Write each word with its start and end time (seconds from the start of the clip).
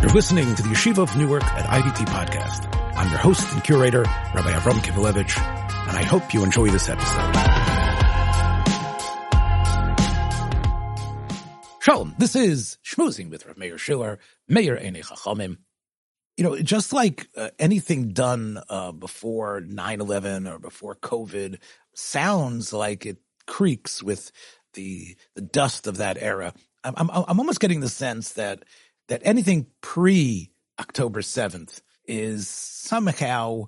You're 0.00 0.12
listening 0.12 0.54
to 0.54 0.62
the 0.62 0.70
Yeshiva 0.70 1.02
of 1.02 1.14
Newark 1.14 1.44
at 1.44 1.66
IDT 1.66 2.06
podcast. 2.06 2.74
I'm 2.96 3.10
your 3.10 3.18
host 3.18 3.52
and 3.52 3.62
curator, 3.62 4.04
Rabbi 4.34 4.50
Avram 4.50 4.78
Kivelevich, 4.80 5.38
and 5.88 5.98
I 5.98 6.02
hope 6.02 6.32
you 6.32 6.42
enjoy 6.42 6.70
this 6.70 6.88
episode. 6.88 7.34
Shalom, 11.82 12.14
this 12.16 12.34
is 12.34 12.78
Schmoozing 12.82 13.28
with 13.28 13.44
Rav 13.44 13.58
Meir 13.58 13.76
Schiller, 13.76 14.18
Meir 14.48 14.78
Enei 14.78 15.04
Chachamim. 15.04 15.58
You 16.38 16.44
know, 16.44 16.56
just 16.62 16.94
like 16.94 17.28
uh, 17.36 17.50
anything 17.58 18.14
done 18.14 18.58
uh, 18.70 18.92
before 18.92 19.60
9-11 19.60 20.50
or 20.50 20.58
before 20.58 20.94
COVID 20.94 21.58
sounds 21.94 22.72
like 22.72 23.04
it 23.04 23.18
creaks 23.46 24.02
with 24.02 24.32
the 24.72 25.14
the 25.34 25.42
dust 25.42 25.86
of 25.86 25.98
that 25.98 26.16
era. 26.18 26.54
I'm, 26.82 26.94
I'm, 26.96 27.10
I'm 27.10 27.38
almost 27.38 27.60
getting 27.60 27.80
the 27.80 27.88
sense 27.90 28.32
that 28.32 28.62
that 29.10 29.20
anything 29.24 29.66
pre 29.82 30.50
October 30.78 31.20
7th 31.20 31.82
is 32.06 32.48
somehow 32.48 33.64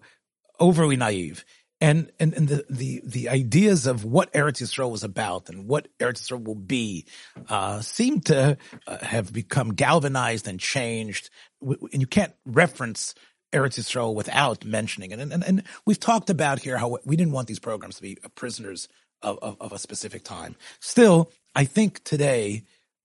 overly 0.58 0.96
naive. 0.96 1.44
And, 1.80 2.12
and, 2.20 2.32
and 2.32 2.48
the, 2.48 2.64
the, 2.70 3.02
the 3.04 3.28
ideas 3.28 3.88
of 3.88 4.04
what 4.04 4.32
Eretz 4.32 4.62
Yisrael 4.62 4.92
was 4.92 5.02
about 5.02 5.48
and 5.48 5.66
what 5.66 5.88
Eretz 5.98 6.22
Yisrael 6.22 6.44
will 6.44 6.54
be, 6.54 7.06
uh, 7.48 7.80
seem 7.80 8.20
to 8.20 8.56
uh, 8.86 8.98
have 9.04 9.32
become 9.32 9.74
galvanized 9.74 10.46
and 10.46 10.60
changed. 10.60 11.28
And 11.60 12.00
you 12.00 12.06
can't 12.06 12.34
reference 12.46 13.16
Eretz 13.52 13.80
Yisrael 13.80 14.14
without 14.14 14.64
mentioning 14.64 15.10
it. 15.10 15.18
And, 15.18 15.32
and, 15.32 15.42
and 15.42 15.64
we've 15.84 15.98
talked 15.98 16.30
about 16.30 16.60
here 16.60 16.78
how 16.78 16.98
we 17.04 17.16
didn't 17.16 17.32
want 17.32 17.48
these 17.48 17.58
programs 17.58 17.96
to 17.96 18.02
be 18.02 18.16
prisoners 18.36 18.86
of, 19.20 19.40
of, 19.42 19.56
of 19.60 19.72
a 19.72 19.78
specific 19.78 20.22
time. 20.22 20.54
Still, 20.78 21.32
I 21.52 21.64
think 21.64 22.04
today 22.04 22.62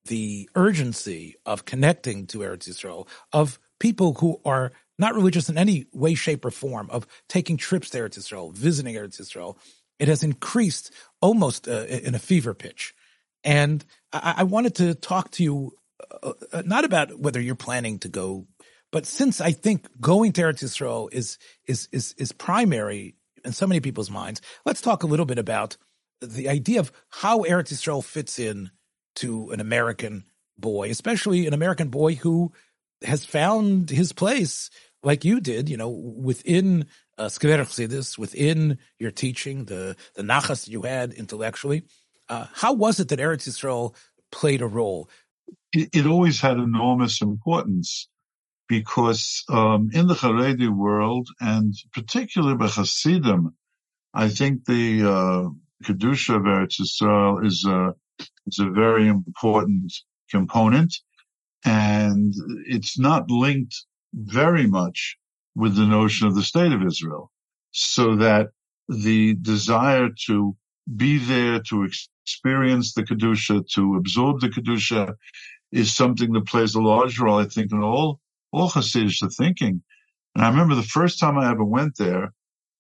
the 0.07 0.49
urgency 0.55 1.35
of 1.45 1.65
connecting 1.65 2.27
to 2.27 2.39
Eretz 2.39 2.67
Yisrael, 2.67 3.07
of 3.31 3.59
people 3.79 4.13
who 4.15 4.41
are 4.43 4.71
not 4.99 5.15
religious 5.15 5.49
in 5.49 5.57
any 5.57 5.85
way, 5.93 6.15
shape, 6.15 6.43
or 6.43 6.51
form, 6.51 6.89
of 6.89 7.07
taking 7.29 7.57
trips 7.57 7.89
to 7.91 7.99
Eretz 7.99 8.17
Yisrael, 8.17 8.53
visiting 8.53 8.95
Eretz 8.95 9.21
Yisrael, 9.21 9.57
it 9.99 10.07
has 10.07 10.23
increased 10.23 10.91
almost 11.21 11.67
uh, 11.67 11.85
in 11.85 12.15
a 12.15 12.19
fever 12.19 12.53
pitch. 12.53 12.93
And 13.43 13.85
I, 14.11 14.35
I 14.37 14.43
wanted 14.43 14.75
to 14.75 14.95
talk 14.95 15.31
to 15.31 15.43
you 15.43 15.73
uh, 16.23 16.33
uh, 16.53 16.63
not 16.65 16.85
about 16.85 17.19
whether 17.19 17.41
you're 17.41 17.55
planning 17.55 17.99
to 17.99 18.09
go, 18.09 18.47
but 18.91 19.05
since 19.05 19.41
I 19.41 19.51
think 19.51 19.87
going 19.99 20.33
to 20.33 20.41
Eretz 20.41 20.63
Yisrael 20.63 21.09
is 21.11 21.37
is 21.65 21.89
is 21.91 22.13
is 22.17 22.31
primary 22.31 23.15
in 23.43 23.51
so 23.51 23.67
many 23.67 23.79
people's 23.79 24.11
minds, 24.11 24.41
let's 24.65 24.81
talk 24.81 25.03
a 25.03 25.07
little 25.07 25.25
bit 25.25 25.39
about 25.39 25.77
the 26.21 26.49
idea 26.49 26.79
of 26.79 26.91
how 27.09 27.43
Eretz 27.43 27.73
Yisrael 27.73 28.03
fits 28.03 28.39
in 28.39 28.71
to 29.17 29.51
an 29.51 29.59
American 29.59 30.25
boy, 30.57 30.89
especially 30.89 31.47
an 31.47 31.53
American 31.53 31.89
boy 31.89 32.15
who 32.15 32.51
has 33.03 33.25
found 33.25 33.89
his 33.89 34.11
place 34.11 34.69
like 35.03 35.23
you 35.23 35.39
did, 35.39 35.69
you 35.69 35.77
know, 35.77 35.89
within 35.89 36.85
uh, 37.17 37.25
Chassidus, 37.25 38.17
within 38.17 38.77
your 38.99 39.11
teaching, 39.11 39.65
the, 39.65 39.95
the 40.15 40.23
nachas 40.23 40.67
you 40.67 40.81
had 40.83 41.13
intellectually. 41.13 41.83
Uh, 42.29 42.47
how 42.53 42.73
was 42.73 42.99
it 42.99 43.09
that 43.09 43.19
Eretz 43.19 43.47
Yisrael 43.47 43.95
played 44.31 44.61
a 44.61 44.67
role? 44.67 45.09
It, 45.71 45.89
it 45.93 46.05
always 46.05 46.41
had 46.41 46.57
enormous 46.57 47.21
importance 47.21 48.09
because 48.67 49.43
um, 49.49 49.89
in 49.93 50.07
the 50.07 50.13
Haredi 50.13 50.69
world, 50.69 51.29
and 51.39 51.73
particularly 51.93 52.55
by 52.55 52.67
Hasidim, 52.67 53.55
I 54.13 54.29
think 54.29 54.65
the 54.65 55.03
uh, 55.03 55.49
Kedusha 55.85 56.35
of 56.35 56.43
Eretz 56.43 56.81
Yisrael 56.81 57.45
is 57.45 57.65
a, 57.65 57.93
is 58.47 58.59
a 58.59 58.69
very 58.69 59.07
important 59.07 59.93
component 60.29 60.93
and 61.65 62.33
it's 62.65 62.97
not 62.97 63.29
linked 63.29 63.75
very 64.13 64.67
much 64.67 65.17
with 65.55 65.75
the 65.75 65.85
notion 65.85 66.27
of 66.27 66.35
the 66.35 66.43
state 66.43 66.71
of 66.71 66.83
Israel. 66.83 67.31
So 67.71 68.15
that 68.17 68.49
the 68.87 69.35
desire 69.35 70.09
to 70.27 70.55
be 70.95 71.17
there, 71.17 71.59
to 71.59 71.83
experience 71.83 72.93
the 72.93 73.03
Kedusha, 73.03 73.67
to 73.75 73.95
absorb 73.95 74.39
the 74.39 74.49
Kedusha 74.49 75.15
is 75.71 75.93
something 75.93 76.31
that 76.33 76.47
plays 76.47 76.75
a 76.75 76.81
large 76.81 77.19
role, 77.19 77.39
I 77.39 77.45
think, 77.45 77.71
in 77.71 77.83
all, 77.83 78.19
all 78.51 78.69
Hasidic 78.69 79.35
thinking. 79.35 79.81
And 80.35 80.45
I 80.45 80.49
remember 80.49 80.75
the 80.75 80.83
first 80.83 81.19
time 81.19 81.37
I 81.37 81.51
ever 81.51 81.65
went 81.65 81.97
there 81.97 82.33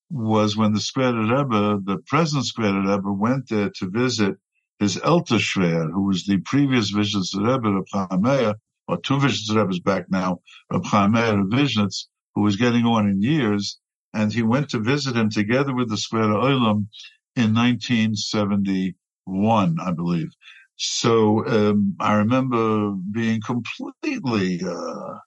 was 0.09 0.55
when 0.55 0.71
the 0.71 0.79
Skverer 0.79 1.29
Rebbe, 1.29 1.81
the 1.83 1.97
present 2.07 2.45
Skverer 2.45 2.87
Rebbe 2.87 3.11
went 3.11 3.49
there 3.49 3.69
to 3.71 3.89
visit 3.89 4.37
his 4.79 4.97
Elter 4.97 5.39
Shver, 5.39 5.91
who 5.91 6.05
was 6.05 6.25
the 6.25 6.37
previous 6.39 6.91
Vishnitz 6.91 7.35
Rebbe 7.35 7.69
of 7.69 7.87
Chameya, 7.93 8.55
or 8.87 8.97
two 8.97 9.17
Vishnitz 9.17 9.55
Rebbes 9.55 9.79
back 9.79 10.09
now, 10.09 10.41
Reb 10.71 10.85
Chaim 10.85 11.11
Meir 11.11 11.39
of 11.39 11.47
Vishnitz, 11.47 12.07
who 12.35 12.41
was 12.41 12.55
getting 12.55 12.85
on 12.85 13.09
in 13.09 13.21
years, 13.21 13.79
and 14.13 14.31
he 14.31 14.43
went 14.43 14.69
to 14.69 14.79
visit 14.79 15.15
him 15.15 15.29
together 15.29 15.73
with 15.73 15.89
the 15.89 15.95
Skverer 15.95 16.43
Olam 16.43 16.87
in 17.35 17.53
1971, 17.53 19.77
I 19.79 19.91
believe. 19.91 20.29
So 20.75 21.45
um, 21.47 21.95
I 21.99 22.13
remember 22.13 22.91
being 23.11 23.41
completely, 23.41 24.61
uh, 24.63 25.17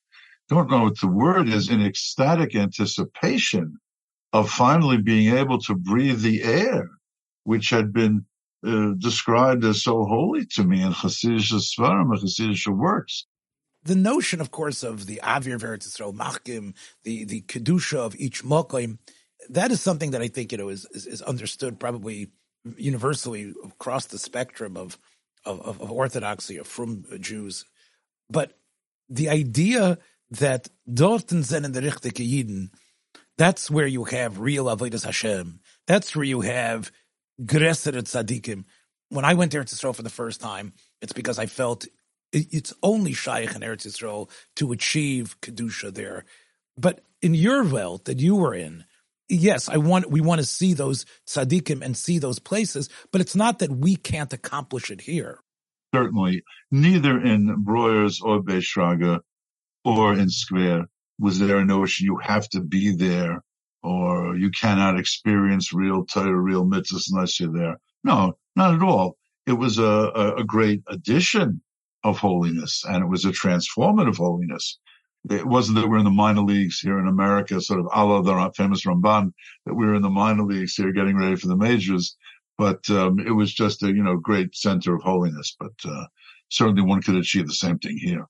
don't 0.49 0.71
know 0.71 0.85
what 0.85 1.01
the 1.01 1.09
word 1.09 1.49
is, 1.49 1.69
in 1.69 1.85
ecstatic 1.85 2.55
anticipation 2.55 3.77
of 4.33 4.49
finally 4.49 4.99
being 4.99 5.37
able 5.37 5.59
to 5.63 5.75
breathe 5.75 6.21
the 6.21 6.45
air, 6.45 6.89
which 7.45 7.71
had 7.71 7.93
been 7.93 8.25
uh, 8.67 8.93
described 8.99 9.65
as 9.65 9.83
so 9.83 10.05
holy 10.05 10.45
to 10.45 10.65
me 10.65 10.83
in 10.83 10.93
Hasidic 10.93 11.51
Svarim 11.61 12.11
and 12.13 12.21
Hasidic 12.21 12.67
works. 12.69 13.27
The 13.85 13.95
notion, 13.95 14.41
of 14.41 14.51
course, 14.51 14.83
of 14.83 15.07
the 15.07 15.21
Avir 15.23 15.59
Veretz 15.59 15.89
Yisrael 15.89 16.15
Machkim, 16.15 16.75
the, 17.03 17.25
the 17.25 17.41
Kedusha 17.43 17.99
of 17.99 18.15
each 18.17 18.45
Mokim, 18.45 18.99
that 19.49 19.71
is 19.71 19.81
something 19.81 20.11
that 20.11 20.21
I 20.21 20.29
think, 20.29 20.53
you 20.53 20.59
know, 20.59 20.69
is, 20.69 20.87
is, 20.93 21.07
is 21.07 21.23
understood 21.23 21.81
probably 21.81 22.29
universally 22.77 23.55
across 23.65 24.07
the 24.07 24.19
spectrum 24.19 24.77
of, 24.77 24.99
of, 25.47 25.81
of 25.81 25.91
orthodoxy, 25.91 26.59
of 26.59 26.67
from 26.67 27.05
Jews. 27.21 27.65
But 28.29 28.53
the 29.09 29.31
idea 29.31 29.99
that 30.31 30.69
dorten 30.89 31.43
sind 31.43 31.65
in 31.65 31.73
the 31.73 31.81
Richtike 31.81 32.13
Yidden, 32.13 32.71
that's 33.39 33.71
where 33.71 33.87
you 33.87 34.05
have 34.05 34.39
real 34.39 34.67
Avodas 34.67 35.05
Hashem. 35.05 35.61
That's 35.87 36.15
where 36.15 36.27
you 36.27 36.43
have 36.43 36.93
Gresser 37.45 37.93
Tzadikim. 37.93 38.65
When 39.09 39.25
I 39.25 39.35
went 39.35 39.53
there 39.53 39.65
to 39.65 39.75
Eretz 39.75 39.79
Yisrael 39.79 39.95
for 39.95 40.03
the 40.03 40.11
first 40.11 40.41
time, 40.41 40.73
it's 41.01 41.13
because 41.13 41.39
I 41.39 41.47
felt 41.47 41.87
it's 42.33 42.73
only 42.83 43.13
Shaykh 43.13 43.55
in 43.57 43.63
Eretz 43.63 43.87
Yisrael 43.87 44.31
to 44.57 44.73
achieve 44.73 45.37
Kedusha 45.41 45.93
there. 45.93 46.25
But 46.79 47.01
in 47.21 47.35
your 47.35 47.65
world 47.65 48.05
that 48.05 48.21
you 48.21 48.37
were 48.37 48.55
in, 48.55 48.85
yes, 49.29 49.69
I 49.69 49.79
want, 49.79 50.11
we 50.11 50.21
want 50.21 50.41
to 50.41 50.47
see 50.47 50.75
those 50.75 51.07
tzaddikim 51.27 51.83
and 51.83 51.97
see 51.97 52.19
those 52.19 52.39
places, 52.39 52.89
but 53.13 53.21
it's 53.21 53.35
not 53.35 53.59
that 53.59 53.71
we 53.71 53.97
can't 53.97 54.33
accomplish 54.33 54.91
it 54.91 55.01
here. 55.01 55.41
Certainly, 55.95 56.43
neither 56.71 57.21
in 57.21 57.65
Breuer's 57.65 58.21
or 58.21 58.41
Beis 58.43 58.63
Shraga 58.63 59.21
or 59.85 60.13
in 60.13 60.29
Skver 60.29 60.85
was 61.19 61.39
there 61.39 61.59
a 61.59 61.65
notion 61.65 62.07
you 62.07 62.19
have 62.23 62.49
to 62.51 62.61
be 62.61 62.95
there 62.95 63.43
or 63.83 64.37
you 64.37 64.51
cannot 64.51 64.99
experience 64.99 65.73
real 65.73 66.05
Torah, 66.05 66.41
real 66.41 66.65
mitzvahs 66.65 67.11
unless 67.11 67.41
you're 67.41 67.53
there. 67.53 67.79
No, 68.05 68.37
not 68.57 68.75
at 68.75 68.83
all. 68.83 69.17
It 69.47 69.55
was 69.55 69.79
a, 69.79 69.83
a, 69.83 70.37
a 70.37 70.45
great 70.45 70.83
addition 70.89 71.63
of 72.05 72.19
holiness 72.19 72.85
and 72.89 73.03
it 73.03 73.09
was 73.09 73.25
a 73.25 73.31
transformative 73.31 74.17
holiness. 74.17 74.79
It 75.29 75.47
wasn't 75.47 75.77
that 75.77 75.89
we're 75.89 75.99
in 75.99 76.05
the 76.05 76.11
minor 76.11 76.41
leagues 76.41 76.81
here 76.81 76.99
in 76.99 77.07
America, 77.07 77.61
sort 77.61 77.81
of 77.81 77.89
a 77.93 78.05
la 78.05 78.23
the 78.23 78.53
famous 78.57 78.87
Ramban, 78.87 79.33
that 79.67 79.75
we 79.75 79.85
were 79.85 79.95
in 79.95 80.03
the 80.03 80.09
minor 80.09 80.45
leagues 80.45 80.75
here 80.75 80.93
getting 80.93 81.19
ready 81.19 81.37
for 81.37 81.49
the 81.49 81.57
majors. 81.57 82.17
But 82.57 82.89
um, 82.91 83.19
it 83.19 83.33
was 83.33 83.53
just 83.53 83.83
a 83.83 83.89
you 83.89 84.03
know 84.03 84.17
great 84.17 84.57
center 84.57 84.95
of 84.95 85.03
holiness. 85.03 85.55
But 85.59 85.73
uh, 85.85 86.07
certainly 86.49 86.83
one 86.83 87.03
could 87.03 87.17
achieve 87.17 87.47
the 87.47 87.53
same 87.53 87.79
thing 87.79 87.99
here. 87.99 88.27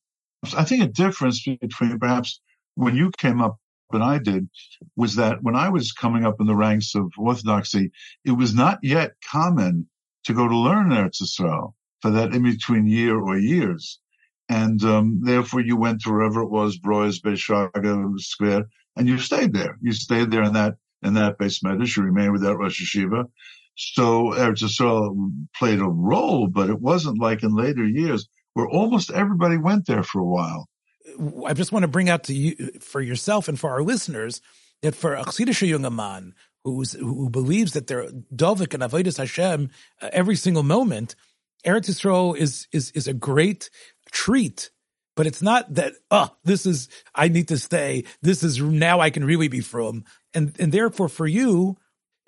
I 0.56 0.64
think 0.64 0.82
a 0.82 0.88
difference 0.88 1.44
between 1.44 1.98
perhaps 1.98 2.40
when 2.74 2.96
you 2.96 3.12
came 3.18 3.40
up 3.40 3.58
and 3.92 4.02
I 4.02 4.18
did 4.18 4.48
was 4.96 5.16
that 5.16 5.42
when 5.42 5.56
I 5.56 5.68
was 5.68 5.92
coming 5.92 6.24
up 6.24 6.36
in 6.40 6.46
the 6.46 6.56
ranks 6.56 6.94
of 6.94 7.12
Orthodoxy, 7.18 7.90
it 8.24 8.32
was 8.32 8.54
not 8.54 8.78
yet 8.82 9.12
common 9.30 9.88
to 10.24 10.34
go 10.34 10.48
to 10.48 10.56
learn 10.56 10.90
Eretz 10.90 11.22
Yisrael 11.22 11.74
for 12.00 12.10
that 12.10 12.34
in 12.34 12.42
between 12.42 12.86
year 12.86 13.18
or 13.18 13.38
years. 13.38 13.98
And 14.48 14.82
um, 14.84 15.20
therefore 15.22 15.60
you 15.60 15.76
went 15.76 16.00
to 16.02 16.10
wherever 16.10 16.42
it 16.42 16.50
was, 16.50 16.78
Broyes, 16.78 17.20
Beishaga, 17.20 18.12
Skver, 18.18 18.64
and 18.96 19.08
you 19.08 19.18
stayed 19.18 19.52
there. 19.52 19.78
You 19.80 19.92
stayed 19.92 20.30
there 20.30 20.42
in 20.42 20.54
that 20.54 20.74
in 21.02 21.14
that 21.14 21.38
base 21.38 21.60
medrash. 21.60 21.96
You 21.96 22.02
remained 22.02 22.32
with 22.32 22.42
that 22.42 22.56
Rosh 22.56 22.82
Yeshiva. 22.82 23.24
So 23.76 24.32
Eretz 24.32 24.62
Yisrael 24.62 25.32
played 25.56 25.80
a 25.80 25.88
role, 25.88 26.48
but 26.48 26.68
it 26.68 26.80
wasn't 26.80 27.20
like 27.20 27.42
in 27.42 27.54
later 27.54 27.86
years 27.86 28.28
where 28.54 28.68
almost 28.68 29.10
everybody 29.10 29.56
went 29.56 29.86
there 29.86 30.02
for 30.02 30.20
a 30.20 30.26
while. 30.26 30.68
I 31.46 31.52
just 31.52 31.72
want 31.72 31.82
to 31.82 31.88
bring 31.88 32.08
out 32.08 32.24
to 32.24 32.34
you, 32.34 32.72
for 32.80 33.00
yourself 33.00 33.48
and 33.48 33.58
for 33.58 33.70
our 33.70 33.82
listeners, 33.82 34.40
that 34.82 34.94
for 34.94 35.14
a 35.14 35.24
Chassidish 35.24 35.66
young 35.68 35.94
man 35.94 36.34
who's, 36.64 36.92
who 36.92 37.28
believes 37.30 37.72
that 37.72 37.86
they're 37.86 38.08
Dovik 38.34 38.74
and 38.74 38.82
Avodas 38.82 39.18
Hashem 39.18 39.70
uh, 40.00 40.10
every 40.12 40.36
single 40.36 40.62
moment, 40.62 41.14
Eretz 41.66 41.90
Yisrael 41.90 42.36
is, 42.36 42.66
is, 42.72 42.90
is 42.92 43.06
a 43.06 43.12
great 43.12 43.70
treat 44.10 44.70
But 45.16 45.26
it's 45.26 45.42
not 45.42 45.74
that, 45.74 45.92
oh, 46.10 46.34
this 46.44 46.64
is, 46.64 46.88
I 47.14 47.28
need 47.28 47.48
to 47.48 47.58
stay. 47.58 48.04
This 48.22 48.42
is 48.42 48.60
now 48.60 49.00
I 49.00 49.10
can 49.10 49.24
really 49.24 49.48
be 49.48 49.60
from. 49.60 50.04
And, 50.32 50.56
and 50.58 50.72
therefore 50.72 51.08
for 51.08 51.26
you, 51.26 51.76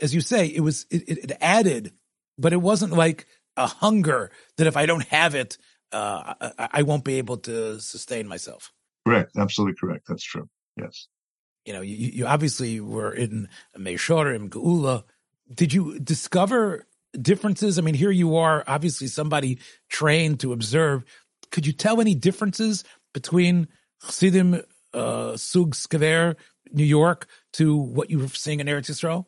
as 0.00 0.14
you 0.14 0.20
say, 0.20 0.46
it 0.46 0.60
was, 0.60 0.86
it, 0.90 1.08
it 1.08 1.32
added, 1.40 1.92
but 2.36 2.52
it 2.52 2.60
wasn't 2.60 2.92
like 2.92 3.26
a 3.56 3.66
hunger 3.66 4.30
that 4.58 4.66
if 4.66 4.76
I 4.76 4.86
don't 4.86 5.06
have 5.08 5.34
it, 5.34 5.56
uh, 5.92 6.34
I, 6.58 6.68
I 6.72 6.82
won't 6.82 7.04
be 7.04 7.18
able 7.18 7.38
to 7.38 7.80
sustain 7.80 8.26
myself. 8.26 8.72
Correct. 9.06 9.32
Absolutely 9.36 9.76
correct. 9.78 10.06
That's 10.08 10.24
true. 10.24 10.48
Yes. 10.76 11.08
You 11.64 11.72
know, 11.72 11.80
you, 11.80 11.96
you 11.96 12.26
obviously 12.26 12.80
were 12.80 13.12
in 13.12 13.48
Meishorim, 13.76 14.48
Geula. 14.48 15.04
Did 15.52 15.72
you 15.72 15.98
discover 16.00 16.86
differences? 17.20 17.78
I 17.78 17.82
mean, 17.82 17.94
here 17.94 18.10
you 18.10 18.36
are, 18.36 18.64
obviously 18.66 19.06
somebody 19.06 19.58
trained 19.88 20.40
to 20.40 20.52
observe. 20.52 21.04
Could 21.50 21.66
you 21.66 21.72
tell 21.72 22.00
any 22.00 22.14
differences 22.14 22.84
between 23.12 23.68
Chassidim, 24.02 24.62
uh, 24.94 25.36
Sug 25.36 25.74
Skever, 25.74 26.36
New 26.72 26.84
York, 26.84 27.26
to 27.54 27.76
what 27.76 28.10
you 28.10 28.18
were 28.18 28.28
seeing 28.28 28.60
in 28.60 28.66
Eretz 28.66 28.90
Yisrael? 28.90 29.26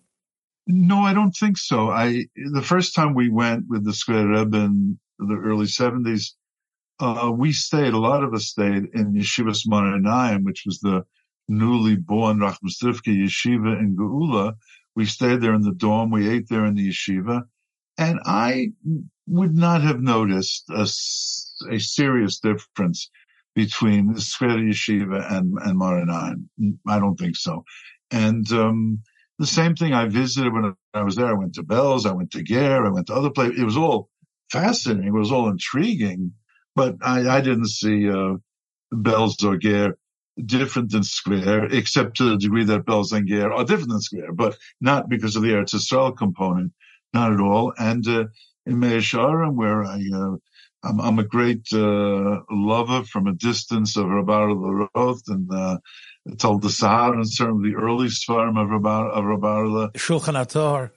No, 0.66 1.00
I 1.00 1.12
don't 1.12 1.32
think 1.32 1.58
so. 1.58 1.90
I 1.90 2.24
the 2.34 2.62
first 2.62 2.94
time 2.94 3.14
we 3.14 3.28
went 3.28 3.68
with 3.68 3.84
the 3.84 3.90
Skver 3.90 4.34
Rebbe 4.34 4.56
in 4.56 4.98
the 5.18 5.34
early 5.34 5.66
seventies, 5.66 6.36
uh, 7.00 7.30
we 7.34 7.52
stayed. 7.52 7.94
A 7.94 7.98
lot 7.98 8.22
of 8.22 8.34
us 8.34 8.46
stayed 8.46 8.88
in 8.94 9.14
Yeshivas 9.14 9.66
Maranayim, 9.66 10.44
which 10.44 10.64
was 10.66 10.80
the 10.80 11.04
newly 11.48 11.96
born 11.96 12.38
Rachmas 12.38 12.82
Yeshiva 12.82 13.78
in 13.78 13.96
Geula. 13.96 14.54
We 14.94 15.04
stayed 15.06 15.40
there 15.40 15.54
in 15.54 15.62
the 15.62 15.72
dorm. 15.72 16.10
We 16.10 16.28
ate 16.28 16.48
there 16.48 16.64
in 16.64 16.74
the 16.74 16.88
yeshiva, 16.88 17.42
and 17.98 18.20
I 18.24 18.72
would 19.26 19.54
not 19.54 19.82
have 19.82 20.00
noticed 20.00 20.70
a, 20.70 20.82
a 21.70 21.78
serious 21.80 22.38
difference 22.38 23.10
between 23.54 24.12
the 24.12 24.20
Skver 24.20 24.58
Yeshiva 24.58 25.32
and 25.32 25.58
and 25.58 25.80
Maranayim. 25.80 26.78
I 26.86 26.98
don't 26.98 27.18
think 27.18 27.36
so. 27.36 27.64
And 28.10 28.50
um, 28.52 29.00
the 29.38 29.46
same 29.46 29.74
thing 29.74 29.92
I 29.92 30.06
visited 30.06 30.52
when 30.52 30.74
I 30.94 31.02
was 31.02 31.16
there. 31.16 31.26
I 31.26 31.32
went 31.32 31.54
to 31.54 31.64
Belz, 31.64 32.06
I 32.06 32.12
went 32.12 32.30
to 32.32 32.42
Ger, 32.42 32.86
I 32.86 32.90
went 32.90 33.08
to 33.08 33.14
other 33.14 33.30
places. 33.30 33.60
It 33.60 33.64
was 33.64 33.76
all 33.76 34.08
fascinating. 34.50 35.08
It 35.08 35.12
was 35.12 35.32
all 35.32 35.48
intriguing, 35.48 36.32
but 36.74 36.96
I, 37.02 37.36
I 37.36 37.40
didn't 37.40 37.68
see, 37.68 38.08
uh, 38.08 38.36
Belz 38.92 39.42
or 39.44 39.56
Ger 39.56 39.96
different 40.44 40.90
than 40.90 41.02
Skver, 41.02 41.72
except 41.72 42.16
to 42.16 42.30
the 42.30 42.36
degree 42.36 42.64
that 42.64 42.84
Belz 42.84 43.12
and 43.12 43.28
Ger 43.28 43.52
are 43.52 43.64
different 43.64 43.90
than 43.90 44.00
Skver, 44.00 44.34
but 44.34 44.56
not 44.80 45.08
because 45.08 45.36
of 45.36 45.42
the 45.42 45.50
Eretz 45.50 45.74
Yisrael 45.74 46.16
component, 46.16 46.72
not 47.12 47.32
at 47.32 47.40
all. 47.40 47.72
And, 47.78 48.06
uh, 48.06 48.24
in 48.66 48.80
Meah 48.80 48.98
Shearim, 48.98 49.54
where 49.54 49.84
I, 49.84 50.00
uh, 50.12 50.36
I'm, 50.82 51.00
I'm, 51.00 51.18
a 51.18 51.24
great, 51.24 51.66
uh, 51.72 52.40
lover 52.50 53.04
from 53.04 53.26
a 53.26 53.32
distance 53.34 53.96
of 53.96 54.06
Rabbi 54.06 54.44
Roth 54.94 55.22
and, 55.28 55.50
uh, 55.52 55.78
Toldos 56.36 56.80
Aharon 56.80 57.16
and 57.16 57.30
certainly 57.30 57.70
the 57.70 57.76
early 57.76 58.08
Svarim 58.08 58.60
of 58.60 58.70
Rabbi, 58.70 59.08
of 59.10 59.24
Rabbi 59.24 59.90
Shulchan 59.98 60.34
HaTahor. 60.34 60.90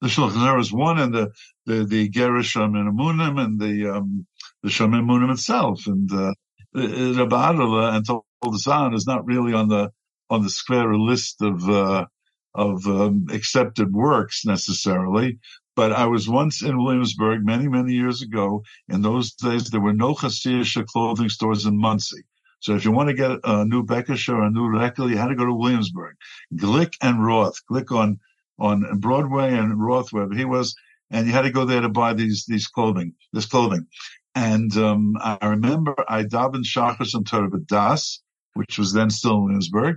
The 0.00 0.08
Shulchan 0.08 0.32
HaTahor 0.32 0.60
is 0.60 0.72
one 0.72 0.98
and 0.98 1.14
the, 1.14 1.32
the, 1.66 1.84
the 1.84 2.04
and 2.04 2.98
Amunim 2.98 3.38
and 3.38 3.60
the, 3.60 3.96
um, 3.96 4.26
the 4.62 4.70
Shomer 4.70 5.02
Emunim 5.02 5.30
itself. 5.32 5.86
And, 5.86 6.10
uh, 6.10 6.32
Rabbi 6.74 7.96
and 7.96 8.06
told 8.06 8.24
the 8.42 8.58
Sahara 8.58 8.94
is 8.94 9.06
not 9.06 9.26
really 9.26 9.52
on 9.52 9.68
the, 9.68 9.90
on 10.30 10.42
the 10.42 10.48
Skver 10.48 10.98
list 10.98 11.42
of, 11.42 11.68
uh, 11.68 12.06
of 12.54 12.86
um, 12.86 13.26
accepted 13.30 13.92
works 13.92 14.46
necessarily. 14.46 15.38
But 15.76 15.92
I 15.92 16.06
was 16.06 16.28
once 16.28 16.62
in 16.62 16.82
Williamsburg 16.82 17.44
many, 17.44 17.68
many 17.68 17.92
years 17.92 18.22
ago. 18.22 18.62
In 18.88 19.02
those 19.02 19.32
days, 19.32 19.70
there 19.70 19.80
were 19.80 19.92
no 19.92 20.14
Hasidic 20.14 20.86
clothing 20.86 21.28
stores 21.28 21.66
in 21.66 21.78
Monsey. 21.78 22.22
So 22.60 22.74
if 22.74 22.84
you 22.84 22.92
want 22.92 23.08
to 23.08 23.14
get 23.14 23.38
a 23.44 23.64
new 23.64 23.84
Bekisher 23.84 24.34
or 24.34 24.44
a 24.44 24.50
new 24.50 24.68
Reckel, 24.68 25.10
you 25.10 25.16
had 25.16 25.28
to 25.28 25.34
go 25.34 25.46
to 25.46 25.54
Williamsburg. 25.54 26.16
Glick 26.54 26.94
and 27.00 27.24
Roth, 27.24 27.58
Glick 27.70 27.90
on, 27.94 28.20
on 28.60 28.98
Broadway 28.98 29.54
and 29.54 29.82
Roth, 29.82 30.12
wherever 30.12 30.34
he 30.34 30.44
was, 30.44 30.74
and 31.10 31.26
you 31.26 31.32
had 31.32 31.42
to 31.42 31.50
go 31.50 31.64
there 31.64 31.80
to 31.80 31.88
buy 31.88 32.12
these, 32.14 32.44
these 32.46 32.68
clothing, 32.68 33.14
this 33.32 33.46
clothing. 33.46 33.86
And, 34.34 34.76
um, 34.76 35.16
I 35.20 35.38
remember 35.42 35.94
I 36.08 36.22
davened 36.22 36.64
Shachris 36.64 37.14
and 37.14 37.26
Torah 37.26 37.50
Vodaas, 37.50 38.18
which 38.54 38.78
was 38.78 38.92
then 38.92 39.10
still 39.10 39.36
in 39.36 39.44
Williamsburg, 39.44 39.96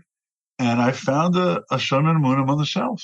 and 0.58 0.82
I 0.82 0.92
found 0.92 1.36
a, 1.36 1.62
a 1.72 1.78
Shomer 1.78 2.16
Emunim 2.16 2.50
on 2.50 2.58
the 2.58 2.66
shelf. 2.66 3.04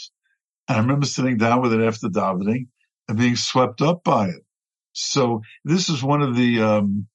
And 0.67 0.77
I 0.77 0.81
remember 0.81 1.05
sitting 1.05 1.37
down 1.37 1.61
with 1.61 1.73
it 1.73 1.81
after 1.81 2.07
davening 2.07 2.67
and 3.07 3.17
being 3.17 3.35
swept 3.35 3.81
up 3.81 4.03
by 4.03 4.29
it. 4.29 4.43
So 4.93 5.41
this 5.65 5.89
is 5.89 6.03
one 6.03 6.21
of 6.21 6.35
the, 6.35 6.61
um, 6.61 7.07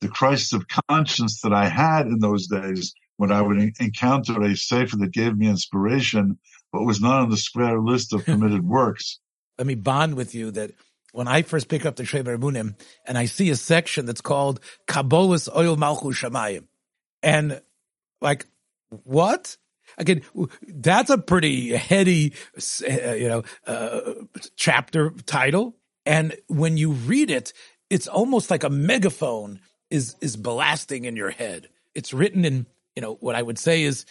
the 0.00 0.08
crisis 0.08 0.52
of 0.52 0.66
conscience 0.88 1.40
that 1.42 1.52
I 1.52 1.68
had 1.68 2.06
in 2.06 2.18
those 2.18 2.46
days 2.46 2.94
when 3.18 3.30
I 3.30 3.42
would 3.42 3.72
encounter 3.78 4.40
a 4.42 4.56
sefer 4.56 4.96
that 4.96 5.12
gave 5.12 5.36
me 5.36 5.46
inspiration, 5.48 6.38
but 6.72 6.82
was 6.82 7.00
not 7.00 7.20
on 7.20 7.30
the 7.30 7.36
Skver 7.36 7.86
list 7.86 8.12
of 8.12 8.24
permitted 8.24 8.66
works. 8.68 9.18
Let 9.58 9.66
me 9.66 9.74
bond 9.74 10.14
with 10.14 10.34
you 10.34 10.50
that 10.52 10.72
when 11.12 11.28
I 11.28 11.42
first 11.42 11.68
pick 11.68 11.84
up 11.84 11.96
the 11.96 12.04
Shomer 12.04 12.38
Emunim 12.38 12.74
and 13.06 13.18
I 13.18 13.26
see 13.26 13.50
a 13.50 13.56
section 13.56 14.06
that's 14.06 14.22
called 14.22 14.60
Kabbalas 14.88 15.48
Ol 15.54 15.76
Malchus 15.76 16.20
Shamayim, 16.20 16.66
and 17.22 17.60
like, 18.20 18.46
what? 19.04 19.56
Again, 19.98 20.22
that's 20.66 21.10
a 21.10 21.18
pretty 21.18 21.76
heady, 21.76 22.32
uh, 22.56 23.12
you 23.12 23.28
know, 23.28 23.42
uh, 23.66 24.14
chapter 24.56 25.10
title. 25.26 25.76
And 26.06 26.34
when 26.46 26.78
you 26.78 26.92
read 26.92 27.30
it, 27.30 27.52
it's 27.90 28.08
almost 28.08 28.50
like 28.50 28.64
a 28.64 28.70
megaphone 28.70 29.60
is 29.90 30.16
is 30.22 30.36
blasting 30.36 31.04
in 31.04 31.14
your 31.14 31.30
head. 31.30 31.68
It's 31.94 32.14
written 32.14 32.46
in, 32.46 32.66
you 32.96 33.02
know, 33.02 33.16
what 33.20 33.34
I 33.34 33.42
would 33.42 33.58
say 33.58 33.82
is 33.82 34.06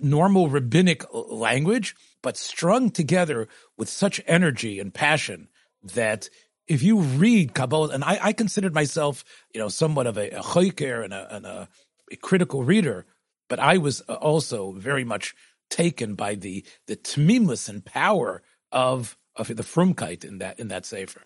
normal 0.00 0.48
rabbinic 0.48 1.04
language, 1.12 1.94
but 2.22 2.36
strung 2.36 2.90
together 2.90 3.48
with 3.76 3.88
such 3.88 4.20
energy 4.26 4.78
and 4.78 4.94
passion 4.94 5.48
that 5.82 6.28
if 6.66 6.82
you 6.82 7.00
read 7.00 7.54
Kabbalah, 7.54 7.88
and 7.88 8.04
I, 8.04 8.18
I 8.22 8.32
considered 8.32 8.74
myself, 8.74 9.24
you 9.52 9.60
know, 9.60 9.68
somewhat 9.68 10.06
of 10.06 10.16
a, 10.16 10.30
a 10.30 10.42
choiker 10.42 11.04
and, 11.04 11.12
a, 11.12 11.36
and 11.36 11.46
a, 11.46 11.68
a, 12.10 12.16
critical 12.16 12.62
reader, 12.62 13.04
but 13.48 13.58
I 13.58 13.78
was 13.78 14.00
also 14.02 14.72
very 14.72 15.04
much 15.04 15.34
taken 15.70 16.14
by 16.14 16.34
the 16.34 16.64
the 16.86 16.96
tmimus 16.96 17.68
and 17.68 17.84
power 17.84 18.42
of 18.70 19.16
of 19.36 19.48
the 19.48 19.62
frumkeit 19.62 20.24
in 20.24 20.38
that 20.38 20.60
in 20.60 20.68
that 20.68 20.86
sefer. 20.86 21.22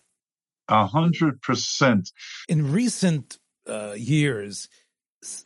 A 0.67 0.87
hundred 0.87 1.41
percent. 1.41 2.11
In 2.49 2.71
recent 2.71 3.37
uh, 3.67 3.93
years, 3.95 4.69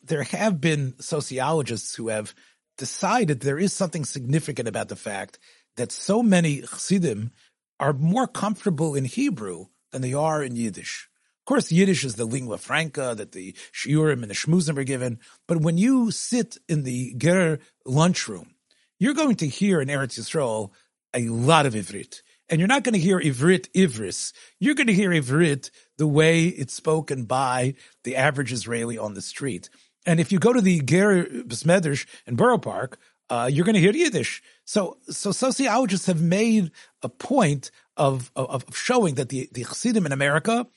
there 0.04 0.24
have 0.24 0.62
been 0.62 0.96
sociologists 1.00 1.96
who 1.96 2.08
have 2.08 2.34
decided 2.78 3.40
there 3.40 3.60
is 3.60 3.74
something 3.74 4.06
significant 4.06 4.68
about 4.68 4.90
the 4.90 4.96
fact 4.96 5.40
that 5.78 5.92
so 5.92 6.22
many 6.24 6.62
Chassidim 6.62 7.32
are 7.80 7.94
more 7.94 8.28
comfortable 8.28 8.96
in 8.96 9.06
Hebrew 9.06 9.68
than 9.92 10.02
they 10.02 10.14
are 10.14 10.44
in 10.44 10.56
Yiddish. 10.56 11.10
Of 11.42 11.46
course, 11.46 11.72
Yiddish 11.72 12.06
is 12.06 12.16
the 12.16 12.26
lingua 12.26 12.60
franca 12.60 13.16
that 13.18 13.32
the 13.32 13.56
shiurim 13.74 14.22
and 14.22 14.30
the 14.30 14.36
shmuzim 14.36 14.78
are 14.78 14.84
given. 14.84 15.20
But 15.48 15.62
when 15.62 15.78
you 15.78 16.12
sit 16.12 16.58
in 16.70 16.84
the 16.84 17.16
ger 17.18 17.60
lunchroom, 17.86 18.54
you're 19.00 19.16
going 19.16 19.38
to 19.38 19.48
hear 19.48 19.82
in 19.82 19.88
Eretz 19.88 20.20
Yisrael 20.20 20.70
a 21.14 21.28
lot 21.28 21.66
of 21.66 21.74
Ivrit. 21.74 22.22
And 22.48 22.60
you're 22.60 22.68
not 22.68 22.84
going 22.84 22.94
to 22.94 23.00
hear 23.00 23.20
Ivrit 23.20 23.72
Ivris. 23.72 24.34
You're 24.60 24.76
going 24.76 24.88
to 24.88 24.94
hear 24.94 25.10
Ivrit 25.10 25.72
the 25.98 26.08
way 26.08 26.46
it's 26.46 26.74
spoken 26.74 27.24
by 27.24 27.76
the 28.04 28.18
average 28.18 28.52
Israeli 28.52 28.98
on 28.98 29.14
the 29.14 29.22
street. 29.22 29.70
And 30.06 30.20
if 30.20 30.32
you 30.32 30.40
go 30.40 30.54
to 30.54 30.62
the 30.62 30.82
Ger 30.82 31.26
Besmedrish 31.26 32.06
in 32.26 32.36
Borough 32.36 32.58
Park, 32.58 32.98
uh, 33.30 33.50
you're 33.52 33.66
going 33.66 33.76
to 33.76 33.82
hear 33.82 33.94
Yiddish. 33.94 34.42
So, 34.66 34.98
so 35.10 35.32
sociologists 35.32 36.08
have 36.08 36.22
made 36.22 36.72
a 37.02 37.10
point 37.10 37.72
of, 37.96 38.32
of, 38.36 38.66
of 38.68 38.76
showing 38.76 39.16
that 39.16 39.30
the, 39.30 39.50
the 39.54 39.64
Chassidim 39.64 40.06
in 40.06 40.12
America 40.12 40.68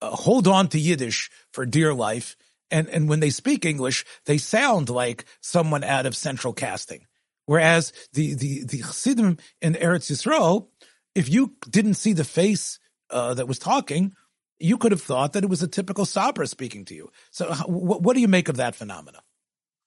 uh, 0.00 0.10
hold 0.10 0.46
on 0.46 0.68
to 0.68 0.78
Yiddish 0.78 1.30
for 1.52 1.66
dear 1.66 1.92
life. 1.94 2.36
And, 2.70 2.88
and 2.88 3.08
when 3.08 3.20
they 3.20 3.30
speak 3.30 3.64
English, 3.64 4.04
they 4.26 4.38
sound 4.38 4.88
like 4.90 5.24
someone 5.40 5.82
out 5.82 6.06
of 6.06 6.16
central 6.16 6.52
casting. 6.52 7.06
Whereas 7.46 7.92
the, 8.12 8.34
the, 8.34 8.64
the 8.64 8.78
Chassidim 8.78 9.38
in 9.60 9.74
Eretz 9.74 10.10
Yisrael, 10.10 10.68
if 11.14 11.28
you 11.28 11.54
didn't 11.68 11.94
see 11.94 12.12
the 12.12 12.24
face 12.24 12.78
uh, 13.10 13.34
that 13.34 13.48
was 13.48 13.58
talking, 13.58 14.12
you 14.58 14.78
could 14.78 14.92
have 14.92 15.02
thought 15.02 15.32
that 15.32 15.44
it 15.44 15.50
was 15.50 15.62
a 15.62 15.68
typical 15.68 16.04
Sabra 16.04 16.46
speaking 16.46 16.84
to 16.86 16.94
you. 16.94 17.10
So, 17.30 17.52
what, 17.66 18.02
what 18.02 18.14
do 18.14 18.20
you 18.20 18.28
make 18.28 18.48
of 18.48 18.56
that 18.56 18.74
phenomena? 18.74 19.20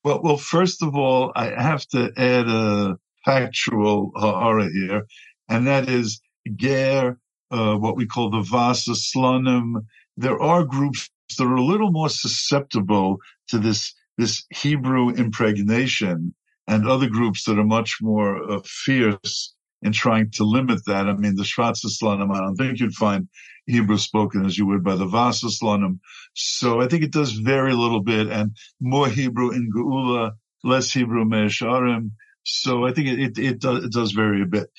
Well, 0.03 0.21
well, 0.23 0.37
first 0.37 0.83
of 0.83 0.95
all, 0.95 1.31
I 1.35 1.45
have 1.61 1.85
to 1.87 2.11
add 2.15 2.47
a 2.47 2.97
factual 3.25 4.11
horror 4.15 4.69
here, 4.69 5.05
and 5.49 5.67
that 5.67 5.89
is 5.89 6.21
Ger, 6.55 7.17
uh, 7.51 7.75
what 7.75 7.97
we 7.97 8.05
call 8.05 8.29
the 8.29 8.41
Vasa 8.41 8.91
Slonim. 8.91 9.85
There 10.15 10.41
are 10.41 10.63
groups 10.63 11.09
that 11.37 11.43
are 11.43 11.55
a 11.55 11.63
little 11.63 11.91
more 11.91 12.09
susceptible 12.09 13.17
to 13.49 13.59
this 13.59 13.93
this 14.17 14.45
Hebrew 14.49 15.11
impregnation, 15.11 16.33
and 16.67 16.87
other 16.87 17.07
groups 17.07 17.43
that 17.45 17.59
are 17.59 17.63
much 17.63 17.97
more 18.01 18.51
uh, 18.51 18.61
fierce 18.63 19.55
in 19.81 19.91
trying 19.91 20.31
to 20.31 20.43
limit 20.43 20.85
that. 20.85 21.07
I 21.07 21.13
mean, 21.13 21.35
the 21.35 21.43
Shvatzaslanim, 21.43 22.33
I 22.33 22.39
don't 22.39 22.55
think 22.55 22.79
you'd 22.79 22.93
find 22.93 23.27
Hebrew 23.67 23.97
spoken 23.97 24.45
as 24.45 24.57
you 24.57 24.65
would 24.67 24.83
by 24.83 24.95
the 24.95 25.05
Vasaslanim. 25.05 25.99
So 26.33 26.81
I 26.81 26.87
think 26.87 27.03
it 27.03 27.11
does 27.11 27.33
vary 27.33 27.71
a 27.71 27.77
little 27.77 28.01
bit 28.01 28.27
and 28.27 28.55
more 28.79 29.07
Hebrew 29.07 29.51
in 29.51 29.69
Geula, 29.71 30.31
less 30.63 30.91
Hebrew 30.91 31.25
Me'esharim. 31.25 32.11
So 32.43 32.85
I 32.85 32.93
think 32.93 33.07
it, 33.09 33.19
it, 33.19 33.37
it, 33.37 33.59
does, 33.59 33.83
it 33.83 33.91
does 33.91 34.11
vary 34.13 34.41
a 34.41 34.45
bit. 34.45 34.69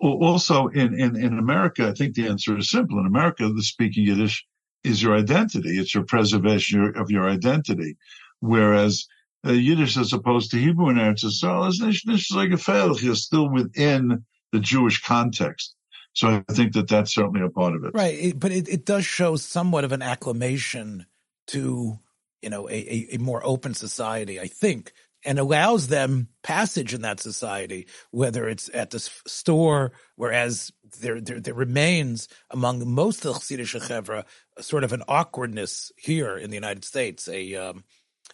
Also 0.00 0.68
in, 0.68 0.98
in, 0.98 1.16
in 1.16 1.38
America, 1.38 1.88
I 1.88 1.92
think 1.92 2.14
the 2.14 2.28
answer 2.28 2.56
is 2.56 2.70
simple. 2.70 2.98
In 2.98 3.06
America, 3.06 3.48
the 3.48 3.62
speaking 3.62 4.06
Yiddish 4.06 4.46
is 4.84 5.02
your 5.02 5.16
identity. 5.16 5.78
It's 5.78 5.94
your 5.94 6.04
preservation 6.04 6.92
of 6.96 7.10
your 7.10 7.28
identity. 7.28 7.96
Whereas 8.40 9.06
uh, 9.46 9.52
Yiddish 9.52 9.96
as 9.96 10.12
opposed 10.12 10.50
to 10.50 10.58
Hebrew 10.58 10.88
in 10.88 10.96
Eretz 10.96 11.24
Yisrael 11.24 11.68
is 11.68 11.80
is 11.80 12.30
like 12.34 12.50
a 12.50 12.56
fail. 12.56 12.98
You're 12.98 13.14
still 13.14 13.48
within 13.48 14.24
the 14.52 14.60
Jewish 14.60 15.02
context. 15.02 15.74
So 16.12 16.42
I 16.48 16.52
think 16.52 16.74
that 16.74 16.88
that's 16.88 17.14
certainly 17.14 17.42
a 17.42 17.50
part 17.50 17.74
of 17.74 17.84
it. 17.84 17.92
Right. 17.92 18.14
It, 18.14 18.40
but 18.40 18.52
it, 18.52 18.68
it 18.68 18.84
does 18.84 19.04
show 19.04 19.36
somewhat 19.36 19.84
of 19.84 19.92
an 19.92 20.00
acclamation 20.00 21.06
to, 21.48 21.98
you 22.40 22.50
know, 22.50 22.68
a, 22.68 22.72
a, 22.72 23.08
a 23.14 23.18
more 23.18 23.44
open 23.44 23.74
society, 23.74 24.38
I 24.38 24.46
think, 24.46 24.92
and 25.24 25.38
allows 25.38 25.88
them 25.88 26.28
passage 26.42 26.94
in 26.94 27.02
that 27.02 27.18
society, 27.18 27.88
whether 28.12 28.48
it's 28.48 28.70
at 28.72 28.90
the 28.90 29.00
store, 29.26 29.92
whereas 30.14 30.70
there, 31.00 31.20
there, 31.20 31.40
there 31.40 31.54
remains 31.54 32.28
among 32.50 32.86
most 32.88 33.24
of 33.24 33.34
the 33.34 33.40
Chassidish 33.40 33.80
Chevra 33.80 34.24
sort 34.60 34.84
of 34.84 34.92
an 34.92 35.02
awkwardness 35.08 35.90
here 35.96 36.36
in 36.36 36.50
the 36.50 36.56
United 36.56 36.84
States, 36.84 37.26
a, 37.28 37.56
um, 37.56 37.84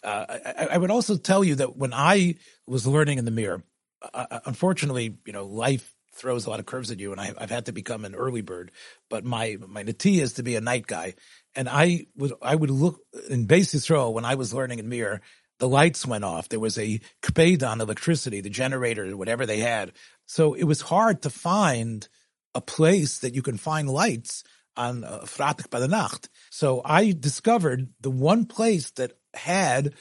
uh, 0.03 0.25
I, 0.29 0.69
I, 0.73 0.79
would 0.79 0.91
also 0.91 1.17
tell 1.17 1.45
you 1.45 1.57
that 1.57 1.77
when 1.77 1.93
I 1.93 2.37
was 2.67 2.87
learning 2.87 3.19
in 3.19 3.25
the 3.25 3.31
Mir, 3.31 3.63
uh, 4.03 4.27
uh, 4.31 4.41
unfortunately, 4.47 5.19
you 5.27 5.33
know, 5.33 5.47
life 5.47 5.95
throws 6.15 6.47
a 6.47 6.51
lot 6.51 6.61
of 6.61 6.67
curves 6.67 6.91
at 6.91 6.99
you, 6.99 7.13
and 7.13 7.21
I, 7.21 7.27
have 7.39 7.51
had 7.51 7.67
to 7.67 7.73
become 7.73 8.05
an 8.05 8.15
early 8.15 8.41
bird. 8.41 8.71
But 9.09 9.25
my 9.25 9.59
my 9.67 9.83
nati 9.83 10.21
is 10.21 10.35
to 10.35 10.43
be 10.43 10.57
a 10.57 10.61
night 10.61 10.87
guy, 10.87 11.15
and 11.55 11.69
I 11.69 12.07
would 12.17 12.33
I 12.41 12.55
would 12.55 12.71
look 12.71 13.01
in 13.29 13.47
Beis 13.47 13.75
Yisrael 13.75 14.13
when 14.13 14.25
I 14.25 14.37
was 14.37 14.55
learning 14.55 14.79
in 14.79 14.89
Mir. 14.89 15.21
The 15.59 15.69
lights 15.69 16.07
went 16.07 16.25
off. 16.25 16.49
There 16.49 16.59
was 16.59 16.79
a 16.79 17.01
kped 17.23 17.81
electricity, 17.81 18.41
the 18.41 18.49
generator, 18.49 19.15
whatever 19.15 19.45
they 19.45 19.59
had. 19.59 19.93
So 20.25 20.55
it 20.55 20.65
was 20.65 20.81
hard 20.81 21.23
to 21.23 21.31
find 21.31 22.09
a 22.55 22.63
place 22.63 23.19
that 23.19 23.35
you 23.35 23.43
can 23.43 23.59
find 23.59 23.89
lights 23.89 24.43
on 24.77 25.05
uh, 25.05 25.21
Fratik 25.25 25.69
by 25.69 25.79
the 25.79 25.89
Nacht. 25.89 26.31
So 26.51 26.81
I 26.85 27.13
discovered 27.13 27.89
the 28.01 28.11
one 28.11 28.47
place 28.47 28.91
that 28.93 29.13
had 29.35 29.95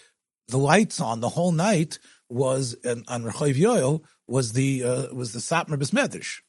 the 0.48 0.58
lights 0.58 1.00
on 1.00 1.20
the 1.20 1.30
whole 1.30 1.52
night 1.52 2.00
was 2.30 2.76
on, 2.86 3.04
on 3.08 3.24
Rechav 3.24 3.56
Yoel 3.56 4.04
was 4.28 4.54
the 4.54 4.84
uh, 4.84 5.14
was 5.14 5.34
the 5.34 5.40
Satmar 5.40 5.78
Besmedrish. 5.78 6.42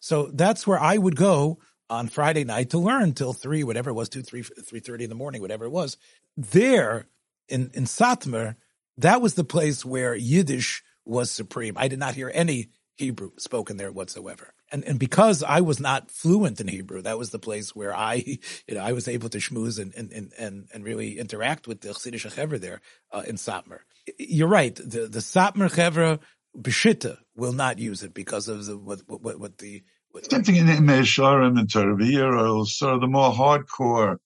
So 0.00 0.30
that's 0.32 0.66
where 0.66 0.80
I 0.80 0.96
would 0.96 1.16
go 1.16 1.58
on 1.88 2.08
Friday 2.08 2.44
night 2.44 2.70
to 2.70 2.78
learn 2.78 3.12
till 3.12 3.32
three, 3.32 3.64
whatever 3.64 3.90
it 3.90 3.94
was, 3.94 4.08
two, 4.08 4.22
three, 4.22 4.42
three 4.42 4.80
thirty 4.80 5.04
in 5.04 5.10
the 5.10 5.16
morning, 5.16 5.40
whatever 5.40 5.64
it 5.64 5.70
was. 5.70 5.96
There 6.36 7.06
in 7.48 7.70
in 7.74 7.84
Satmar, 7.84 8.56
that 8.98 9.20
was 9.20 9.34
the 9.34 9.44
place 9.44 9.84
where 9.84 10.14
Yiddish 10.14 10.82
was 11.04 11.30
supreme. 11.30 11.74
I 11.76 11.88
did 11.88 11.98
not 11.98 12.14
hear 12.14 12.30
any 12.32 12.70
Hebrew 12.96 13.30
spoken 13.38 13.76
there 13.76 13.92
whatsoever 13.92 14.54
and 14.72 14.84
and 14.84 14.98
because 14.98 15.42
I 15.42 15.60
was 15.60 15.80
not 15.80 16.10
fluent 16.10 16.60
in 16.60 16.68
Hebrew, 16.68 17.02
that 17.02 17.18
was 17.18 17.30
the 17.30 17.38
place 17.38 17.74
where 17.74 17.94
I, 17.94 18.14
you 18.68 18.74
know, 18.74 18.80
I 18.80 18.92
was 18.92 19.08
able 19.08 19.28
to 19.30 19.38
schmooze 19.38 19.78
and 19.78 19.94
and 19.94 20.32
and, 20.38 20.68
and 20.72 20.84
really 20.84 21.18
interact 21.18 21.66
with 21.66 21.80
the 21.80 21.90
Chassidish 21.90 22.30
Chevra 22.30 22.60
there 22.60 22.80
uh, 23.12 23.22
in 23.26 23.36
Satmar. 23.36 23.80
You're 24.18 24.48
right. 24.48 24.74
The 24.74 25.06
the 25.06 25.20
Satmar 25.20 25.70
Chevra 25.70 26.20
Beshita 26.56 27.18
will 27.36 27.52
not 27.52 27.78
use 27.78 28.02
it 28.02 28.14
because 28.14 28.48
of 28.48 28.66
the 28.66 28.76
what 28.76 29.00
what, 29.06 29.38
what 29.38 29.58
the 29.58 29.82
what, 30.10 30.30
same 30.30 30.42
thing 30.42 30.56
in 30.56 30.66
Meisharim 30.66 31.58
and 31.58 31.68
Teravir, 31.68 32.36
also 32.38 32.98
the 32.98 33.06
more 33.06 33.32
hardcore 33.32 34.16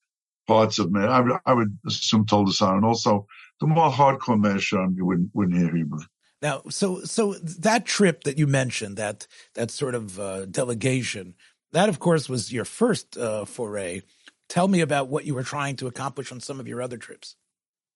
parts 0.47 0.79
of 0.79 0.91
me. 0.91 1.01
I 1.01 1.21
would, 1.21 1.37
I 1.45 1.53
would 1.53 1.79
assume 1.87 2.25
Toldasan, 2.27 2.77
and 2.77 2.85
also 2.85 3.27
the 3.61 3.67
more 3.67 3.91
hardcore 3.91 4.41
Meisharim, 4.41 4.97
you 4.97 5.05
wouldn't 5.05 5.31
wouldn't 5.35 5.59
hear 5.59 5.75
Hebrew. 5.75 6.01
Now, 6.45 6.61
so 6.69 7.01
so 7.05 7.33
that 7.33 7.87
trip 7.87 8.25
that 8.25 8.37
you 8.37 8.47
mentioned, 8.47 8.99
that 8.99 9.27
that 9.55 9.71
sort 9.71 9.95
of 9.95 10.21
uh, 10.21 10.45
delegation, 10.45 11.37
that 11.73 11.89
of 11.89 12.01
course 12.01 12.29
was 12.29 12.53
your 12.53 12.67
first 12.67 13.17
uh, 13.17 13.47
foray. 13.47 14.03
Tell 14.51 14.69
me 14.69 14.83
about 14.83 15.09
what 15.09 15.25
you 15.25 15.35
were 15.35 15.43
trying 15.43 15.77
to 15.77 15.87
accomplish 15.87 16.31
on 16.31 16.41
some 16.41 16.61
of 16.61 16.69
your 16.69 16.83
other 16.83 16.99
trips. 16.99 17.37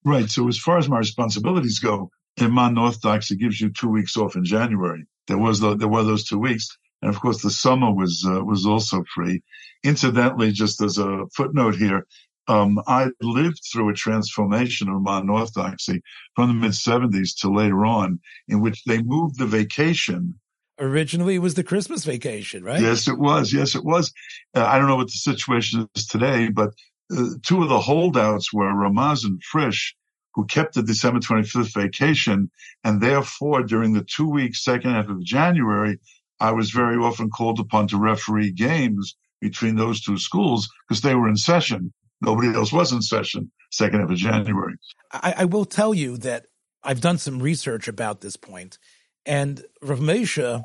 Right. 0.02 0.30
So 0.30 0.48
as 0.48 0.56
far 0.56 0.78
as 0.78 0.88
my 0.88 0.96
responsibilities 0.96 1.78
go, 1.78 2.10
Emman 2.40 2.80
Orthodox 2.80 3.30
it 3.30 3.38
gives 3.38 3.60
you 3.60 3.68
two 3.68 3.90
weeks 3.90 4.16
off 4.16 4.34
in 4.34 4.46
January. 4.46 5.04
There 5.26 5.36
was 5.36 5.60
the, 5.60 5.76
there 5.76 5.86
were 5.86 6.04
those 6.04 6.24
two 6.24 6.38
weeks, 6.38 6.74
and 7.02 7.10
of 7.14 7.20
course 7.20 7.42
the 7.42 7.50
summer 7.50 7.92
was 7.92 8.24
uh, 8.26 8.42
was 8.42 8.64
also 8.64 9.04
free. 9.14 9.42
Incidentally, 9.84 10.52
just 10.52 10.80
as 10.80 10.96
a 10.96 11.26
footnote 11.34 11.76
here, 11.76 12.06
um, 12.48 12.82
I 12.86 13.08
lived 13.20 13.60
through 13.70 13.90
a 13.90 13.94
transformation 13.94 14.88
of 14.88 15.02
modern 15.02 15.28
orthodoxy 15.28 16.02
from 16.34 16.48
the 16.48 16.54
mid 16.54 16.72
70s 16.72 17.38
to 17.40 17.52
later 17.52 17.84
on, 17.84 18.20
in 18.48 18.60
which 18.60 18.82
they 18.84 19.02
moved 19.02 19.38
the 19.38 19.46
vacation. 19.46 20.38
Originally, 20.80 21.34
it 21.34 21.40
was 21.40 21.54
the 21.54 21.64
Christmas 21.64 22.04
vacation, 22.04 22.64
right? 22.64 22.80
Yes, 22.80 23.06
it 23.06 23.18
was. 23.18 23.52
Yes, 23.52 23.74
it 23.74 23.84
was. 23.84 24.12
Uh, 24.54 24.64
I 24.64 24.78
don't 24.78 24.88
know 24.88 24.96
what 24.96 25.08
the 25.08 25.12
situation 25.12 25.88
is 25.94 26.06
today, 26.06 26.48
but 26.48 26.70
uh, 27.14 27.30
two 27.44 27.62
of 27.62 27.68
the 27.68 27.80
holdouts 27.80 28.52
were 28.52 28.72
Ramaz 28.72 29.24
and 29.24 29.42
Frisch, 29.42 29.94
who 30.34 30.46
kept 30.46 30.74
the 30.74 30.82
December 30.82 31.20
25th 31.20 31.74
vacation. 31.74 32.50
And 32.84 33.00
therefore, 33.00 33.62
during 33.64 33.92
the 33.92 34.04
two 34.04 34.28
weeks, 34.30 34.64
second 34.64 34.92
half 34.92 35.08
of 35.08 35.22
January, 35.22 35.98
I 36.40 36.52
was 36.52 36.70
very 36.70 36.96
often 36.96 37.28
called 37.28 37.58
upon 37.58 37.88
to 37.88 37.98
referee 37.98 38.52
games 38.52 39.16
between 39.40 39.76
those 39.76 40.00
two 40.00 40.16
schools 40.16 40.68
because 40.86 41.00
they 41.02 41.14
were 41.14 41.28
in 41.28 41.36
session. 41.36 41.92
Nobody 42.20 42.54
else 42.54 42.72
was 42.72 42.92
in 42.92 43.02
session 43.02 43.50
second 43.70 44.00
half 44.00 44.10
of 44.10 44.16
January. 44.16 44.74
I, 45.12 45.34
I 45.38 45.44
will 45.44 45.64
tell 45.64 45.94
you 45.94 46.16
that 46.18 46.46
I've 46.82 47.00
done 47.00 47.18
some 47.18 47.40
research 47.40 47.88
about 47.88 48.20
this 48.20 48.36
point, 48.36 48.78
and 49.26 49.64
Rav 49.82 50.00
Moshe 50.00 50.64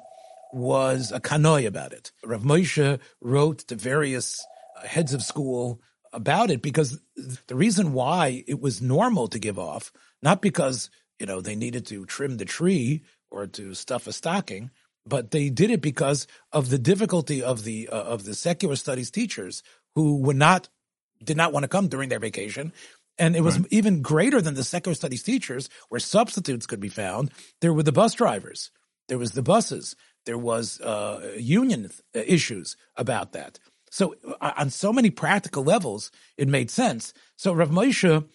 was 0.51 1.12
a 1.12 1.19
kanoi 1.19 1.65
about 1.65 1.93
it. 1.93 2.12
Rav 2.24 2.43
Moshe 2.43 3.00
wrote 3.22 3.60
to 3.60 3.75
various 3.75 4.45
uh, 4.77 4.88
heads 4.88 5.13
of 5.13 5.24
school 5.24 5.81
about 6.12 6.51
it 6.51 6.62
because 6.62 7.00
the 7.48 7.55
reason 7.55 7.93
why 7.93 8.43
it 8.48 8.62
was 8.62 8.81
normal 8.81 9.27
to 9.27 9.39
give 9.39 9.57
off, 9.57 9.91
not 10.22 10.41
because 10.41 10.89
you 11.19 11.25
know 11.25 11.41
they 11.41 11.55
needed 11.55 11.86
to 11.88 12.05
trim 12.05 12.38
the 12.38 12.45
tree 12.45 13.03
or 13.31 13.48
to 13.48 13.74
stuff 13.74 14.07
a 14.07 14.13
stocking, 14.13 14.69
but 15.05 15.31
they 15.31 15.50
did 15.50 15.72
it 15.72 15.81
because 15.81 16.27
of 16.51 16.69
the 16.69 16.77
difficulty 16.77 17.41
of 17.41 17.63
the 17.63 17.89
uh, 17.89 18.03
of 18.03 18.24
the 18.24 18.36
secular 18.36 18.75
studies 18.75 19.12
teachers 19.12 19.63
who 19.95 20.22
were 20.22 20.33
not 20.33 20.69
did 21.23 21.37
not 21.37 21.53
want 21.53 21.63
to 21.63 21.67
come 21.67 21.87
during 21.87 22.09
their 22.09 22.19
vacation. 22.19 22.73
And 23.17 23.35
it 23.35 23.41
was 23.41 23.59
right. 23.59 23.67
even 23.69 24.01
greater 24.01 24.41
than 24.41 24.55
the 24.55 24.63
secular 24.63 24.95
studies 24.95 25.23
teachers 25.23 25.69
where 25.89 25.99
substitutes 25.99 26.65
could 26.65 26.79
be 26.79 26.89
found. 26.89 27.31
There 27.61 27.73
were 27.73 27.83
the 27.83 27.91
bus 27.91 28.13
drivers. 28.15 28.71
There 29.07 29.19
was 29.19 29.33
the 29.33 29.43
buses. 29.43 29.95
There 30.25 30.37
was 30.37 30.81
uh, 30.81 31.35
union 31.37 31.91
issues 32.13 32.75
about 32.95 33.33
that. 33.33 33.59
So 33.91 34.15
uh, 34.41 34.53
on 34.57 34.71
so 34.71 34.91
many 34.91 35.11
practical 35.11 35.63
levels, 35.63 36.09
it 36.37 36.47
made 36.47 36.71
sense. 36.71 37.13
So 37.35 37.53
Rav 37.53 37.69
Moshe 37.69 38.25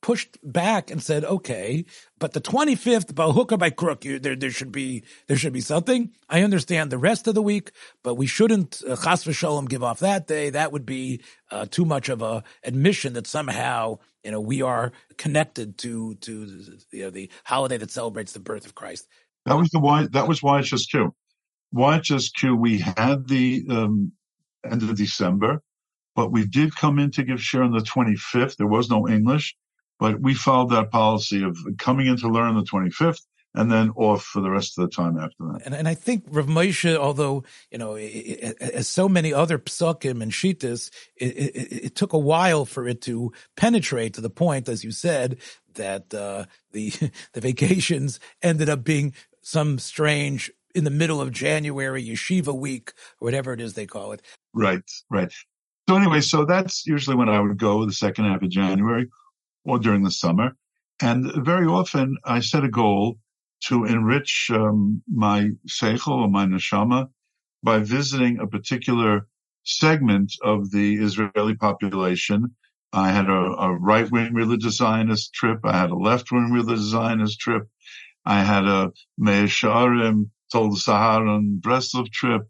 pushed 0.00 0.38
back 0.42 0.90
and 0.90 1.02
said, 1.02 1.24
okay, 1.24 1.84
but 2.18 2.32
the 2.32 2.40
25th, 2.40 3.14
by 3.14 3.26
hook 3.26 3.52
or 3.52 3.56
by 3.56 3.70
crook, 3.70 4.04
you, 4.04 4.18
there, 4.18 4.36
there 4.36 4.50
should 4.50 4.72
be, 4.72 5.02
there 5.26 5.36
should 5.36 5.52
be 5.52 5.60
something. 5.60 6.12
I 6.28 6.42
understand 6.42 6.90
the 6.90 6.98
rest 6.98 7.26
of 7.26 7.34
the 7.34 7.42
week, 7.42 7.72
but 8.02 8.14
we 8.14 8.26
shouldn't, 8.26 8.82
uh, 8.88 8.96
chas 8.96 9.24
v'sholem, 9.24 9.68
give 9.68 9.82
off 9.82 10.00
that 10.00 10.26
day. 10.26 10.50
That 10.50 10.72
would 10.72 10.86
be 10.86 11.20
uh, 11.50 11.66
too 11.70 11.84
much 11.84 12.08
of 12.08 12.22
a 12.22 12.44
admission 12.62 13.14
that 13.14 13.26
somehow, 13.26 13.98
you 14.22 14.30
know, 14.30 14.40
we 14.40 14.62
are 14.62 14.92
connected 15.16 15.78
to, 15.78 16.14
to, 16.16 16.62
you 16.92 17.04
know, 17.04 17.10
the 17.10 17.30
holiday 17.44 17.78
that 17.78 17.90
celebrates 17.90 18.32
the 18.32 18.40
birth 18.40 18.66
of 18.66 18.74
Christ. 18.74 19.06
That 19.46 19.56
was 19.56 19.70
the 19.70 19.80
why, 19.80 20.06
that 20.12 20.28
was 20.28 20.40
YHSQ. 20.40 21.10
YHSQ, 21.74 22.58
we 22.58 22.78
had 22.78 23.26
the, 23.28 23.64
um, 23.68 24.12
end 24.64 24.82
of 24.82 24.96
December, 24.96 25.62
but 26.14 26.32
we 26.32 26.46
did 26.46 26.74
come 26.74 26.98
in 26.98 27.10
to 27.12 27.22
give 27.22 27.40
share 27.40 27.62
on 27.62 27.72
the 27.72 27.80
25th. 27.80 28.56
There 28.56 28.66
was 28.66 28.90
no 28.90 29.08
English. 29.08 29.56
But 29.98 30.20
we 30.20 30.34
followed 30.34 30.70
that 30.70 30.90
policy 30.90 31.42
of 31.42 31.58
coming 31.78 32.06
in 32.06 32.16
to 32.18 32.28
learn 32.28 32.54
the 32.54 32.62
25th 32.62 33.20
and 33.54 33.72
then 33.72 33.90
off 33.96 34.22
for 34.22 34.40
the 34.40 34.50
rest 34.50 34.78
of 34.78 34.88
the 34.88 34.94
time 34.94 35.18
after 35.18 35.36
that. 35.40 35.62
And, 35.64 35.74
and 35.74 35.88
I 35.88 35.94
think 35.94 36.24
Rav 36.28 36.46
Moshe, 36.46 36.94
although, 36.94 37.44
you 37.70 37.78
know, 37.78 37.96
as 37.96 38.86
so 38.86 39.08
many 39.08 39.32
other 39.32 39.58
psukim 39.58 40.22
and 40.22 40.30
shitas, 40.30 40.90
it, 41.16 41.36
it, 41.36 41.72
it, 41.84 41.94
took 41.96 42.12
a 42.12 42.18
while 42.18 42.64
for 42.64 42.86
it 42.86 43.00
to 43.02 43.32
penetrate 43.56 44.14
to 44.14 44.20
the 44.20 44.30
point, 44.30 44.68
as 44.68 44.84
you 44.84 44.92
said, 44.92 45.38
that 45.74 46.12
uh, 46.14 46.44
the 46.72 46.90
the 47.32 47.40
vacations 47.40 48.20
ended 48.42 48.68
up 48.68 48.84
being 48.84 49.14
some 49.40 49.78
strange 49.78 50.52
in 50.74 50.84
the 50.84 50.90
middle 50.90 51.20
of 51.20 51.32
January 51.32 52.04
yeshiva 52.04 52.54
week 52.54 52.92
or 53.20 53.26
whatever 53.26 53.52
it 53.52 53.60
is 53.60 53.74
they 53.74 53.86
call 53.86 54.12
it. 54.12 54.22
Right, 54.52 54.88
right. 55.10 55.32
So 55.88 55.96
anyway, 55.96 56.20
so 56.20 56.44
that's 56.44 56.86
usually 56.86 57.16
when 57.16 57.30
I 57.30 57.40
would 57.40 57.56
go 57.56 57.86
the 57.86 57.92
second 57.92 58.26
half 58.26 58.42
of 58.42 58.50
January 58.50 59.08
or 59.68 59.78
during 59.78 60.02
the 60.02 60.10
summer. 60.10 60.56
And 61.00 61.32
very 61.44 61.66
often 61.66 62.16
I 62.24 62.40
set 62.40 62.64
a 62.64 62.68
goal 62.68 63.18
to 63.66 63.84
enrich 63.84 64.50
um, 64.52 65.02
my 65.06 65.50
seichel 65.68 66.22
or 66.22 66.28
my 66.28 66.46
neshama 66.46 67.08
by 67.62 67.78
visiting 67.80 68.38
a 68.38 68.46
particular 68.46 69.26
segment 69.64 70.32
of 70.42 70.70
the 70.70 70.94
Israeli 70.94 71.54
population. 71.54 72.54
I 72.92 73.10
had 73.10 73.28
a, 73.28 73.42
a 73.66 73.78
right 73.78 74.10
wing 74.10 74.32
religious 74.32 74.76
Zionist 74.76 75.34
trip. 75.34 75.60
I 75.64 75.76
had 75.76 75.90
a 75.90 75.96
left 75.96 76.32
wing 76.32 76.50
religious 76.52 76.86
Zionist 76.86 77.38
trip. 77.38 77.68
I 78.24 78.42
had 78.42 78.64
a 78.64 78.92
Meir 79.18 79.48
She'arim 79.48 80.30
Toldos 80.52 80.86
Aharon 80.86 81.60
Breslov 81.60 82.10
trip. 82.10 82.42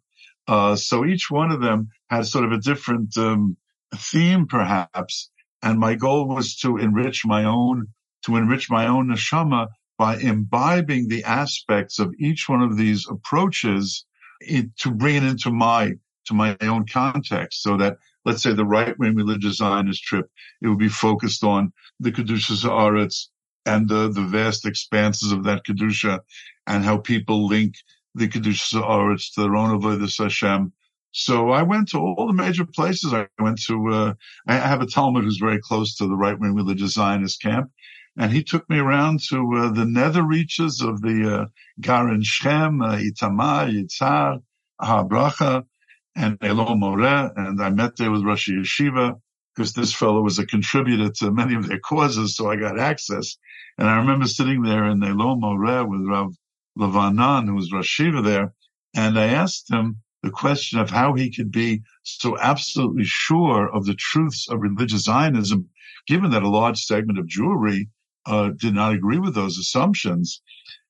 Uh, 0.46 0.76
so 0.76 1.04
each 1.04 1.30
one 1.30 1.50
of 1.50 1.60
them 1.60 1.88
had 2.08 2.26
sort 2.26 2.44
of 2.44 2.52
a 2.52 2.58
different 2.58 3.16
um, 3.18 3.56
theme, 3.94 4.46
perhaps. 4.46 5.30
And 5.62 5.78
my 5.78 5.94
goal 5.94 6.28
was 6.28 6.56
to 6.56 6.76
enrich 6.76 7.26
my 7.26 7.44
own, 7.44 7.88
to 8.24 8.36
enrich 8.36 8.70
my 8.70 8.86
own 8.86 9.08
neshama 9.08 9.68
by 9.96 10.16
imbibing 10.18 11.08
the 11.08 11.24
aspects 11.24 11.98
of 11.98 12.14
each 12.18 12.48
one 12.48 12.62
of 12.62 12.76
these 12.76 13.06
approaches 13.08 14.04
in, 14.40 14.72
to 14.78 14.90
bring 14.90 15.16
it 15.16 15.24
into 15.24 15.50
my, 15.50 15.92
to 16.26 16.34
my 16.34 16.56
own 16.60 16.86
context 16.86 17.62
so 17.62 17.76
that 17.76 17.98
let's 18.24 18.42
say 18.42 18.52
the 18.52 18.64
right 18.64 18.96
wing 18.98 19.16
religious 19.16 19.56
Zionist 19.56 20.02
trip, 20.04 20.30
it 20.62 20.68
would 20.68 20.78
be 20.78 20.88
focused 20.88 21.42
on 21.42 21.72
the 21.98 22.12
Kedushas 22.12 22.64
Haaretz 22.64 23.26
and 23.66 23.88
the, 23.88 24.08
the 24.08 24.22
vast 24.22 24.66
expanses 24.66 25.32
of 25.32 25.44
that 25.44 25.64
Kedusha 25.64 26.20
and 26.66 26.84
how 26.84 26.98
people 26.98 27.46
link 27.46 27.74
the 28.14 28.28
Kedushas 28.28 28.80
Haaretz 28.80 29.34
to 29.34 29.42
their 29.42 29.56
own 29.56 29.78
Avodah 29.78 30.22
Hashem. 30.22 30.72
So 31.12 31.50
I 31.50 31.62
went 31.62 31.88
to 31.90 31.98
all 31.98 32.26
the 32.26 32.32
major 32.32 32.64
places. 32.64 33.12
I 33.14 33.26
went 33.38 33.60
to, 33.66 33.88
uh, 33.88 34.14
I 34.46 34.54
have 34.54 34.82
a 34.82 34.86
Talmud 34.86 35.24
who's 35.24 35.38
very 35.38 35.58
close 35.60 35.96
to 35.96 36.06
the 36.06 36.16
right 36.16 36.38
wing 36.38 36.54
religious 36.54 36.92
Zionist 36.94 37.42
camp 37.42 37.70
and 38.18 38.32
he 38.32 38.42
took 38.42 38.68
me 38.68 38.78
around 38.78 39.20
to 39.28 39.36
uh, 39.54 39.72
the 39.72 39.84
nether 39.84 40.24
reaches 40.24 40.80
of 40.80 41.00
the 41.00 41.42
uh, 41.42 41.46
Garin 41.80 42.22
Shechem, 42.22 42.82
uh, 42.82 42.96
Itamar, 42.96 43.70
Yitzhar, 43.70 44.40
Bracha, 44.80 45.64
and 46.16 46.36
Elon 46.42 46.80
Moreh, 46.80 47.30
and 47.36 47.62
I 47.62 47.70
met 47.70 47.96
there 47.96 48.10
with 48.10 48.24
Rosh 48.24 48.48
Yeshiva 48.48 49.14
because 49.54 49.72
this 49.72 49.92
fellow 49.92 50.20
was 50.20 50.38
a 50.40 50.46
contributor 50.46 51.10
to 51.10 51.30
many 51.30 51.54
of 51.54 51.68
their 51.68 51.78
causes, 51.78 52.34
so 52.34 52.50
I 52.50 52.56
got 52.56 52.78
access. 52.78 53.36
And 53.78 53.88
I 53.88 53.98
remember 53.98 54.26
sitting 54.26 54.62
there 54.62 54.84
in 54.86 55.02
Elon 55.02 55.40
Moreh 55.40 55.84
with 55.84 56.00
Rav 56.04 56.34
Levanon, 56.76 57.46
who 57.46 57.54
was 57.54 57.72
Rosh 57.72 58.00
Yeshiva 58.00 58.24
there, 58.24 58.52
and 58.96 59.16
I 59.16 59.26
asked 59.26 59.70
him 59.70 59.98
the 60.22 60.30
question 60.30 60.78
of 60.78 60.90
how 60.90 61.14
he 61.14 61.30
could 61.30 61.50
be 61.50 61.82
so 62.02 62.38
absolutely 62.38 63.04
sure 63.04 63.68
of 63.68 63.86
the 63.86 63.94
truths 63.94 64.48
of 64.48 64.60
religious 64.60 65.04
Zionism, 65.04 65.68
given 66.06 66.30
that 66.30 66.42
a 66.42 66.48
large 66.48 66.82
segment 66.84 67.18
of 67.18 67.26
Jewry 67.26 67.88
uh, 68.26 68.50
did 68.58 68.74
not 68.74 68.94
agree 68.94 69.18
with 69.18 69.34
those 69.34 69.58
assumptions. 69.58 70.42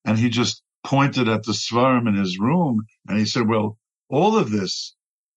And 0.04 0.18
he 0.18 0.28
just 0.28 0.62
pointed 0.84 1.28
at 1.28 1.42
the 1.42 1.52
Svarim 1.52 2.08
in 2.08 2.14
his 2.14 2.38
room 2.38 2.86
and 3.08 3.18
he 3.18 3.26
said, 3.26 3.48
well, 3.48 3.78
all 4.08 4.38
of 4.38 4.50
this 4.50 4.94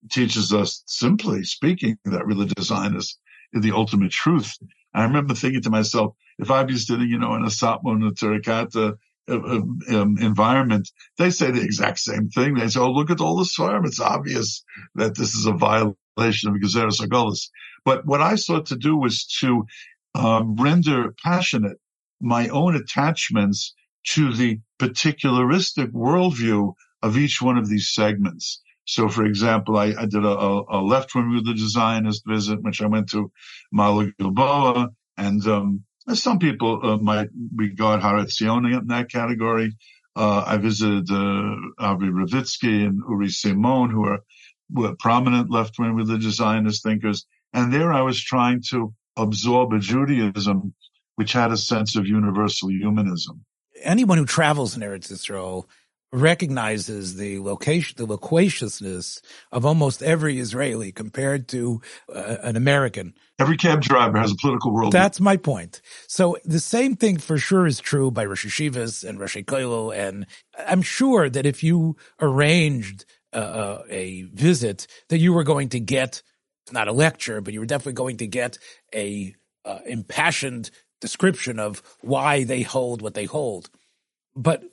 teaches 0.10 0.54
us 0.54 0.84
simply 0.88 1.44
speaking 1.44 1.98
that 2.06 2.26
religious 2.26 2.68
Zionist 2.68 3.20
is 3.54 3.62
the 3.62 3.72
ultimate 3.72 4.12
truth. 4.12 4.58
I 4.94 5.04
remember 5.04 5.34
thinking 5.34 5.62
to 5.64 5.70
myself, 5.70 6.16
if 6.40 6.50
I 6.50 6.64
be 6.64 6.78
sitting, 6.78 7.10
you 7.10 7.20
know, 7.20 7.36
in 7.36 7.44
a 7.44 7.48
Satmar 7.48 8.02
or 8.02 8.12
Terakata 8.12 8.98
uh, 9.30 9.36
um, 9.36 9.80
um, 9.90 10.18
environment, 10.20 10.90
they 11.18 11.30
say 11.30 11.52
the 11.52 11.62
exact 11.62 12.00
same 12.00 12.30
thing. 12.30 12.56
They 12.56 12.68
say, 12.68 12.80
oh, 12.80 12.92
look 12.92 13.12
at 13.12 13.22
all 13.22 13.38
the 13.38 13.44
Svarim. 13.44 13.86
It's 13.86 14.00
obvious 14.00 14.64
that 14.96 15.16
this 15.16 15.36
is 15.36 15.46
a 15.46 15.54
violation 15.54 16.50
of 16.50 16.56
Gezeres 16.56 17.02
Agolis. 17.02 17.50
But 17.86 18.06
what 18.06 18.22
I 18.22 18.36
sought 18.36 18.68
to 18.68 18.76
do 18.76 18.98
was 18.98 19.26
to 19.42 19.66
um, 20.16 20.56
render 20.56 21.14
passionate 21.24 21.78
my 22.20 22.48
own 22.50 22.76
attachments 22.76 23.74
to 24.14 24.34
the 24.34 24.60
particularistic 24.80 25.92
worldview 25.92 26.74
of 27.02 27.18
each 27.18 27.42
one 27.42 27.58
of 27.58 27.68
these 27.70 27.92
segments. 27.94 28.62
So, 28.86 29.08
for 29.08 29.26
example, 29.26 29.78
I, 29.78 29.94
I 29.98 30.06
did 30.06 30.26
a, 30.26 30.64
a 30.70 30.82
left-wing 30.82 31.30
religious 31.30 31.72
Zionist 31.72 32.24
visit, 32.28 32.62
which 32.62 32.82
I 32.82 32.88
went 32.88 33.10
to 33.12 33.32
Ma'ale 33.74 34.12
Gilboa, 34.20 34.90
and 35.18 35.48
um, 35.48 35.84
some 36.14 36.40
people 36.40 36.80
uh, 36.84 36.98
might 36.98 37.30
regard 37.56 38.02
Har 38.02 38.20
in 38.20 38.88
that 38.88 39.08
category. 39.10 39.76
Uh, 40.16 40.44
I 40.46 40.58
visited 40.58 41.10
uh, 41.10 41.56
Avi 41.80 42.08
Ravitsky 42.08 42.86
and 42.86 43.02
Uri 43.08 43.30
Simon, 43.30 43.90
who 43.90 44.06
are, 44.06 44.20
were 44.70 44.96
prominent 44.96 45.50
left-wing 45.50 45.94
religious 45.94 46.36
Zionist 46.36 46.84
thinkers, 46.84 47.26
and 47.54 47.74
there 47.74 47.94
I 47.94 48.02
was 48.02 48.22
trying 48.22 48.62
to 48.72 48.94
absorb 49.16 49.74
a 49.74 49.80
Judaism 49.80 50.74
which 51.16 51.34
had 51.34 51.52
a 51.52 51.58
sense 51.58 51.96
of 51.96 52.08
universal 52.08 52.70
humanism. 52.70 53.46
Anyone 53.84 54.18
who 54.18 54.26
travels 54.26 54.76
in 54.76 54.82
Eretz 54.82 55.12
Israel 55.12 55.68
recognizes 56.12 57.16
the 57.16 57.40
location, 57.40 57.96
the 57.98 58.06
loquaciousness 58.06 59.22
of 59.52 59.66
almost 59.66 60.04
every 60.04 60.40
Israeli 60.40 60.92
compared 60.92 61.48
to 61.50 61.82
uh, 62.14 62.38
an 62.44 62.56
American. 62.56 63.14
Every 63.40 63.58
cab 63.58 63.82
driver 63.82 64.18
has 64.18 64.32
a 64.32 64.36
political 64.36 64.74
world. 64.74 64.92
That's 64.92 65.20
my 65.20 65.38
point. 65.38 65.82
So 66.08 66.38
the 66.44 66.60
same 66.60 66.96
thing 66.96 67.18
for 67.18 67.38
sure 67.38 67.66
is 67.66 67.80
true 67.80 68.12
by 68.12 68.26
Rosh 68.26 68.46
Yeshivas 68.46 69.08
and 69.08 69.20
Rosh 69.20 69.38
Kollel. 69.38 69.96
And 69.96 70.28
I'm 70.68 70.82
sure 70.82 71.30
that 71.30 71.46
if 71.46 71.64
you 71.64 71.96
arranged 72.20 73.06
uh, 73.34 73.38
uh, 73.38 73.84
a 73.90 74.24
visit 74.24 74.88
that 75.08 75.20
you 75.20 75.32
were 75.32 75.46
going 75.46 75.70
to 75.70 75.80
get, 75.80 76.22
not 76.72 76.90
a 76.90 76.94
lecture, 76.94 77.40
but 77.40 77.54
you 77.54 77.62
were 77.62 77.66
definitely 77.66 77.94
going 77.94 78.18
to 78.18 78.28
get 78.28 78.58
a 78.94 79.34
uh, 79.64 79.80
impassioned 79.86 80.70
description 81.00 81.58
of 81.58 81.82
why 82.02 82.44
they 82.44 82.62
hold 82.62 83.02
what 83.02 83.14
they 83.14 83.26
hold. 83.26 83.70
But 84.36 84.64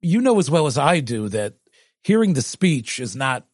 you 0.00 0.20
know 0.20 0.38
as 0.38 0.50
well 0.50 0.66
as 0.66 0.78
I 0.78 1.00
do 1.00 1.28
that 1.30 1.54
hearing 2.02 2.34
the 2.34 2.42
speech 2.42 3.00
is 3.00 3.16
not 3.16 3.46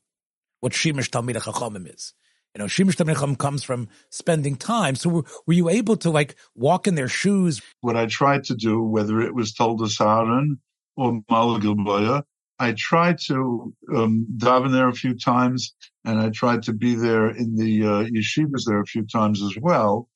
what 0.60 0.72
Shimish 0.72 1.10
Talmid 1.10 1.36
Chachamim 1.36 1.92
is. 1.92 2.14
You 2.54 2.60
know, 2.60 2.66
Shimish 2.66 2.96
Talmid 2.96 3.16
Chachamim 3.16 3.38
comes 3.38 3.64
from 3.64 3.88
spending 4.10 4.56
time. 4.56 4.94
So 4.94 5.08
were, 5.08 5.24
were, 5.46 5.54
you 5.54 5.68
able 5.68 5.96
to 5.98 6.10
like 6.10 6.36
walk 6.54 6.86
in 6.86 6.94
their 6.94 7.08
shoes? 7.08 7.62
What 7.80 7.96
I 7.96 8.06
tried 8.06 8.44
to 8.44 8.54
do, 8.54 8.82
whether 8.82 9.20
it 9.20 9.34
was 9.34 9.54
Toldos 9.54 10.00
Aaron 10.00 10.60
or 10.96 11.22
Ma'ale 11.30 11.60
Gilboa, 11.60 12.24
I 12.58 12.72
tried 12.72 13.18
to 13.26 13.74
um, 13.94 14.26
daven 14.36 14.72
there 14.72 14.88
a 14.88 14.94
few 14.94 15.18
times, 15.18 15.74
and 16.04 16.20
I 16.20 16.30
tried 16.30 16.62
to 16.64 16.72
be 16.72 16.94
there 16.94 17.28
in 17.30 17.56
the 17.56 17.82
uh, 17.82 18.04
yeshivas 18.04 18.64
there 18.66 18.80
a 18.80 18.86
few 18.86 19.04
times 19.06 19.42
as 19.42 19.56
well 19.60 20.08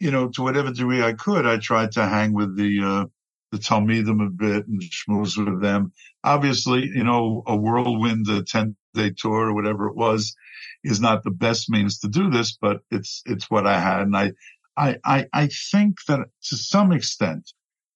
you 0.00 0.10
know, 0.10 0.28
to 0.28 0.42
whatever 0.42 0.72
degree 0.72 1.02
I 1.02 1.12
could, 1.12 1.46
I 1.46 1.56
tried 1.56 1.92
to 1.92 2.06
hang 2.06 2.32
with 2.32 2.56
the, 2.56 2.82
uh, 2.82 3.04
the 3.54 3.60
Talmidim 3.60 4.26
a 4.26 4.30
bit 4.30 4.68
and 4.68 4.82
schmooze 4.82 5.38
with 5.38 5.62
them. 5.62 5.92
Obviously, 6.24 6.86
you 6.94 7.04
know, 7.04 7.44
a 7.48 7.56
whirlwind, 7.56 8.28
a 8.28 8.44
10 8.44 8.76
day 8.94 9.12
tour 9.16 9.50
or 9.50 9.54
whatever 9.54 9.88
it 9.88 9.96
was 9.96 10.36
is 10.84 11.00
not 11.00 11.24
the 11.24 11.32
best 11.32 11.70
means 11.70 12.00
to 12.00 12.08
do 12.08 12.30
this, 12.30 12.58
but 12.60 12.82
it's, 12.92 13.22
it's 13.26 13.50
what 13.50 13.66
I 13.68 13.80
had. 13.80 14.02
And 14.02 14.16
I, 14.18 14.32
I, 14.76 14.98
I, 15.06 15.26
I 15.34 15.48
think 15.72 15.98
that 16.08 16.20
to 16.50 16.56
some 16.56 16.92
extent, 16.92 17.52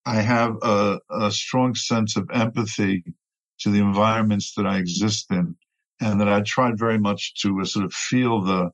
I 0.06 0.16
have 0.22 0.56
a, 0.62 1.00
a 1.10 1.32
strong 1.32 1.76
sense 1.76 2.16
of 2.16 2.30
empathy 2.32 3.04
to 3.60 3.70
the 3.70 3.80
environments 3.80 4.54
that 4.56 4.66
I 4.66 4.78
exist 4.78 5.28
in 5.32 5.56
and 6.00 6.20
that 6.22 6.28
I 6.30 6.42
tried 6.42 6.78
very 6.78 6.98
much 6.98 7.34
to 7.42 7.60
uh, 7.62 7.66
sort 7.66 7.86
of 7.86 7.94
feel 7.94 8.42
the, 8.42 8.70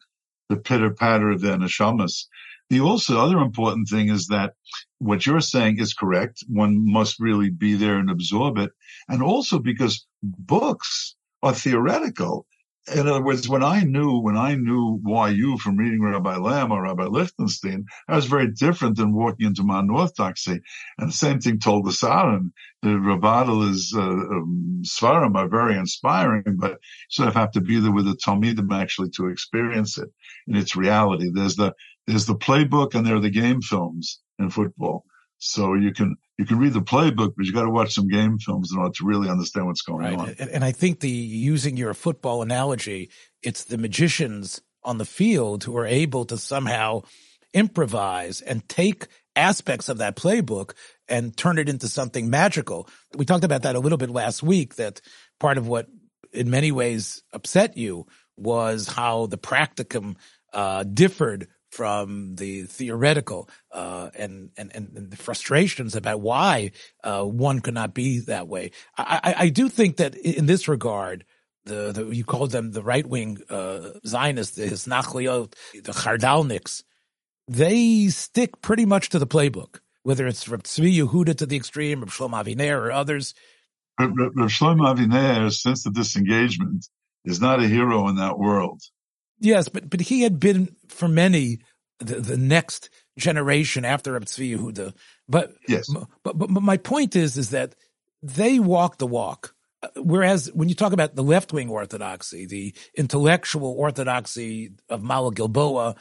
the 0.50 0.56
pitter 0.58 0.90
patter 0.92 1.30
of 1.30 1.42
their 1.42 1.58
neshamas. 1.58 2.26
The 2.70 2.80
also 2.80 3.20
other 3.20 3.38
important 3.38 3.88
thing 3.88 4.08
is 4.08 4.26
that 4.28 4.54
what 4.98 5.26
you're 5.26 5.40
saying 5.40 5.78
is 5.78 5.94
correct. 5.94 6.42
One 6.48 6.90
must 6.90 7.20
really 7.20 7.50
be 7.50 7.74
there 7.74 7.98
and 7.98 8.10
absorb 8.10 8.58
it. 8.58 8.70
And 9.08 9.22
also 9.22 9.58
because 9.58 10.06
books 10.22 11.14
are 11.42 11.54
theoretical. 11.54 12.46
In 12.92 13.08
other 13.08 13.22
words, 13.22 13.48
when 13.48 13.64
I 13.64 13.80
knew, 13.80 14.18
when 14.18 14.36
I 14.36 14.56
knew 14.56 15.00
YU 15.06 15.56
from 15.56 15.78
reading 15.78 16.02
Rabbi 16.02 16.36
Lamm 16.36 16.70
or 16.70 16.82
Rabbi 16.82 17.04
Lichtenstein, 17.04 17.86
that 18.08 18.16
was 18.16 18.26
very 18.26 18.48
different 18.48 18.98
than 18.98 19.14
walking 19.14 19.46
into 19.46 19.62
my 19.62 19.82
orthodoxy. 19.82 20.60
And 20.98 21.08
the 21.08 21.12
same 21.12 21.40
thing 21.40 21.58
Toldos 21.58 22.02
Aharon. 22.02 22.52
The 22.82 22.90
Rabadal 22.90 23.62
uh, 23.94 24.00
um, 24.00 24.82
Svarim 24.84 25.34
are 25.34 25.48
very 25.48 25.78
inspiring, 25.78 26.58
but 26.58 26.72
you 26.72 26.78
sort 27.08 27.28
of 27.28 27.34
have 27.34 27.52
to 27.52 27.62
be 27.62 27.80
there 27.80 27.92
with 27.92 28.04
the 28.04 28.16
Talmidim 28.16 28.70
actually 28.70 29.08
to 29.16 29.28
experience 29.28 29.96
it 29.96 30.10
in 30.46 30.54
its 30.54 30.76
reality. 30.76 31.30
There's 31.32 31.56
the, 31.56 31.72
there's 32.06 32.26
the 32.26 32.34
playbook 32.34 32.94
and 32.94 33.06
there 33.06 33.16
are 33.16 33.20
the 33.20 33.30
game 33.30 33.60
films 33.60 34.20
in 34.38 34.50
football. 34.50 35.04
So 35.38 35.74
you 35.74 35.92
can 35.92 36.16
you 36.38 36.44
can 36.44 36.58
read 36.58 36.72
the 36.72 36.80
playbook, 36.80 37.34
but 37.36 37.46
you 37.46 37.52
got 37.52 37.62
to 37.62 37.70
watch 37.70 37.94
some 37.94 38.08
game 38.08 38.38
films 38.38 38.72
in 38.72 38.78
order 38.78 38.92
to 38.96 39.04
really 39.04 39.28
understand 39.28 39.66
what's 39.66 39.82
going 39.82 40.04
right. 40.04 40.18
on. 40.18 40.34
And, 40.38 40.50
and 40.50 40.64
I 40.64 40.72
think 40.72 41.00
the 41.00 41.08
using 41.08 41.76
your 41.76 41.94
football 41.94 42.42
analogy, 42.42 43.10
it's 43.42 43.64
the 43.64 43.78
magicians 43.78 44.60
on 44.82 44.98
the 44.98 45.04
field 45.04 45.64
who 45.64 45.76
are 45.76 45.86
able 45.86 46.24
to 46.26 46.38
somehow 46.38 47.02
improvise 47.52 48.40
and 48.40 48.68
take 48.68 49.06
aspects 49.36 49.88
of 49.88 49.98
that 49.98 50.16
playbook 50.16 50.72
and 51.08 51.36
turn 51.36 51.58
it 51.58 51.68
into 51.68 51.88
something 51.88 52.30
magical. 52.30 52.88
We 53.14 53.24
talked 53.24 53.44
about 53.44 53.62
that 53.62 53.76
a 53.76 53.80
little 53.80 53.98
bit 53.98 54.10
last 54.10 54.42
week. 54.42 54.76
That 54.76 55.00
part 55.38 55.58
of 55.58 55.66
what, 55.66 55.86
in 56.32 56.50
many 56.50 56.72
ways, 56.72 57.22
upset 57.32 57.76
you 57.76 58.06
was 58.36 58.88
how 58.88 59.26
the 59.26 59.38
practicum 59.38 60.16
uh, 60.52 60.84
differed 60.84 61.48
from 61.74 62.36
the 62.36 62.62
theoretical 62.62 63.48
uh, 63.72 64.08
and, 64.14 64.50
and, 64.56 64.70
and 64.72 65.10
the 65.10 65.16
frustrations 65.16 65.96
about 65.96 66.20
why 66.20 66.70
uh, 67.02 67.24
one 67.24 67.58
could 67.58 67.74
not 67.74 67.92
be 67.94 68.20
that 68.20 68.46
way. 68.46 68.70
I, 68.96 69.34
I, 69.38 69.48
do 69.48 69.68
think 69.68 69.96
that 69.96 70.14
in 70.14 70.46
this 70.46 70.68
regard, 70.68 71.24
the, 71.64 71.90
the 71.90 72.06
you 72.10 72.24
called 72.24 72.52
them 72.52 72.70
the 72.70 72.82
right 72.82 73.04
wing 73.04 73.38
uh, 73.50 73.90
Zionists, 74.06 74.56
the 74.56 74.66
Hisnachliot, 74.66 75.54
the 75.72 75.92
Chardalniks, 75.92 76.84
they 77.48 78.06
stick 78.08 78.62
pretty 78.62 78.86
much 78.86 79.08
to 79.08 79.18
the 79.18 79.26
playbook. 79.26 79.80
Whether 80.04 80.26
it's 80.26 80.48
Reb 80.48 80.62
Tzvi 80.62 80.98
Yehuda 80.98 81.36
to 81.38 81.46
the 81.46 81.56
extreme, 81.56 82.00
Reb 82.00 82.10
Shlomo 82.10 82.44
Aviner, 82.44 82.78
or 82.78 82.92
others. 82.92 83.34
Reb 83.98 84.10
Shlomo 84.10 84.94
Aviner, 84.94 85.50
since 85.50 85.82
the 85.82 85.90
disengagement, 85.90 86.86
is 87.24 87.40
not 87.40 87.60
a 87.60 87.66
hero 87.66 88.06
in 88.08 88.16
that 88.16 88.38
world. 88.38 88.80
Yes, 89.44 89.68
but 89.68 89.88
but 89.90 90.00
he 90.00 90.22
had 90.22 90.40
been 90.40 90.74
for 90.88 91.06
many 91.06 91.58
the, 91.98 92.20
the 92.20 92.36
next 92.36 92.88
generation 93.18 93.84
after 93.84 94.18
Tzvi 94.18 94.56
Yehuda. 94.56 94.94
But 95.28 95.52
yes, 95.68 95.86
but, 95.92 96.38
but 96.38 96.48
but 96.48 96.62
my 96.62 96.78
point 96.78 97.14
is 97.14 97.36
is 97.36 97.50
that 97.50 97.74
they 98.22 98.58
walk 98.58 98.98
the 98.98 99.06
walk. 99.06 99.54
Uh, 99.82 99.88
whereas 99.96 100.50
when 100.54 100.70
you 100.70 100.74
talk 100.74 100.94
about 100.94 101.14
the 101.14 101.22
left 101.22 101.52
wing 101.52 101.68
orthodoxy, 101.68 102.46
the 102.46 102.74
intellectual 102.94 103.74
orthodoxy 103.78 104.72
of 104.88 105.02
Mala 105.02 105.32
Gilboa, 105.32 105.94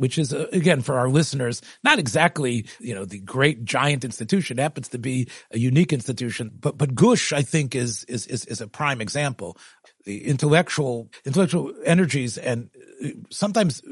which 0.00 0.18
is 0.18 0.32
uh, 0.32 0.46
again 0.52 0.80
for 0.80 0.98
our 0.98 1.08
listeners 1.08 1.60
not 1.84 1.98
exactly 1.98 2.66
you 2.80 2.94
know 2.94 3.04
the 3.04 3.20
great 3.20 3.64
giant 3.64 4.04
institution 4.04 4.58
it 4.58 4.62
happens 4.62 4.88
to 4.88 4.98
be 4.98 5.28
a 5.50 5.58
unique 5.58 5.92
institution 5.92 6.50
but 6.58 6.76
but 6.78 6.94
gush 6.94 7.32
i 7.32 7.42
think 7.42 7.74
is 7.74 8.04
is 8.04 8.26
is, 8.26 8.44
is 8.46 8.60
a 8.60 8.66
prime 8.66 9.00
example 9.00 9.56
the 10.04 10.24
intellectual 10.24 11.10
intellectual 11.24 11.72
energies 11.84 12.38
and 12.38 12.70
uh, 13.04 13.08
sometimes 13.30 13.82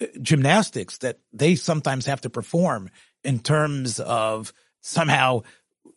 uh, 0.00 0.06
gymnastics 0.22 0.98
that 0.98 1.18
they 1.32 1.56
sometimes 1.56 2.06
have 2.06 2.20
to 2.20 2.30
perform 2.30 2.88
in 3.24 3.40
terms 3.40 3.98
of 3.98 4.52
somehow 4.82 5.42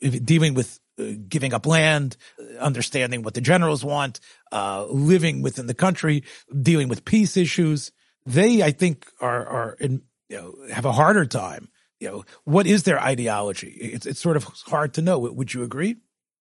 dealing 0.01 0.55
with 0.55 0.79
uh, 0.99 1.13
giving 1.27 1.53
up 1.53 1.65
land, 1.65 2.17
understanding 2.59 3.21
what 3.23 3.33
the 3.33 3.41
generals 3.41 3.85
want, 3.85 4.19
uh, 4.51 4.85
living 4.89 5.41
within 5.41 5.67
the 5.67 5.73
country, 5.73 6.23
dealing 6.61 6.89
with 6.89 7.05
peace 7.05 7.37
issues. 7.37 7.91
They, 8.29 8.61
I 8.61 8.71
think, 8.71 9.07
are 9.19 9.45
are 9.45 9.77
in, 9.79 10.03
you 10.29 10.37
know 10.37 10.55
have 10.71 10.85
a 10.85 10.91
harder 10.91 11.25
time. 11.25 11.69
You 11.99 12.07
know, 12.07 12.25
what 12.43 12.67
is 12.67 12.83
their 12.83 12.99
ideology? 12.99 13.71
It's 13.71 14.05
it's 14.05 14.19
sort 14.19 14.37
of 14.37 14.43
hard 14.67 14.93
to 14.93 15.01
know. 15.01 15.17
Would 15.19 15.53
you 15.53 15.63
agree? 15.63 15.97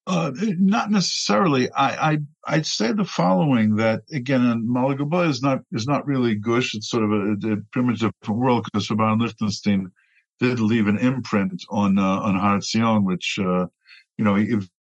Uh, 0.07 0.33
not 0.59 0.91
necessarily. 0.91 1.71
I, 1.73 2.13
I 2.13 2.19
I'd 2.47 2.67
say 2.67 2.93
the 2.93 3.05
following: 3.05 3.77
that 3.77 4.03
again, 4.13 4.65
Mala 4.67 4.97
Gilboa 4.97 5.29
is 5.29 5.43
not 5.43 5.61
is 5.73 5.87
not 5.87 6.07
really 6.07 6.35
Gush. 6.35 6.75
It's 6.75 6.91
sort 6.91 7.05
of 7.05 7.11
a, 7.11 7.53
a 7.53 7.57
primitive 7.73 8.13
world 8.29 8.65
because 8.65 8.89
Rabban 8.89 9.21
Lichtenstein 9.21 9.91
did 10.41 10.61
leave 10.61 10.89
an 10.89 10.99
imprint 10.99 11.65
on 11.71 11.99
uh, 11.99 12.21
on 12.21 12.39
Har 12.39 12.59
Etzion, 12.59 13.05
which 13.05 13.39
uh, 13.41 13.67
you 14.19 14.25
know 14.25 14.37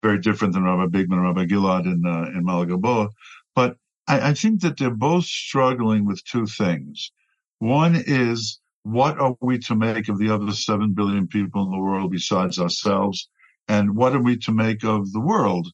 very 0.03 0.19
different 0.19 0.55
than 0.55 0.65
Rabbi 0.65 0.87
Bigman, 0.87 1.23
Rabbi 1.23 1.47
Gilad 1.47 1.85
in 1.87 2.05
uh, 2.05 2.37
in 2.37 2.45
Mala 2.45 2.67
Gilboa. 2.67 3.09
But 3.55 3.77
I, 4.09 4.31
I 4.31 4.35
think 4.35 4.63
that 4.63 4.79
they're 4.79 4.91
both 4.91 5.25
struggling 5.25 6.07
with 6.07 6.25
two 6.25 6.47
things. 6.47 7.13
One 7.59 7.95
is 7.95 8.61
what 8.83 9.21
are 9.21 9.37
we 9.41 9.59
to 9.61 9.77
make 9.77 10.09
of 10.09 10.19
the 10.19 10.31
other 10.31 10.53
seven 10.53 10.95
billion 10.95 11.29
people 11.29 11.65
in 11.65 11.71
the 11.71 11.79
world 11.79 12.11
besides 12.11 12.59
ourselves, 12.59 13.29
and 13.69 13.95
what 13.95 14.15
are 14.15 14.23
we 14.23 14.37
to 14.39 14.53
make 14.53 14.83
of 14.83 15.13
the 15.13 15.21
world? 15.21 15.69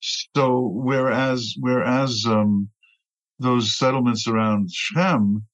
So 0.00 0.70
whereas 0.74 1.54
whereas 1.58 2.24
um, 2.26 2.68
those 3.38 3.74
settlements 3.76 4.28
around 4.28 4.70
Shechem 4.70 5.46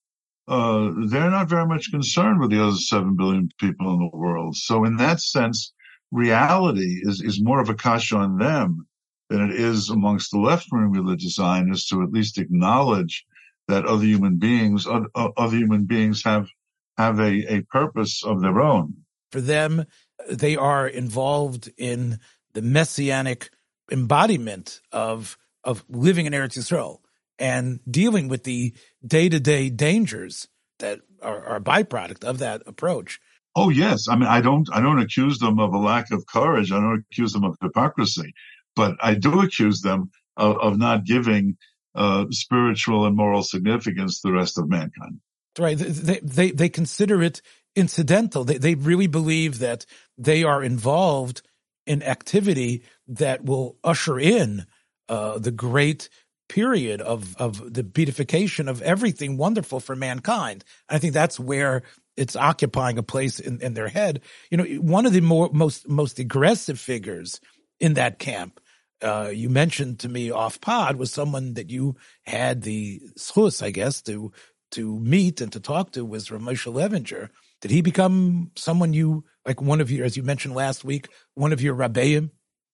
uh, 0.48 0.92
they're 1.08 1.30
not 1.30 1.48
very 1.48 1.66
much 1.66 1.90
concerned 1.90 2.40
with 2.40 2.50
the 2.50 2.62
other 2.62 2.76
7 2.76 3.16
billion 3.16 3.50
people 3.60 3.92
in 3.92 3.98
the 3.98 4.16
world. 4.16 4.56
So 4.56 4.84
in 4.84 4.96
that 4.96 5.20
sense, 5.20 5.74
reality 6.10 7.02
is, 7.02 7.20
is 7.20 7.42
more 7.42 7.60
of 7.60 7.68
a 7.68 7.74
kasha 7.74 8.16
on 8.16 8.38
them 8.38 8.87
than 9.28 9.50
it 9.50 9.54
is 9.54 9.90
amongst 9.90 10.30
the 10.30 10.38
left-wing 10.38 10.90
religious 10.90 11.34
Zionists 11.34 11.88
to 11.90 12.02
at 12.02 12.12
least 12.12 12.38
acknowledge 12.38 13.24
that 13.68 13.84
other 13.84 14.04
human 14.04 14.38
beings, 14.38 14.86
other, 14.86 15.08
other 15.14 15.56
human 15.56 15.84
beings 15.84 16.24
have, 16.24 16.48
have 16.96 17.18
a, 17.20 17.56
a 17.56 17.60
purpose 17.62 18.24
of 18.24 18.40
their 18.40 18.60
own. 18.60 18.94
For 19.30 19.40
them, 19.40 19.84
they 20.30 20.56
are 20.56 20.88
involved 20.88 21.70
in 21.76 22.18
the 22.54 22.62
messianic 22.62 23.50
embodiment 23.92 24.80
of, 24.90 25.36
of 25.64 25.84
living 25.88 26.26
in 26.26 26.32
Eretz 26.32 26.56
Yisrael 26.56 27.00
and 27.38 27.80
dealing 27.88 28.28
with 28.28 28.44
the 28.44 28.74
day 29.06 29.28
to 29.28 29.38
day 29.38 29.70
dangers 29.70 30.48
that 30.78 31.00
are, 31.22 31.44
are, 31.44 31.56
a 31.56 31.60
byproduct 31.60 32.24
of 32.24 32.38
that 32.38 32.62
approach. 32.66 33.20
Oh 33.54 33.70
yes, 33.70 34.08
I 34.08 34.16
mean 34.16 34.28
I 34.28 34.40
don't 34.40 34.68
I 34.72 34.80
don't 34.80 35.00
accuse 35.00 35.38
them 35.38 35.58
of 35.58 35.72
a 35.72 35.78
lack 35.78 36.10
of 36.10 36.26
courage. 36.26 36.70
I 36.70 36.76
don't 36.76 37.04
accuse 37.10 37.32
them 37.32 37.44
of 37.44 37.56
hypocrisy, 37.60 38.34
but 38.78 38.96
I 39.02 39.14
do 39.14 39.40
accuse 39.40 39.82
them 39.82 40.10
of, 40.36 40.56
of 40.58 40.78
not 40.78 41.04
giving 41.04 41.58
uh, 41.96 42.26
spiritual 42.30 43.04
and 43.06 43.16
moral 43.16 43.42
significance 43.42 44.20
to 44.20 44.28
the 44.28 44.34
rest 44.34 44.56
of 44.56 44.68
mankind. 44.68 45.20
Right. 45.58 45.76
They 45.76 46.20
they 46.22 46.50
they 46.52 46.68
consider 46.68 47.20
it 47.20 47.42
incidental. 47.74 48.44
They 48.44 48.58
they 48.58 48.76
really 48.76 49.08
believe 49.08 49.58
that 49.58 49.84
they 50.16 50.44
are 50.44 50.62
involved 50.62 51.42
in 51.86 52.04
activity 52.04 52.84
that 53.08 53.44
will 53.44 53.76
usher 53.82 54.20
in 54.20 54.66
uh, 55.08 55.38
the 55.38 55.50
great 55.50 56.08
period 56.48 57.00
of, 57.00 57.36
of 57.36 57.74
the 57.74 57.82
beatification 57.82 58.68
of 58.68 58.80
everything 58.82 59.36
wonderful 59.36 59.80
for 59.80 59.96
mankind. 59.96 60.64
I 60.88 60.98
think 60.98 61.12
that's 61.12 61.40
where 61.40 61.82
it's 62.16 62.36
occupying 62.36 62.98
a 62.98 63.02
place 63.02 63.38
in, 63.38 63.60
in 63.60 63.74
their 63.74 63.88
head. 63.88 64.20
You 64.50 64.58
know, 64.58 64.64
one 64.80 65.06
of 65.06 65.12
the 65.12 65.20
more, 65.20 65.50
most, 65.52 65.88
most 65.88 66.18
aggressive 66.18 66.78
figures 66.80 67.40
in 67.80 67.94
that 67.94 68.18
camp, 68.18 68.60
uh, 69.02 69.30
you 69.32 69.48
mentioned 69.48 70.00
to 70.00 70.08
me 70.08 70.30
off 70.30 70.60
pod 70.60 70.96
was 70.96 71.12
someone 71.12 71.54
that 71.54 71.70
you 71.70 71.96
had 72.24 72.62
the 72.62 73.00
schus, 73.18 73.62
I 73.62 73.70
guess, 73.70 74.02
to, 74.02 74.32
to 74.72 74.98
meet 75.00 75.40
and 75.40 75.52
to 75.52 75.60
talk 75.60 75.92
to 75.92 76.04
was 76.04 76.30
Rav 76.30 76.40
Moshe 76.40 76.72
Levinger. 76.72 77.28
Did 77.60 77.70
he 77.70 77.80
become 77.80 78.50
someone 78.56 78.92
you, 78.92 79.24
like 79.46 79.60
one 79.60 79.80
of 79.80 79.90
your, 79.90 80.04
as 80.04 80.16
you 80.16 80.22
mentioned 80.22 80.54
last 80.54 80.84
week, 80.84 81.08
one 81.34 81.52
of 81.52 81.60
your 81.60 81.74
rabbeim? 81.74 82.30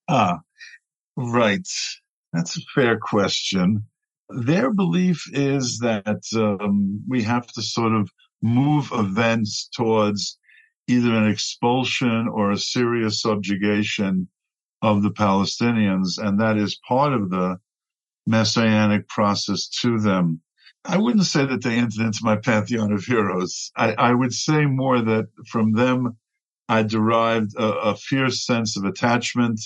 Ah, 0.07 0.39
right. 1.15 1.67
That's 2.33 2.57
a 2.57 2.61
fair 2.73 2.97
question. 2.99 3.85
Their 4.29 4.71
belief 4.71 5.23
is 5.31 5.79
that 5.79 6.23
um, 6.35 7.03
we 7.07 7.23
have 7.23 7.47
to 7.47 7.61
sort 7.61 7.93
of 7.93 8.11
move 8.41 8.89
events 8.91 9.69
towards 9.73 10.37
either 10.87 11.15
an 11.15 11.29
expulsion 11.29 12.27
or 12.27 12.51
a 12.51 12.57
serious 12.57 13.21
subjugation 13.21 14.27
of 14.81 15.03
the 15.03 15.11
Palestinians, 15.11 16.17
and 16.17 16.39
that 16.39 16.57
is 16.57 16.79
part 16.87 17.13
of 17.13 17.29
the 17.29 17.59
messianic 18.27 19.07
process 19.07 19.67
to 19.67 19.99
them. 19.99 20.41
I 20.83 20.97
wouldn't 20.97 21.25
say 21.25 21.45
that 21.45 21.63
they 21.63 21.77
entered 21.77 22.05
into 22.05 22.19
my 22.23 22.35
pantheon 22.35 22.91
of 22.91 23.03
heroes. 23.03 23.71
I, 23.75 23.93
I 23.93 24.13
would 24.13 24.33
say 24.33 24.65
more 24.65 25.01
that 25.01 25.27
from 25.47 25.73
them 25.73 26.17
I 26.69 26.83
derived 26.83 27.55
a, 27.55 27.65
a 27.65 27.95
fierce 27.95 28.45
sense 28.45 28.77
of 28.77 28.85
attachment 28.85 29.59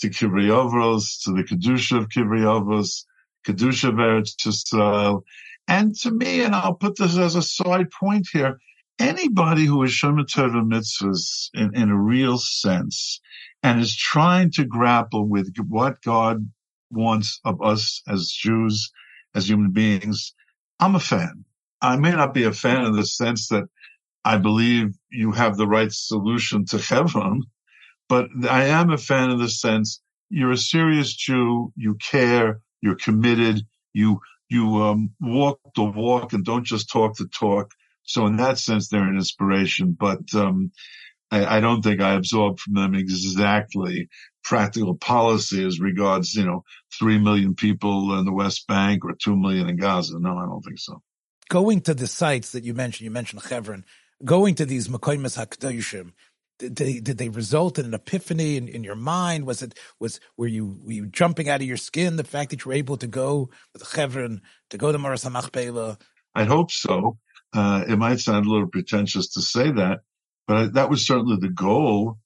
to 0.00 0.08
kivrei 0.08 0.48
avos, 0.48 1.22
to 1.24 1.32
the 1.32 1.42
Kedusha 1.42 1.98
of 1.98 2.08
kivrei 2.08 2.42
avos, 2.42 3.04
Kedusha 3.46 3.90
of 3.90 3.94
Eretz 3.96 4.36
Yisrael. 4.36 5.22
And 5.68 5.94
to 6.00 6.10
me, 6.10 6.42
and 6.42 6.54
I'll 6.54 6.74
put 6.74 6.96
this 6.96 7.16
as 7.16 7.36
a 7.36 7.42
side 7.42 7.90
point 7.90 8.28
here, 8.32 8.58
anybody 8.98 9.64
who 9.64 9.82
is 9.82 9.90
Shomer 9.90 10.26
Torah 10.26 10.62
mitzvahs 10.62 11.50
in, 11.54 11.74
in 11.74 11.90
a 11.90 11.98
real 11.98 12.38
sense 12.38 13.20
and 13.62 13.80
is 13.80 13.96
trying 13.96 14.50
to 14.52 14.64
grapple 14.64 15.26
with 15.26 15.54
what 15.68 16.02
God 16.02 16.50
wants 16.90 17.40
of 17.44 17.62
us 17.62 18.02
as 18.08 18.30
Jews, 18.30 18.90
as 19.34 19.48
human 19.48 19.70
beings, 19.70 20.34
I'm 20.80 20.94
a 20.94 21.00
fan. 21.00 21.44
I 21.80 21.96
may 21.96 22.12
not 22.12 22.34
be 22.34 22.44
a 22.44 22.52
fan 22.52 22.84
in 22.84 22.92
the 22.92 23.06
sense 23.06 23.48
that 23.48 23.64
I 24.24 24.36
believe 24.36 24.94
you 25.10 25.32
have 25.32 25.56
the 25.56 25.66
right 25.66 25.92
solution 25.92 26.64
to 26.66 26.78
heaven, 26.78 27.42
but 28.08 28.28
I 28.48 28.64
am 28.66 28.90
a 28.90 28.98
fan 28.98 29.30
in 29.30 29.38
the 29.38 29.48
sense 29.48 30.00
you're 30.30 30.52
a 30.52 30.56
serious 30.56 31.12
Jew, 31.14 31.72
you 31.76 31.96
care, 31.96 32.60
you're 32.80 32.96
committed, 32.96 33.66
you 33.92 34.20
you 34.48 34.82
um, 34.82 35.10
walk 35.20 35.60
the 35.74 35.84
walk 35.84 36.32
and 36.32 36.44
don't 36.44 36.64
just 36.64 36.90
talk 36.90 37.16
the 37.16 37.26
talk. 37.28 37.70
So 38.04 38.26
in 38.26 38.36
that 38.36 38.58
sense, 38.58 38.88
they're 38.88 39.08
an 39.08 39.16
inspiration. 39.16 39.96
But 39.98 40.34
um, 40.34 40.72
I, 41.30 41.58
I, 41.58 41.60
don't 41.60 41.82
think 41.82 42.00
I 42.00 42.14
absorb 42.14 42.58
from 42.58 42.74
them 42.74 42.94
exactly 42.94 44.08
practical 44.44 44.94
policy 44.94 45.64
as 45.64 45.80
regards, 45.80 46.34
you 46.34 46.44
know, 46.44 46.64
three 46.98 47.18
million 47.18 47.54
people 47.54 48.18
in 48.18 48.24
the 48.24 48.32
West 48.32 48.66
Bank 48.66 49.04
or 49.04 49.14
two 49.14 49.36
million 49.36 49.68
in 49.68 49.76
Gaza. 49.76 50.18
No, 50.18 50.36
I 50.36 50.46
don't 50.46 50.62
think 50.62 50.78
so. 50.78 51.00
Going 51.48 51.80
to 51.82 51.94
the 51.94 52.06
sites 52.06 52.52
that 52.52 52.64
you 52.64 52.74
mentioned, 52.74 53.04
you 53.04 53.10
mentioned 53.10 53.42
Hebron, 53.42 53.84
going 54.24 54.54
to 54.56 54.66
these 54.66 54.88
Mekoimas 54.88 55.38
HaKadoshim, 55.38 56.12
did 56.58 56.76
they, 56.76 57.00
did 57.00 57.18
they 57.18 57.28
result 57.28 57.78
in 57.78 57.86
an 57.86 57.94
epiphany 57.94 58.56
in, 58.56 58.68
in 58.68 58.84
your 58.84 58.94
mind? 58.94 59.46
Was 59.46 59.62
it 59.62 59.78
was 59.98 60.20
were 60.36 60.46
you 60.46 60.78
were 60.84 60.92
you 60.92 61.06
jumping 61.06 61.48
out 61.48 61.60
of 61.60 61.66
your 61.66 61.76
skin 61.76 62.16
the 62.16 62.24
fact 62.24 62.50
that 62.50 62.64
you 62.64 62.68
were 62.68 62.74
able 62.74 62.96
to 62.98 63.06
go 63.06 63.50
with 63.72 63.86
Chevron 63.88 64.42
to 64.70 64.78
go 64.78 64.92
to 64.92 64.98
Maras 64.98 65.28
Machpelah? 65.28 65.98
I 66.34 66.44
hope 66.44 66.70
so. 66.70 67.18
Uh, 67.52 67.84
it 67.86 67.98
might 67.98 68.20
sound 68.20 68.46
a 68.46 68.50
little 68.50 68.68
pretentious 68.68 69.28
to 69.28 69.42
say 69.42 69.70
that, 69.72 70.00
but 70.46 70.74
that 70.74 70.88
was 70.90 71.06
certainly 71.06 71.36
the 71.36 71.50
goal 71.50 72.18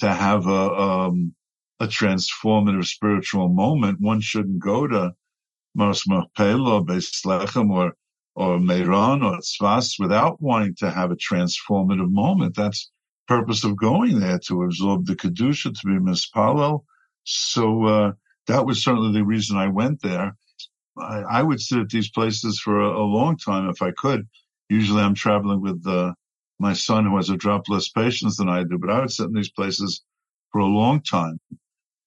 to 0.00 0.12
have 0.12 0.46
a 0.46 0.50
um, 0.50 1.34
a 1.80 1.86
transformative 1.86 2.86
spiritual 2.86 3.48
moment. 3.48 4.00
One 4.00 4.20
shouldn't 4.20 4.58
go 4.58 4.86
to 4.86 5.14
Mars 5.74 6.04
Machpelah 6.06 6.76
or 6.76 6.84
Beis 6.84 7.24
Lechem 7.24 7.70
or 7.70 7.94
or 8.34 8.60
Meron 8.60 9.22
or 9.22 9.38
Tzfas 9.38 9.94
without 9.98 10.40
wanting 10.40 10.76
to 10.76 10.90
have 10.90 11.10
a 11.10 11.16
transformative 11.16 12.10
moment. 12.10 12.54
That's 12.54 12.90
purpose 13.26 13.64
of 13.64 13.76
going 13.76 14.20
there 14.20 14.38
to 14.46 14.62
absorb 14.62 15.06
the 15.06 15.14
kedusha 15.14 15.78
to 15.78 15.86
be 15.86 15.98
mispalel. 15.98 16.84
So 17.24 17.84
uh, 17.84 18.12
that 18.46 18.64
was 18.64 18.82
certainly 18.82 19.12
the 19.12 19.24
reason 19.24 19.56
I 19.58 19.68
went 19.68 20.02
there. 20.02 20.36
I, 20.96 21.18
I 21.20 21.42
would 21.42 21.60
sit 21.60 21.78
at 21.78 21.90
these 21.90 22.10
places 22.10 22.58
for 22.58 22.80
a, 22.80 22.90
a, 22.90 23.04
long 23.04 23.36
time 23.36 23.68
if 23.68 23.82
I 23.82 23.90
could. 23.90 24.26
Usually, 24.68 25.02
I'm 25.02 25.14
traveling 25.14 25.60
with 25.60 25.86
uh, 25.86 26.14
my 26.58 26.72
son 26.74 27.06
who 27.06 27.16
has 27.16 27.30
a 27.30 27.36
drop 27.36 27.68
less 27.68 27.88
patience 27.88 28.36
than 28.36 28.48
I 28.48 28.64
do, 28.64 28.78
but 28.78 28.90
I 28.90 29.00
would 29.00 29.10
sit 29.10 29.26
in 29.26 29.34
these 29.34 29.50
places 29.50 30.02
for 30.52 30.60
a 30.60 30.66
long 30.66 31.02
time. 31.02 31.38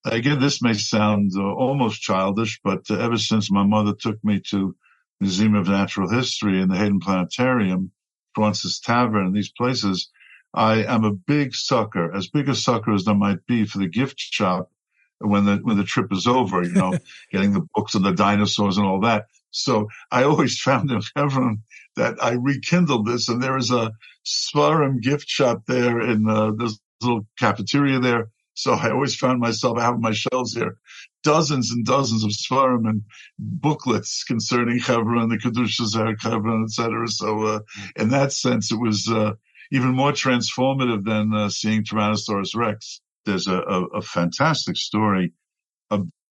Again, 0.05 0.39
this 0.39 0.61
may 0.61 0.73
sound 0.73 1.31
uh, 1.35 1.41
almost 1.41 2.01
childish, 2.01 2.59
but 2.63 2.83
uh, 2.89 2.97
ever 2.97 3.17
since 3.17 3.51
my 3.51 3.63
mother 3.63 3.93
took 3.93 4.23
me 4.23 4.39
to 4.49 4.75
Museum 5.19 5.55
of 5.55 5.67
Natural 5.67 6.09
History 6.09 6.59
and 6.61 6.71
the 6.71 6.77
Hayden 6.77 6.99
Planetarium, 6.99 7.91
Fraunces 8.33 8.79
Tavern, 8.79 9.27
and 9.27 9.35
these 9.35 9.51
places, 9.51 10.09
I 10.53 10.83
am 10.83 11.03
a 11.03 11.11
big 11.13 11.53
sucker, 11.53 12.13
as 12.13 12.27
big 12.29 12.49
a 12.49 12.55
sucker 12.55 12.93
as 12.93 13.05
there 13.05 13.15
might 13.15 13.45
be 13.45 13.65
for 13.65 13.77
the 13.77 13.87
gift 13.87 14.19
shop 14.19 14.71
when 15.19 15.45
the 15.45 15.57
when 15.57 15.77
the 15.77 15.83
trip 15.83 16.11
is 16.11 16.27
over, 16.27 16.63
you 16.63 16.73
know, 16.73 16.97
getting 17.31 17.53
the 17.53 17.67
books 17.75 17.93
of 17.95 18.03
the 18.03 18.11
dinosaurs 18.11 18.77
and 18.77 18.85
all 18.85 19.01
that. 19.01 19.27
So 19.51 19.87
I 20.11 20.23
always 20.23 20.59
found 20.67 20.91
in 20.91 21.01
Hebron 21.15 21.63
that 21.95 22.23
I 22.23 22.31
rekindled 22.31 23.05
this, 23.05 23.29
and 23.29 23.41
there 23.41 23.57
is 23.57 23.71
a 23.71 23.91
Svarim 24.25 25.01
gift 25.01 25.27
shop 25.27 25.63
there 25.67 26.01
in 26.01 26.27
uh, 26.27 26.51
this 26.51 26.79
little 27.01 27.27
cafeteria 27.37 27.99
there 27.99 28.29
so 28.53 28.73
I 28.73 28.91
always 28.91 29.15
found 29.15 29.39
myself 29.39 29.79
having 29.79 30.01
my 30.01 30.11
shelves 30.11 30.53
here, 30.53 30.77
dozens 31.23 31.71
and 31.71 31.85
dozens 31.85 32.23
of 32.23 32.31
svarim 32.31 32.87
and 32.87 33.01
booklets 33.39 34.23
concerning 34.23 34.79
Hebron, 34.79 35.29
the 35.29 35.37
Kedushas 35.37 35.95
Hebron, 36.21 36.65
etc. 36.65 37.07
So 37.07 37.45
uh, 37.45 37.59
in 37.95 38.09
that 38.09 38.33
sense, 38.33 38.71
it 38.71 38.79
was 38.79 39.07
uh, 39.09 39.33
even 39.71 39.95
more 39.95 40.11
transformative 40.11 41.05
than 41.05 41.33
uh, 41.33 41.49
seeing 41.49 41.83
Tyrannosaurus 41.83 42.55
Rex. 42.55 43.01
There's 43.25 43.47
a, 43.47 43.57
a, 43.61 43.85
a 43.85 44.01
fantastic 44.01 44.75
story 44.75 45.33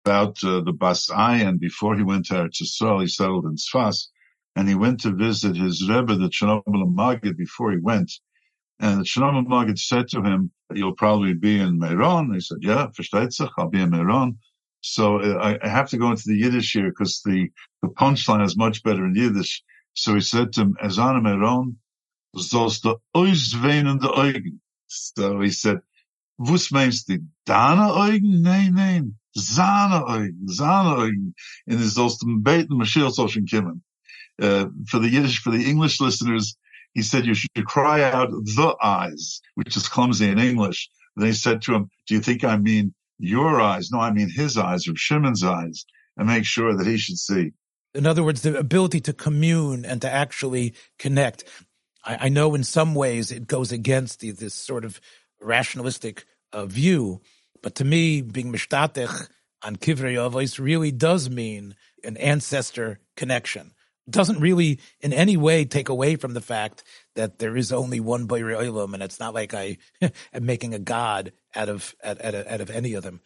about 0.08 0.42
uh, 0.42 0.62
the 0.62 0.72
Bas 0.72 1.10
Ayin 1.10 1.60
before 1.60 1.98
he 1.98 2.02
went 2.02 2.28
to 2.28 2.36
Eretz. 2.36 2.60
He 2.60 3.08
settled 3.08 3.46
in 3.46 3.58
Sfas, 3.58 4.08
and 4.56 4.68
he 4.68 4.74
went 4.74 5.02
to 5.02 5.12
visit 5.12 5.58
his 5.58 5.88
Rebbe, 5.90 6.16
the 6.16 6.30
Chernobyl 6.30 6.94
Maggid, 6.96 7.36
before 7.36 7.72
he 7.72 7.78
went. 7.78 8.12
And 8.80 9.02
the 9.02 9.06
Shalom 9.06 9.50
Maggid 9.50 9.78
said 9.78 10.08
to 10.10 10.22
him, 10.22 10.52
you'll 10.74 10.96
probably 10.96 11.34
be 11.34 11.60
in 11.60 11.78
Meron. 11.78 12.34
He 12.34 12.40
said, 12.40 12.60
yeah, 12.62 12.88
versteht 12.88 13.34
sich, 13.34 13.50
I'll 13.58 13.70
be 13.70 13.82
in 13.82 13.90
Meron. 13.90 14.38
So 14.80 15.18
uh, 15.18 15.58
I, 15.62 15.68
have 15.68 15.90
to 15.90 15.98
go 15.98 16.12
into 16.12 16.24
the 16.28 16.38
Yiddish 16.38 16.72
here 16.72 16.90
because 16.90 17.22
the, 17.26 17.50
the 17.82 17.90
punchline 17.90 18.46
is 18.46 18.56
much 18.56 18.84
better 18.84 19.06
in 19.06 19.14
Yiddish. 19.14 19.62
So 19.94 20.14
he 20.14 20.22
said 20.22 20.54
to 20.54 20.62
him, 20.62 20.78
Ezana 20.82 21.22
Meron, 21.22 21.78
sollst 22.38 22.84
du 22.84 22.96
auswähnen 23.14 24.00
Augen. 24.06 24.62
So 24.88 25.42
he 25.42 25.50
said, 25.50 25.80
was 26.38 26.72
meinst 26.72 27.10
du, 27.10 27.20
deine 27.46 27.92
Augen? 27.92 28.42
Nein, 28.42 28.76
nein, 28.76 29.16
seine 29.38 30.06
Augen, 30.06 30.48
seine 30.48 30.98
Augen. 30.98 31.36
And 31.68 31.82
es 31.82 31.94
sollst 31.96 32.22
du 32.22 32.40
beten, 32.40 32.78
Mashiach 32.78 33.12
soll 33.12 33.30
schon 33.30 33.46
kommen. 33.46 33.82
Uh, 34.42 34.68
for 34.88 35.00
the 35.00 35.10
Yiddish, 35.10 35.42
for 35.42 35.52
the 35.52 35.70
English 35.70 36.00
listeners, 36.00 36.58
he 36.94 37.02
said 37.02 37.26
you 37.26 37.34
should 37.34 37.66
cry 37.66 38.04
out 38.04 38.30
the 38.30 38.76
eyes, 38.82 39.42
which 39.56 39.76
is 39.78 39.88
clumsy 39.88 40.30
in 40.30 40.40
English. 40.40 40.90
They 41.16 41.32
said 41.32 41.62
to 41.64 41.74
him, 41.74 41.90
do 42.08 42.14
you 42.14 42.22
think 42.22 42.44
I 42.44 42.58
mean 42.58 42.94
your 43.18 43.60
eyes? 43.60 43.92
No, 43.92 44.00
I 44.00 44.12
mean 44.12 44.30
his 44.30 44.58
eyes 44.58 44.88
or 44.88 44.96
Shimon's 44.96 45.44
eyes 45.44 45.86
and 46.16 46.28
make 46.28 46.46
sure 46.46 46.76
that 46.76 46.86
he 46.86 46.98
should 46.98 47.18
see. 47.18 47.52
In 47.94 48.06
other 48.06 48.24
words, 48.24 48.42
the 48.42 48.58
ability 48.58 49.02
to 49.02 49.14
commune 49.14 49.86
and 49.86 50.02
to 50.02 50.12
actually 50.12 50.74
connect. 51.00 51.44
I, 52.04 52.18
I 52.22 52.30
know 52.30 52.54
in 52.54 52.64
some 52.64 52.94
ways 52.94 53.32
it 53.32 53.48
goes 53.48 53.72
against 53.72 54.20
the, 54.20 54.32
this 54.32 54.54
sort 54.54 54.86
of 54.86 55.02
rationalistic 55.42 56.26
uh, 56.54 56.66
view, 56.66 57.22
but 57.62 57.76
to 57.76 57.86
me, 57.86 58.22
being 58.22 58.52
mishtatech 58.52 59.30
on 59.64 59.76
kivrei 59.76 60.16
avos 60.16 60.60
really 60.60 60.92
does 60.92 61.30
mean 61.30 61.76
an 62.04 62.18
ancestor 62.18 63.00
connection 63.16 63.72
It 64.08 64.12
doesn't 64.12 64.40
really 64.40 64.80
in 65.02 65.14
any 65.14 65.38
way 65.38 65.66
take 65.66 65.90
away 65.90 66.16
from 66.16 66.34
the 66.34 66.42
fact 66.42 66.84
that 67.16 67.40
there 67.40 67.58
is 67.58 67.72
only 67.72 68.00
one 68.00 68.28
Bayri 68.28 68.56
Olam, 68.56 68.94
and 68.94 69.04
it's 69.04 69.20
not 69.20 69.34
like 69.34 69.54
I 69.54 69.78
am 70.34 70.46
making 70.46 70.74
a 70.74 70.80
god 70.80 71.34
out 71.56 71.70
of 71.70 71.96
out, 72.04 72.24
out, 72.24 72.36
out 72.36 72.62
of 72.62 72.70
any 72.70 72.94
of 72.94 73.04
them. 73.04 73.22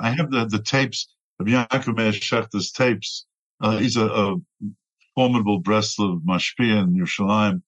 I 0.00 0.10
have 0.10 0.30
the, 0.30 0.44
the 0.44 0.62
tapes 0.62 1.08
of 1.40 1.46
Yaakov 1.46 1.96
Meir 1.96 2.12
Shechter's 2.12 2.70
tapes. 2.70 3.26
Uh, 3.60 3.78
he's 3.78 3.96
a, 3.96 4.06
a 4.06 4.36
formidable 5.14 5.62
Breslov 5.62 6.22
Mashpia 6.22 6.82
in 6.82 6.94
Yerushalayim, 6.94 7.62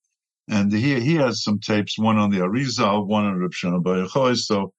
and 0.49 0.73
he 0.73 1.01
he 1.01 1.15
has 1.15 1.43
some 1.43 1.59
tapes, 1.59 1.99
one 1.99 2.19
on 2.19 2.31
the 2.31 2.39
Arizal, 2.39 3.07
one 3.07 3.25
on 3.25 3.39
Reb 3.39 3.53
Shana 3.53 4.37
So 4.37 4.73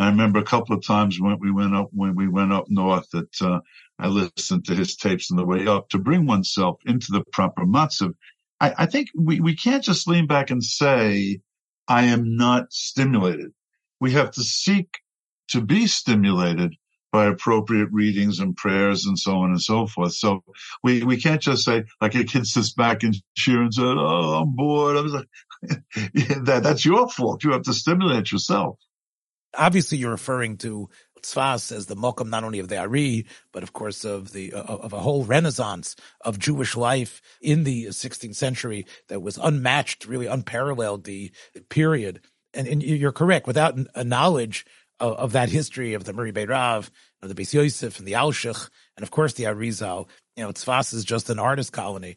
I 0.00 0.06
remember 0.08 0.38
a 0.38 0.44
couple 0.44 0.74
of 0.74 0.84
times 0.84 1.20
when 1.20 1.38
we 1.40 1.50
went 1.50 1.74
up 1.74 1.90
when 1.92 2.14
we 2.14 2.26
went 2.26 2.52
up 2.52 2.66
north 2.68 3.10
that 3.10 3.42
uh, 3.42 3.60
I 3.98 4.08
listened 4.08 4.64
to 4.64 4.74
his 4.74 4.96
tapes 4.96 5.30
on 5.30 5.36
the 5.36 5.44
way 5.44 5.66
up 5.66 5.90
to 5.90 5.98
bring 5.98 6.26
oneself 6.26 6.80
into 6.86 7.12
the 7.12 7.22
proper 7.32 7.66
matzav. 7.66 8.14
I, 8.60 8.74
I 8.78 8.86
think 8.86 9.08
we, 9.14 9.40
we 9.40 9.54
can't 9.54 9.84
just 9.84 10.08
lean 10.08 10.26
back 10.26 10.50
and 10.50 10.64
say, 10.64 11.40
I 11.86 12.04
am 12.04 12.36
not 12.36 12.72
stimulated. 12.72 13.52
We 14.00 14.12
have 14.12 14.30
to 14.32 14.42
seek 14.42 14.88
to 15.48 15.60
be 15.60 15.86
stimulated 15.86 16.76
by 17.12 17.26
appropriate 17.26 17.88
readings 17.92 18.38
and 18.38 18.56
prayers 18.56 19.04
and 19.04 19.18
so 19.18 19.36
on 19.38 19.50
and 19.50 19.60
so 19.60 19.86
forth. 19.86 20.14
So 20.14 20.42
we, 20.82 21.02
we 21.02 21.20
can't 21.20 21.42
just 21.42 21.64
say, 21.64 21.84
like 22.00 22.14
a 22.14 22.24
kid 22.24 22.46
sits 22.46 22.72
back 22.72 23.02
in 23.02 23.12
chair 23.36 23.60
and 23.60 23.74
says, 23.74 23.84
Oh, 23.84 24.42
I'm 24.42 24.54
bored. 24.54 24.96
I 24.96 25.00
was 25.00 25.12
like, 25.12 25.28
that, 26.44 26.60
that's 26.62 26.86
your 26.86 27.08
fault. 27.08 27.44
You 27.44 27.52
have 27.52 27.62
to 27.62 27.74
stimulate 27.74 28.32
yourself. 28.32 28.78
Obviously, 29.56 29.98
you're 29.98 30.10
referring 30.10 30.56
to 30.58 30.88
Tzfas 31.22 31.72
as 31.72 31.86
the 31.86 31.96
mokum 31.96 32.28
not 32.28 32.44
only 32.44 32.58
of 32.58 32.68
the 32.68 32.78
Ari, 32.78 33.26
but 33.52 33.62
of 33.62 33.72
course 33.72 34.04
of 34.04 34.32
the 34.32 34.52
uh, 34.52 34.62
of 34.62 34.92
a 34.92 35.00
whole 35.00 35.24
renaissance 35.24 35.96
of 36.22 36.38
Jewish 36.38 36.76
life 36.76 37.20
in 37.40 37.64
the 37.64 37.86
16th 37.86 38.34
century 38.34 38.86
that 39.08 39.20
was 39.20 39.38
unmatched, 39.38 40.06
really 40.06 40.26
unparalleled 40.26 41.04
the 41.04 41.32
period. 41.68 42.20
And, 42.52 42.66
and 42.66 42.82
you're 42.82 43.12
correct. 43.12 43.46
Without 43.46 43.78
a 43.94 44.02
knowledge 44.02 44.66
of, 44.98 45.12
of 45.14 45.32
that 45.32 45.50
history 45.50 45.94
of 45.94 46.04
the 46.04 46.12
Mahari 46.12 46.32
Beirav, 46.32 46.90
of 47.22 47.28
the 47.28 47.34
Beis 47.34 47.52
Yosef 47.52 47.98
and 47.98 48.08
the 48.08 48.12
Alshich, 48.12 48.68
and 48.96 49.02
of 49.02 49.10
course 49.10 49.34
the 49.34 49.44
Arizal, 49.44 50.08
you 50.36 50.42
know, 50.42 50.50
Tzfas 50.50 50.94
is 50.94 51.04
just 51.04 51.30
an 51.30 51.38
artist 51.38 51.72
colony. 51.72 52.16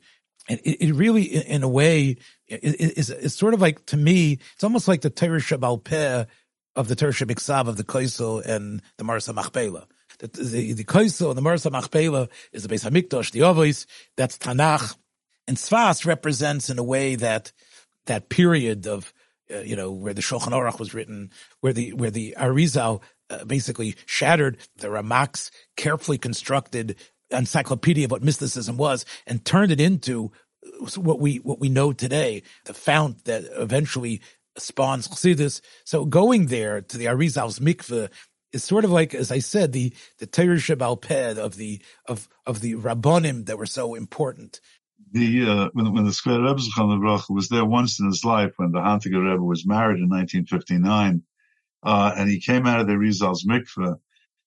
And 0.49 0.59
it, 0.65 0.87
it 0.87 0.93
really, 0.93 1.23
in 1.23 1.63
a 1.63 1.69
way, 1.69 2.17
is, 2.47 3.09
is 3.09 3.35
sort 3.35 3.53
of 3.53 3.61
like, 3.61 3.85
to 3.87 3.97
me, 3.97 4.39
it's 4.55 4.63
almost 4.63 4.87
like 4.87 5.01
the 5.01 5.09
Torah 5.09 5.39
Shabbal 5.39 5.83
Peh 5.83 6.25
of 6.75 6.87
the 6.87 6.95
Tersha 6.95 7.29
Miksav 7.29 7.67
of 7.67 7.77
the 7.77 7.83
Koisel 7.83 8.45
and 8.45 8.81
the 8.97 9.03
Marsa 9.03 9.33
Machpelah. 9.33 9.87
The, 10.19 10.27
the, 10.27 10.73
the 10.73 10.83
Koisel 10.83 11.29
and 11.29 11.37
the 11.37 11.41
Marsa 11.41 11.69
Machpelah 11.69 12.29
is 12.51 12.63
the 12.63 12.73
Beis 12.73 12.89
Hamikdash, 12.89 13.31
the 13.31 13.43
Ovis, 13.43 13.85
that's 14.15 14.37
Tanakh. 14.37 14.95
And 15.47 15.57
Sfas 15.57 16.05
represents 16.05 16.69
in 16.69 16.79
a 16.79 16.83
way 16.83 17.15
that, 17.15 17.51
that 18.05 18.29
period 18.29 18.87
of, 18.87 19.13
uh, 19.53 19.59
you 19.59 19.75
know, 19.75 19.91
where 19.91 20.13
the 20.13 20.21
Shulchan 20.21 20.51
Aruch 20.51 20.79
was 20.79 20.93
written, 20.93 21.31
where 21.59 21.73
the, 21.73 21.93
where 21.93 22.11
the 22.11 22.35
Arizal 22.39 23.01
uh, 23.29 23.43
basically 23.45 23.95
shattered 24.05 24.57
the 24.77 24.87
Ramak's 24.87 25.51
carefully 25.75 26.17
constructed 26.17 26.95
encyclopedia 27.29 28.05
of 28.05 28.11
what 28.11 28.23
mysticism 28.23 28.77
was 28.77 29.05
and 29.25 29.43
turned 29.43 29.71
it 29.71 29.81
into 29.81 30.31
what 30.95 31.19
we 31.19 31.37
what 31.37 31.59
we 31.59 31.69
know 31.69 31.93
today, 31.93 32.43
the 32.65 32.73
fount 32.73 33.25
that 33.25 33.43
eventually 33.55 34.21
spawns 34.57 35.07
chassidus. 35.07 35.61
So 35.85 36.05
going 36.05 36.47
there 36.47 36.81
to 36.81 36.97
the 36.97 37.07
Arizal's 37.07 37.59
mikveh 37.59 38.09
is 38.51 38.63
sort 38.63 38.85
of 38.85 38.91
like, 38.91 39.13
as 39.15 39.31
I 39.31 39.39
said, 39.39 39.73
the 39.73 39.93
the 40.19 40.27
Torah 40.27 40.57
of 41.41 41.55
the 41.55 41.81
of 42.07 42.29
of 42.45 42.61
the 42.61 42.75
rabbonim 42.75 43.45
that 43.47 43.57
were 43.57 43.65
so 43.65 43.95
important. 43.95 44.61
The 45.11 45.49
uh, 45.49 45.69
when 45.73 45.93
when 45.93 46.05
the 46.05 46.11
Skver 46.11 46.43
Rebbe 46.43 47.23
was 47.29 47.49
there 47.49 47.65
once 47.65 47.99
in 47.99 48.07
his 48.07 48.23
life 48.23 48.53
when 48.57 48.71
the 48.71 48.79
Hantiger 48.79 49.23
Rebbe 49.23 49.43
was 49.43 49.65
married 49.65 49.99
in 49.99 50.09
1959, 50.09 51.23
uh, 51.83 52.13
and 52.17 52.29
he 52.29 52.39
came 52.39 52.65
out 52.65 52.79
of 52.79 52.87
the 52.87 52.93
Arizal's 52.93 53.45
mikveh. 53.45 53.97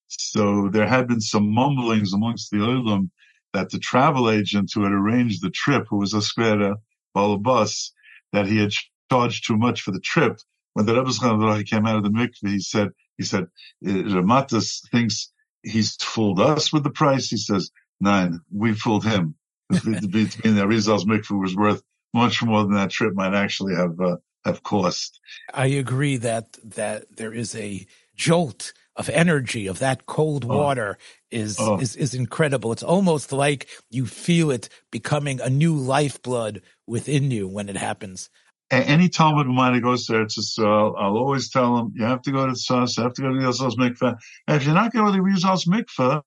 So 0.07 0.69
there 0.69 0.87
had 0.87 1.07
been 1.07 1.21
some 1.21 1.53
mumblings 1.53 2.13
amongst 2.13 2.49
the 2.49 2.57
Olam 2.57 3.09
that 3.53 3.69
the 3.69 3.79
travel 3.79 4.29
agent 4.29 4.71
who 4.73 4.83
had 4.83 4.93
arranged 4.93 5.41
the 5.41 5.49
trip, 5.49 5.87
who 5.89 5.97
was 5.97 6.13
a 6.13 6.17
Skver 6.17 6.75
Balabus, 7.15 7.91
that 8.31 8.47
he 8.47 8.57
had 8.57 8.71
charged 9.09 9.45
too 9.45 9.57
much 9.57 9.81
for 9.81 9.91
the 9.91 9.99
trip. 9.99 10.39
When 10.73 10.85
the 10.85 10.95
Rebbe 10.95 11.63
came 11.63 11.87
out 11.87 11.97
of 11.97 12.03
the 12.03 12.09
mikveh, 12.09 12.51
he 12.51 12.59
said, 12.59 12.89
he 13.17 13.23
said, 13.23 13.43
uh, 13.85 13.89
Ramatas 13.89 14.87
thinks 14.91 15.31
he's 15.63 15.95
fooled 15.95 16.39
us 16.39 16.71
with 16.71 16.83
the 16.83 16.91
price. 16.91 17.29
He 17.29 17.37
says, 17.37 17.71
nine, 17.99 18.41
we 18.53 18.73
fooled 18.73 19.05
him. 19.05 19.35
Between 19.69 20.55
the 20.55 20.61
Arizal's 20.61 21.05
mikveh 21.05 21.39
was 21.39 21.55
worth 21.55 21.81
much 22.13 22.43
more 22.43 22.61
than 22.63 22.73
that 22.73 22.91
trip 22.91 23.13
might 23.15 23.33
actually 23.33 23.75
have, 23.75 23.99
uh, 23.99 24.17
have 24.45 24.63
cost. 24.63 25.19
I 25.53 25.67
agree 25.67 26.17
that, 26.17 26.57
that 26.63 27.17
there 27.17 27.33
is 27.33 27.55
a 27.55 27.85
jolt 28.15 28.73
of 28.95 29.09
energy, 29.09 29.67
of 29.67 29.79
that 29.79 30.05
cold 30.05 30.45
oh. 30.45 30.57
water 30.57 30.97
is, 31.31 31.57
oh. 31.59 31.79
is, 31.79 31.95
is 31.95 32.13
incredible. 32.13 32.71
It's 32.71 32.83
almost 32.83 33.31
like 33.31 33.67
you 33.89 34.05
feel 34.05 34.51
it 34.51 34.69
becoming 34.91 35.39
a 35.39 35.49
new 35.49 35.75
lifeblood 35.75 36.61
within 36.87 37.29
you 37.31 37.47
when 37.47 37.69
it 37.69 37.77
happens. 37.77 38.29
Any 38.69 39.07
Talmud 39.07 39.47
of 39.47 39.53
mine 39.53 39.73
that 39.73 39.81
goes 39.81 40.07
there, 40.07 40.23
it's 40.23 40.35
just, 40.35 40.59
uh, 40.59 40.91
I'll 40.91 41.17
always 41.17 41.49
tell 41.49 41.77
them, 41.77 41.93
you 41.95 42.03
have 42.03 42.21
to 42.23 42.31
go 42.31 42.45
to 42.45 42.51
the 42.51 42.57
Sus, 42.57 42.97
you 42.97 43.03
have 43.03 43.13
to 43.13 43.21
go 43.21 43.29
to 43.29 43.39
the 43.39 43.45
Arizal's 43.45 43.77
mikveh. 43.77 44.17
And 44.47 44.57
if 44.57 44.65
you're 44.65 44.75
not 44.75 44.91
going 44.91 45.05
to 45.05 45.11
the 45.11 45.23
Arizal's 45.23 45.65
mikveh, 45.65 46.21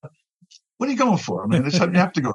what 0.80 0.88
are 0.88 0.92
you 0.92 0.96
going 0.96 1.18
for? 1.18 1.44
I 1.44 1.46
mean, 1.46 1.70
you 1.70 1.98
have 1.98 2.12
to 2.14 2.20
go 2.22 2.32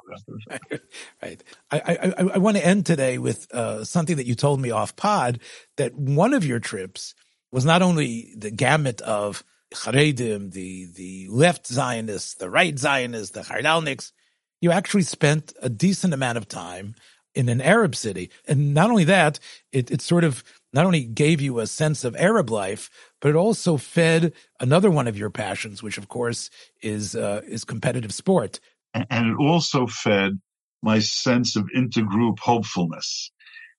there. 0.48 0.80
right. 1.22 1.42
I, 1.72 1.80
I, 1.80 2.24
I, 2.34 2.38
want 2.38 2.56
to 2.56 2.64
end 2.64 2.86
today 2.86 3.18
with 3.18 3.52
uh, 3.52 3.82
something 3.82 4.18
that 4.18 4.26
you 4.26 4.36
told 4.36 4.60
me 4.60 4.70
off 4.70 4.94
pod 4.94 5.40
that 5.78 5.96
one 5.96 6.32
of 6.32 6.46
your 6.46 6.60
trips 6.60 7.16
was 7.50 7.64
not 7.64 7.82
only 7.82 8.32
the 8.36 8.52
gamut 8.52 9.00
of 9.00 9.42
Haredim, 9.74 10.52
the, 10.52 10.86
the 10.94 11.26
left 11.28 11.66
Zionists, 11.66 12.34
the 12.34 12.48
right 12.48 12.78
Zionists, 12.78 13.30
the 13.30 13.40
Haredalniks. 13.40 14.12
You 14.60 14.70
actually 14.70 15.02
spent 15.02 15.52
a 15.60 15.68
decent 15.68 16.14
amount 16.14 16.38
of 16.38 16.46
time 16.46 16.94
in 17.36 17.48
an 17.48 17.60
Arab 17.60 17.94
city. 17.94 18.30
And 18.48 18.72
not 18.74 18.90
only 18.90 19.04
that, 19.04 19.38
it, 19.70 19.90
it 19.90 20.00
sort 20.00 20.24
of 20.24 20.42
not 20.72 20.86
only 20.86 21.04
gave 21.04 21.40
you 21.40 21.58
a 21.58 21.66
sense 21.66 22.02
of 22.02 22.16
Arab 22.16 22.50
life, 22.50 22.90
but 23.20 23.28
it 23.28 23.36
also 23.36 23.76
fed 23.76 24.32
another 24.58 24.90
one 24.90 25.06
of 25.06 25.18
your 25.18 25.30
passions, 25.30 25.82
which 25.82 25.98
of 25.98 26.08
course 26.08 26.50
is, 26.82 27.14
uh, 27.14 27.42
is 27.46 27.64
competitive 27.64 28.12
sport. 28.12 28.58
And 28.94 29.28
it 29.28 29.36
also 29.38 29.86
fed 29.86 30.40
my 30.82 30.98
sense 31.00 31.56
of 31.56 31.68
intergroup 31.76 32.38
hopefulness. 32.38 33.30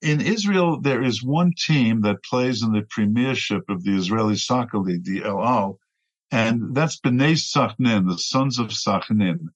In 0.01 0.21
Israel, 0.21 0.79
there 0.79 1.03
is 1.03 1.23
one 1.23 1.53
team 1.57 2.01
that 2.01 2.23
plays 2.23 2.61
in 2.61 2.71
the 2.71 2.85
premiership 2.87 3.63
of 3.69 3.83
the 3.83 3.97
Israeli 3.97 4.35
Soccer 4.35 4.77
League, 4.77 5.05
the 5.05 5.23
El 5.23 5.43
Al, 5.43 5.79
and 6.29 6.75
that's 6.75 6.99
Bnei 6.99 7.33
Sachnin, 7.33 8.07
the 8.07 8.17
sons 8.17 8.59
of 8.59 8.67
Sachnin, 8.67 9.47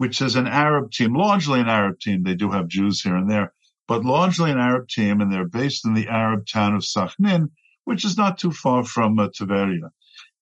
which 0.00 0.22
is 0.22 0.34
an 0.34 0.46
Arab 0.46 0.90
team, 0.90 1.14
largely 1.14 1.60
an 1.60 1.68
Arab 1.68 2.00
team. 2.00 2.22
They 2.22 2.34
do 2.34 2.50
have 2.50 2.68
Jews 2.68 3.02
here 3.02 3.16
and 3.16 3.30
there, 3.30 3.52
but 3.86 4.02
largely 4.02 4.50
an 4.50 4.58
Arab 4.58 4.88
team, 4.88 5.20
and 5.20 5.30
they're 5.30 5.44
based 5.44 5.84
in 5.84 5.92
the 5.92 6.08
Arab 6.08 6.46
town 6.46 6.74
of 6.74 6.80
Sachnin, 6.80 7.50
which 7.84 8.02
is 8.06 8.16
not 8.16 8.38
too 8.38 8.50
far 8.50 8.82
from 8.82 9.18
uh. 9.18 9.28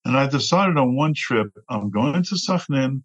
And 0.04 0.16
I 0.16 0.28
decided 0.28 0.76
on 0.76 0.94
one 0.94 1.12
trip, 1.12 1.48
I'm 1.68 1.90
going 1.90 2.22
to 2.22 2.36
Sachnin. 2.36 3.02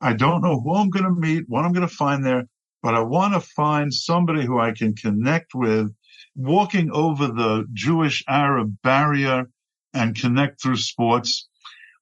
I 0.00 0.14
don't 0.14 0.42
know 0.42 0.60
who 0.60 0.74
I'm 0.74 0.90
going 0.90 1.04
to 1.04 1.12
meet, 1.12 1.44
what 1.46 1.64
I'm 1.64 1.72
going 1.72 1.86
to 1.86 1.94
find 1.94 2.26
there, 2.26 2.48
but 2.82 2.96
I 2.96 3.00
want 3.00 3.34
to 3.34 3.40
find 3.40 3.94
somebody 3.94 4.44
who 4.44 4.58
I 4.58 4.72
can 4.72 4.96
connect 4.96 5.54
with, 5.54 5.94
walking 6.34 6.90
over 6.90 7.28
the 7.28 7.64
Jewish 7.74 8.24
Arab 8.26 8.76
barrier 8.82 9.48
and 9.94 10.20
connect 10.20 10.60
through 10.60 10.78
sports. 10.78 11.48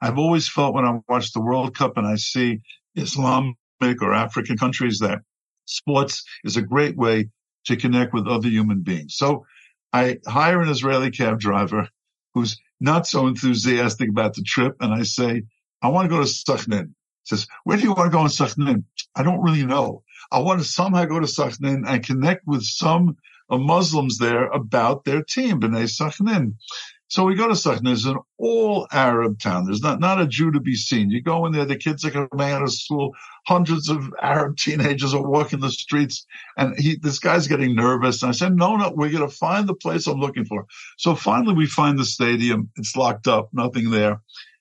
I've 0.00 0.16
always 0.16 0.48
felt 0.48 0.72
when 0.72 0.86
I 0.86 1.00
watch 1.06 1.34
the 1.34 1.42
World 1.42 1.76
Cup 1.76 1.98
and 1.98 2.06
I 2.06 2.16
see 2.16 2.60
Islamic 2.96 3.56
or 3.82 4.14
African 4.14 4.58
countries 4.58 4.98
that 4.98 5.20
sports 5.64 6.24
is 6.44 6.56
a 6.56 6.62
great 6.62 6.96
way 6.96 7.30
to 7.64 7.76
connect 7.76 8.12
with 8.12 8.26
other 8.26 8.48
human 8.48 8.82
beings. 8.82 9.14
So 9.16 9.46
I 9.92 10.18
hire 10.26 10.60
an 10.60 10.68
Israeli 10.68 11.10
cab 11.10 11.40
driver 11.40 11.88
who's 12.34 12.60
not 12.80 13.06
so 13.06 13.26
enthusiastic 13.26 14.10
about 14.10 14.34
the 14.34 14.42
trip. 14.42 14.76
And 14.80 14.92
I 14.92 15.02
say, 15.02 15.42
I 15.82 15.88
want 15.88 16.10
to 16.10 16.16
go 16.16 16.22
to 16.22 16.28
Sachnin. 16.28 16.94
Says, 17.24 17.46
where 17.64 17.76
do 17.76 17.82
you 17.82 17.92
want 17.92 18.10
to 18.10 18.16
go 18.16 18.22
in 18.22 18.28
Sachnin? 18.28 18.84
I 19.14 19.22
don't 19.22 19.42
really 19.42 19.64
know. 19.64 20.02
I 20.30 20.40
want 20.40 20.60
to 20.60 20.66
somehow 20.66 21.04
go 21.04 21.20
to 21.20 21.26
Sachnin 21.26 21.84
and 21.86 22.04
connect 22.04 22.46
with 22.46 22.62
some 22.62 23.16
Muslims 23.50 24.18
there 24.18 24.46
about 24.46 25.04
their 25.04 25.22
team, 25.22 25.60
B'nai 25.60 25.84
Sachnin. 25.84 26.54
So 27.10 27.24
we 27.24 27.34
go 27.34 27.48
to 27.48 27.54
Sachnin. 27.54 27.92
It's 27.92 28.04
an 28.04 28.18
all 28.38 28.86
Arab 28.92 29.40
town. 29.40 29.64
There's 29.64 29.82
not, 29.82 29.98
not 29.98 30.20
a 30.20 30.28
Jew 30.28 30.52
to 30.52 30.60
be 30.60 30.76
seen. 30.76 31.10
You 31.10 31.20
go 31.20 31.44
in 31.44 31.52
there, 31.52 31.64
the 31.64 31.74
kids 31.74 32.04
are 32.04 32.10
coming 32.12 32.52
out 32.52 32.62
of 32.62 32.72
school. 32.72 33.16
Hundreds 33.48 33.88
of 33.88 34.14
Arab 34.22 34.56
teenagers 34.58 35.12
are 35.12 35.28
walking 35.28 35.58
the 35.58 35.72
streets 35.72 36.24
and 36.56 36.78
he, 36.78 36.98
this 37.02 37.18
guy's 37.18 37.48
getting 37.48 37.74
nervous. 37.74 38.22
And 38.22 38.28
I 38.28 38.32
said, 38.32 38.54
no, 38.54 38.76
no, 38.76 38.92
we're 38.94 39.10
going 39.10 39.28
to 39.28 39.36
find 39.36 39.68
the 39.68 39.74
place 39.74 40.06
I'm 40.06 40.20
looking 40.20 40.44
for. 40.44 40.66
So 40.98 41.16
finally 41.16 41.54
we 41.54 41.66
find 41.66 41.98
the 41.98 42.04
stadium. 42.04 42.70
It's 42.76 42.94
locked 42.94 43.26
up, 43.26 43.48
nothing 43.52 43.90
there. 43.90 44.20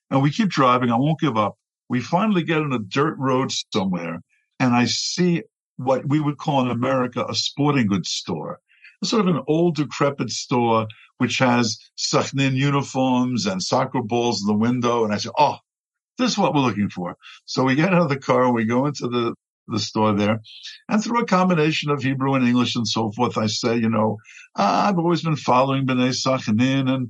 And 0.09 0.23
we 0.23 0.31
keep 0.31 0.49
driving. 0.49 0.89
I 0.89 0.97
won't 0.97 1.19
give 1.19 1.37
up. 1.37 1.55
We 1.87 2.01
finally 2.01 2.41
get 2.41 2.63
on 2.63 2.73
a 2.73 2.79
dirt 2.79 3.15
road 3.19 3.51
somewhere 3.71 4.23
and 4.59 4.73
I 4.73 4.85
see 4.85 5.43
what 5.77 6.09
we 6.09 6.19
would 6.19 6.39
call 6.39 6.61
in 6.61 6.71
America 6.71 7.23
a 7.29 7.35
sporting 7.35 7.85
goods 7.85 8.09
store. 8.09 8.59
Sort 9.03 9.27
of 9.27 9.33
an 9.33 9.43
old 9.47 9.75
decrepit 9.75 10.29
store, 10.29 10.87
which 11.19 11.37
has 11.37 11.79
Sachnin 11.97 12.55
uniforms 12.55 13.45
and 13.45 13.63
soccer 13.63 14.01
balls 14.01 14.41
in 14.41 14.47
the 14.47 14.53
window. 14.53 15.05
And 15.05 15.13
I 15.13 15.17
said, 15.17 15.31
Oh, 15.37 15.57
this 16.17 16.31
is 16.31 16.37
what 16.37 16.53
we're 16.53 16.61
looking 16.61 16.89
for. 16.89 17.15
So 17.45 17.63
we 17.63 17.75
get 17.75 17.93
out 17.93 18.01
of 18.01 18.09
the 18.09 18.19
car 18.19 18.43
and 18.43 18.53
we 18.53 18.65
go 18.65 18.85
into 18.85 19.07
the, 19.07 19.33
the 19.69 19.79
store 19.79 20.13
there. 20.13 20.41
And 20.89 21.01
through 21.01 21.21
a 21.21 21.25
combination 21.25 21.91
of 21.91 22.03
Hebrew 22.03 22.33
and 22.33 22.45
English 22.45 22.75
and 22.75 22.87
so 22.87 23.11
forth, 23.11 23.37
I 23.37 23.47
say, 23.47 23.77
you 23.77 23.89
know, 23.89 24.17
ah, 24.57 24.89
I've 24.89 24.99
always 24.99 25.23
been 25.23 25.37
following 25.37 25.87
B'nai 25.87 26.09
Sachnin 26.09 26.89
and 26.89 27.09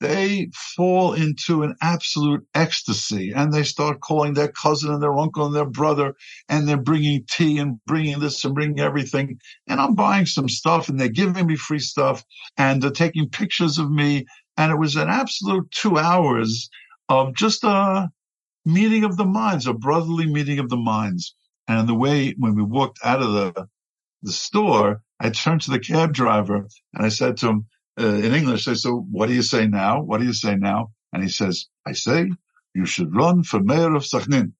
they 0.00 0.50
fall 0.76 1.14
into 1.14 1.62
an 1.62 1.74
absolute 1.80 2.46
ecstasy 2.54 3.32
and 3.32 3.52
they 3.52 3.62
start 3.62 4.00
calling 4.00 4.34
their 4.34 4.52
cousin 4.52 4.92
and 4.92 5.02
their 5.02 5.16
uncle 5.16 5.46
and 5.46 5.54
their 5.54 5.68
brother 5.68 6.14
and 6.48 6.68
they're 6.68 6.76
bringing 6.76 7.24
tea 7.30 7.58
and 7.58 7.80
bringing 7.86 8.18
this 8.20 8.44
and 8.44 8.54
bringing 8.54 8.80
everything. 8.80 9.38
And 9.66 9.80
I'm 9.80 9.94
buying 9.94 10.26
some 10.26 10.48
stuff 10.48 10.88
and 10.88 11.00
they're 11.00 11.08
giving 11.08 11.46
me 11.46 11.56
free 11.56 11.78
stuff 11.78 12.24
and 12.58 12.82
they're 12.82 12.90
taking 12.90 13.30
pictures 13.30 13.78
of 13.78 13.90
me. 13.90 14.26
And 14.58 14.70
it 14.70 14.78
was 14.78 14.96
an 14.96 15.08
absolute 15.08 15.70
two 15.70 15.98
hours 15.98 16.68
of 17.08 17.34
just 17.34 17.64
a 17.64 18.10
meeting 18.64 19.04
of 19.04 19.16
the 19.16 19.24
minds, 19.24 19.66
a 19.66 19.72
brotherly 19.72 20.26
meeting 20.26 20.58
of 20.58 20.68
the 20.68 20.76
minds. 20.76 21.34
And 21.68 21.88
the 21.88 21.94
way 21.94 22.34
when 22.38 22.54
we 22.54 22.62
walked 22.62 22.98
out 23.02 23.22
of 23.22 23.32
the, 23.32 23.66
the 24.22 24.32
store, 24.32 25.02
I 25.18 25.30
turned 25.30 25.62
to 25.62 25.70
the 25.70 25.80
cab 25.80 26.12
driver 26.12 26.66
and 26.92 27.06
I 27.06 27.08
said 27.08 27.38
to 27.38 27.48
him, 27.48 27.66
uh, 27.98 28.06
in 28.06 28.34
English, 28.34 28.64
they 28.64 28.74
say, 28.74 28.80
so 28.80 29.06
what 29.10 29.28
do 29.28 29.34
you 29.34 29.42
say 29.42 29.66
now? 29.66 30.02
What 30.02 30.18
do 30.20 30.26
you 30.26 30.32
say 30.32 30.56
now? 30.56 30.90
And 31.12 31.22
he 31.22 31.28
says, 31.28 31.66
I 31.86 31.92
say, 31.92 32.30
you 32.74 32.86
should 32.86 33.14
run 33.14 33.42
for 33.42 33.60
mayor 33.60 33.94
of 33.94 34.02
Sachnin. 34.02 34.52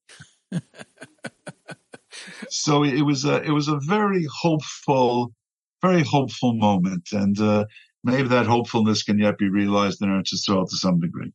so 2.49 2.83
it 2.83 3.03
was 3.03 3.25
a, 3.25 3.43
it 3.43 3.51
was 3.51 3.69
a 3.69 3.79
very 3.79 4.27
hopeful, 4.41 5.33
very 5.83 6.03
hopeful 6.03 6.55
moment. 6.55 7.09
And, 7.13 7.39
uh, 7.39 7.67
maybe 8.07 8.29
that 8.29 8.47
hopefulness 8.47 9.03
can 9.03 9.19
yet 9.19 9.37
be 9.37 9.49
realized 9.49 10.01
in 10.01 10.09
Eretz 10.09 10.33
Yisrael 10.33 10.69
to 10.71 10.77
some 10.77 11.01
degree. 11.01 11.33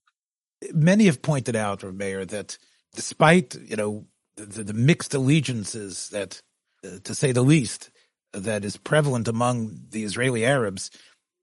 Many 0.74 1.06
have 1.06 1.22
pointed 1.22 1.56
out, 1.56 1.84
or 1.84 1.92
Mayor, 1.92 2.24
that 2.26 2.58
despite, 2.96 3.56
you 3.56 3.76
know, 3.76 4.06
the, 4.38 4.64
the 4.64 4.74
mixed 4.74 5.14
allegiances 5.14 6.10
that, 6.10 6.42
uh, 6.84 7.00
to 7.04 7.14
say 7.14 7.32
the 7.32 7.42
least, 7.42 7.92
that 8.34 8.64
is 8.64 8.78
prevalent 8.78 9.28
among 9.28 9.82
the 9.90 10.04
Israeli 10.04 10.46
Arabs, 10.46 10.90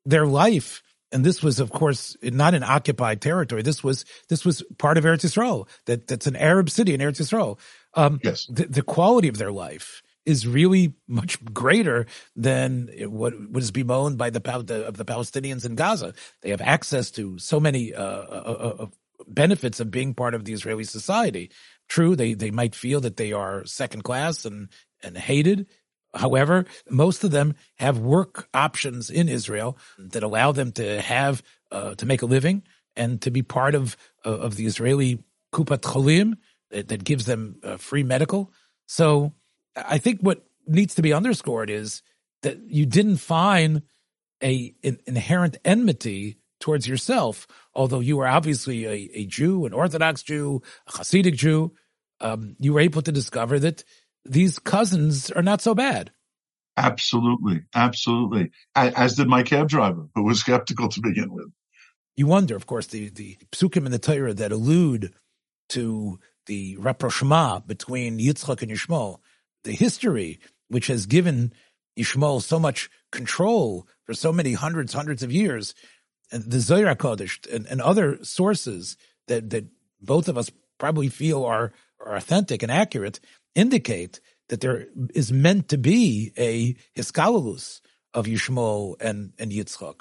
their 0.09 0.27
life. 0.27 0.83
And 1.11 1.25
this 1.25 1.43
was, 1.43 1.59
of 1.59 1.71
course, 1.71 2.17
not 2.23 2.55
an 2.55 2.63
occupied 2.63 3.23
territory. 3.23 3.63
This 3.63 3.83
was 3.83 4.05
this 4.29 4.45
was 4.45 4.63
part 4.77 4.99
of 4.99 5.05
Eretz 5.05 5.25
Yisrael. 5.25 5.67
That 5.87 6.07
that's 6.07 6.27
an 6.27 6.37
Arab 6.37 6.69
city 6.69 6.93
in 6.93 7.01
Eretz 7.01 7.21
Yisrael. 7.21 7.59
Um, 7.95 8.21
yes. 8.23 8.47
The, 8.47 8.67
the 8.67 8.83
quality 8.83 9.29
of 9.29 9.39
their 9.39 9.53
life 9.53 10.03
is 10.27 10.47
really 10.47 10.93
much 11.07 11.43
greater 11.47 12.07
than 12.37 12.91
what 13.07 13.33
was 13.51 13.71
bemoaned 13.71 14.19
by 14.19 14.29
the, 14.29 14.41
the 14.41 14.87
of 14.87 14.99
the 14.99 15.05
Palestinians 15.05 15.65
in 15.65 15.75
Gaza. 15.75 16.13
They 16.43 16.51
have 16.51 16.61
access 16.61 17.11
to 17.13 17.39
so 17.39 17.59
many 17.59 17.95
uh, 17.95 18.05
uh, 18.05 18.75
uh, 18.81 18.87
benefits 19.27 19.81
of 19.81 19.91
being 19.91 20.13
part 20.13 20.35
of 20.35 20.45
the 20.45 20.53
Israeli 20.53 20.85
society. 20.85 21.51
True, 21.89 22.15
they 22.17 22.35
they 22.35 22.51
might 22.51 22.75
feel 22.75 23.01
that 23.01 23.17
they 23.17 23.33
are 23.33 23.65
second 23.65 24.05
class 24.05 24.45
and 24.45 24.69
and 25.03 25.17
hated, 25.17 25.67
However, 26.15 26.65
most 26.89 27.25
of 27.25 27.31
them 27.31 27.55
have 27.77 27.99
work 27.99 28.49
options 28.55 29.11
in 29.11 29.29
Israel 29.29 29.77
that 29.99 30.23
allow 30.23 30.53
them 30.53 30.73
to 30.73 31.01
have 31.01 31.43
uh, 31.71 31.95
to 31.97 32.07
make 32.07 32.23
a 32.23 32.27
living 32.27 32.63
and 32.97 33.21
to 33.23 33.31
be 33.31 33.43
part 33.43 33.75
of 33.75 33.97
uh, 34.25 34.31
of 34.31 34.57
the 34.57 34.67
Israeli 34.67 35.23
Kupat 35.53 35.81
Cholim 35.81 36.39
that, 36.71 36.89
that 36.89 37.05
gives 37.05 37.27
them 37.27 37.57
uh, 37.63 37.77
free 37.77 38.03
medical. 38.03 38.53
So, 38.87 39.35
I 39.77 39.99
think 39.99 40.21
what 40.21 40.45
needs 40.67 40.95
to 40.95 41.03
be 41.03 41.13
underscored 41.13 41.71
is 41.71 42.03
that 42.43 42.59
you 42.67 42.87
didn't 42.87 43.19
find 43.19 43.83
a 44.43 44.75
an 44.83 44.99
inherent 45.07 45.59
enmity 45.65 46.39
towards 46.61 46.89
yourself, 46.89 47.47
although 47.75 48.01
you 48.01 48.17
were 48.17 48.27
obviously 48.27 48.87
a, 48.87 49.11
a 49.15 49.27
Jew, 49.27 49.67
an 49.67 49.73
Orthodox 49.73 50.23
Jew, 50.23 50.63
a 50.87 50.93
Hasidic 50.93 51.37
Jew. 51.37 51.73
Um, 52.21 52.57
you 52.59 52.73
were 52.73 52.81
able 52.81 53.03
to 53.03 53.13
discover 53.13 53.61
that 53.61 53.85
these 54.25 54.59
cousins 54.59 55.31
are 55.31 55.43
not 55.43 55.61
so 55.61 55.75
bad. 55.75 56.13
Absolutely. 56.77 57.63
Absolutely. 57.75 58.51
As 58.75 59.17
did 59.17 59.27
my 59.27 59.43
cab 59.43 59.69
driver, 59.69 60.07
who 60.15 60.25
was 60.25 60.41
skeptical 60.41 60.89
to 60.89 61.01
begin 61.01 61.33
with. 61.33 61.51
You 62.17 62.27
wonder, 62.27 62.57
of 62.57 62.67
course, 62.67 62.87
the, 62.87 63.09
the 63.11 63.37
psukim 63.53 63.87
in 63.87 63.93
the 63.93 63.99
Torah 63.99 64.35
that 64.35 64.53
allude 64.53 65.13
to 65.71 66.19
the 66.47 66.77
rapprochement 66.79 67.67
between 67.67 68.19
Yitzchak 68.19 68.63
and 68.63 68.71
Yishmael, 68.71 69.19
the 69.65 69.73
history 69.73 70.41
which 70.69 70.87
has 70.87 71.07
given 71.07 71.53
Yishmael 71.99 72.43
so 72.43 72.59
much 72.59 72.91
control 73.11 73.87
for 74.05 74.15
so 74.15 74.33
many 74.33 74.53
hundreds, 74.53 74.93
hundreds 74.93 75.23
of 75.23 75.33
years, 75.33 75.75
and 76.31 76.45
the 76.45 76.61
Zohar 76.61 76.95
Kodesh 76.95 77.53
and, 77.53 77.67
and 77.67 77.81
other 77.81 78.23
sources 78.23 78.97
that, 79.27 79.51
that 79.51 79.67
both 80.01 80.29
of 80.29 80.39
us 80.39 80.51
probably 80.79 81.09
feel 81.09 81.45
are, 81.45 81.73
are 82.05 82.15
authentic 82.17 82.63
and 82.63 82.71
accurate 82.71 83.21
indicate 83.59 84.21
that 84.49 84.61
there 84.61 84.87
is 85.15 85.33
meant 85.33 85.69
to 85.69 85.79
be 85.79 86.33
a 86.39 86.77
hiskalulus 86.99 87.81
of 88.15 88.27
Yishmael 88.27 88.95
and, 89.01 89.33
and 89.39 89.51
Yitzchak. 89.53 90.01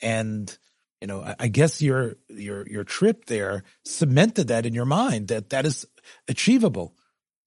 And, 0.00 0.56
you 1.00 1.06
know, 1.06 1.22
I, 1.22 1.34
I 1.38 1.48
guess 1.48 1.80
your, 1.82 2.16
your, 2.28 2.66
your 2.68 2.84
trip 2.84 3.26
there 3.26 3.64
cemented 3.84 4.48
that 4.48 4.66
in 4.66 4.74
your 4.74 4.84
mind 4.84 5.28
that 5.28 5.50
that 5.50 5.66
is 5.66 5.86
achievable. 6.26 6.94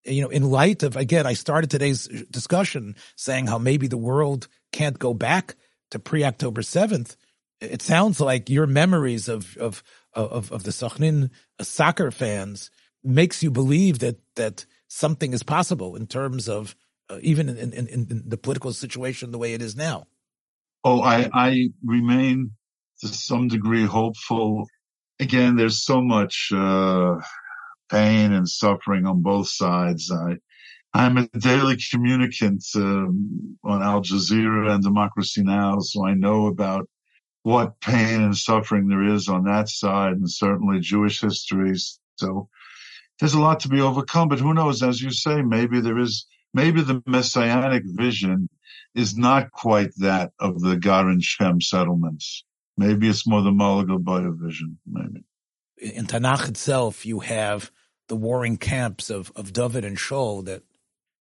You 0.06 0.24
know, 0.24 0.30
in 0.30 0.50
light 0.50 0.84
of, 0.84 0.96
again, 0.96 1.28
I 1.28 1.34
started 1.34 1.70
today's 1.70 2.08
discussion 2.30 2.96
saying 3.16 3.48
how 3.48 3.58
maybe 3.58 3.88
the 3.88 3.98
world 3.98 4.48
can't 4.72 4.98
go 4.98 5.14
back 5.14 5.56
to 5.92 6.00
pre-October 6.00 6.62
7th. 6.62 7.16
It 7.60 7.82
sounds 7.82 8.20
like 8.20 8.50
your 8.50 8.68
memories 8.68 9.28
of, 9.28 9.58
of, 9.58 9.84
of, 10.14 10.52
of 10.52 10.64
the 10.64 10.72
Sachnin 10.72 11.30
soccer 11.62 12.10
fans 12.10 12.72
makes 13.04 13.44
you 13.44 13.52
believe 13.52 14.00
that, 14.00 14.20
that 14.36 14.66
something 14.92 15.32
is 15.32 15.42
possible 15.42 15.96
in 15.96 16.06
terms 16.06 16.50
of 16.50 16.76
uh, 17.10 17.18
even 17.22 17.48
in, 17.48 17.72
in, 17.72 17.88
in, 17.88 18.24
the 18.26 18.38
political 18.38 18.74
situation 18.74 19.32
the 19.32 19.38
way 19.38 19.54
it 19.54 19.62
is 19.62 19.74
now? 19.76 20.06
Oh, 20.84 21.02
I, 21.02 21.30
I 21.34 21.70
remain 21.84 22.52
to 23.00 23.08
some 23.08 23.48
degree 23.48 23.86
hopeful. 23.86 24.68
Again, 25.20 25.56
there's 25.56 25.86
so 25.86 26.02
much 26.02 26.52
uh, 26.54 27.16
pain 27.90 28.34
and 28.34 28.48
suffering 28.48 29.06
on 29.06 29.22
both 29.22 29.48
sides. 29.48 30.12
I, 30.12 30.36
I'm 30.94 31.18
a 31.18 31.28
daily 31.38 31.78
communicant 31.90 32.64
um, 32.76 33.58
on 33.64 33.82
Al 33.82 34.02
Jazeera 34.02 34.74
and 34.74 34.84
Democracy 34.84 35.42
Now, 35.42 35.80
so 35.80 36.06
I 36.06 36.16
know 36.16 36.48
about 36.48 36.90
what 37.44 37.80
pain 37.80 38.22
and 38.22 38.38
suffering 38.38 38.90
there 38.90 39.04
is 39.04 39.30
on 39.30 39.46
that 39.46 39.70
side, 39.70 40.14
and 40.14 40.30
certainly 40.30 40.82
Jewish 40.82 41.22
history. 41.22 41.76
So 42.18 42.50
there's 43.22 43.36
a 43.36 43.40
lot 43.40 43.60
to 43.62 43.70
be 43.70 43.80
overcome, 43.80 44.30
but 44.30 44.40
who 44.40 44.52
knows? 44.52 44.82
As 44.82 45.00
you 45.00 45.12
say, 45.12 45.44
maybe 45.44 45.80
there 45.80 46.00
is, 46.00 46.26
maybe 46.56 46.82
the 46.82 47.04
messianic 47.06 47.84
vision 47.86 48.50
is 48.96 49.16
not 49.16 49.52
quite 49.52 49.92
that 49.98 50.32
of 50.40 50.60
the 50.60 50.76
Gar 50.76 51.08
and 51.08 51.24
Shem 51.24 51.62
settlements. 51.62 52.44
Maybe 52.78 53.08
it's 53.08 53.28
more 53.28 53.44
the 53.44 53.52
Mullah 53.52 53.86
vision, 54.32 54.80
maybe. 54.92 55.24
In 55.78 56.08
Tanakh 56.08 56.50
itself, 56.50 57.06
you 57.06 57.20
have 57.20 57.72
the 58.08 58.16
warring 58.16 58.58
camps 58.58 59.12
of, 59.12 59.32
of 59.36 59.54
David 59.54 59.86
and 59.86 59.98
Shaul 59.98 60.44
that, 60.46 60.64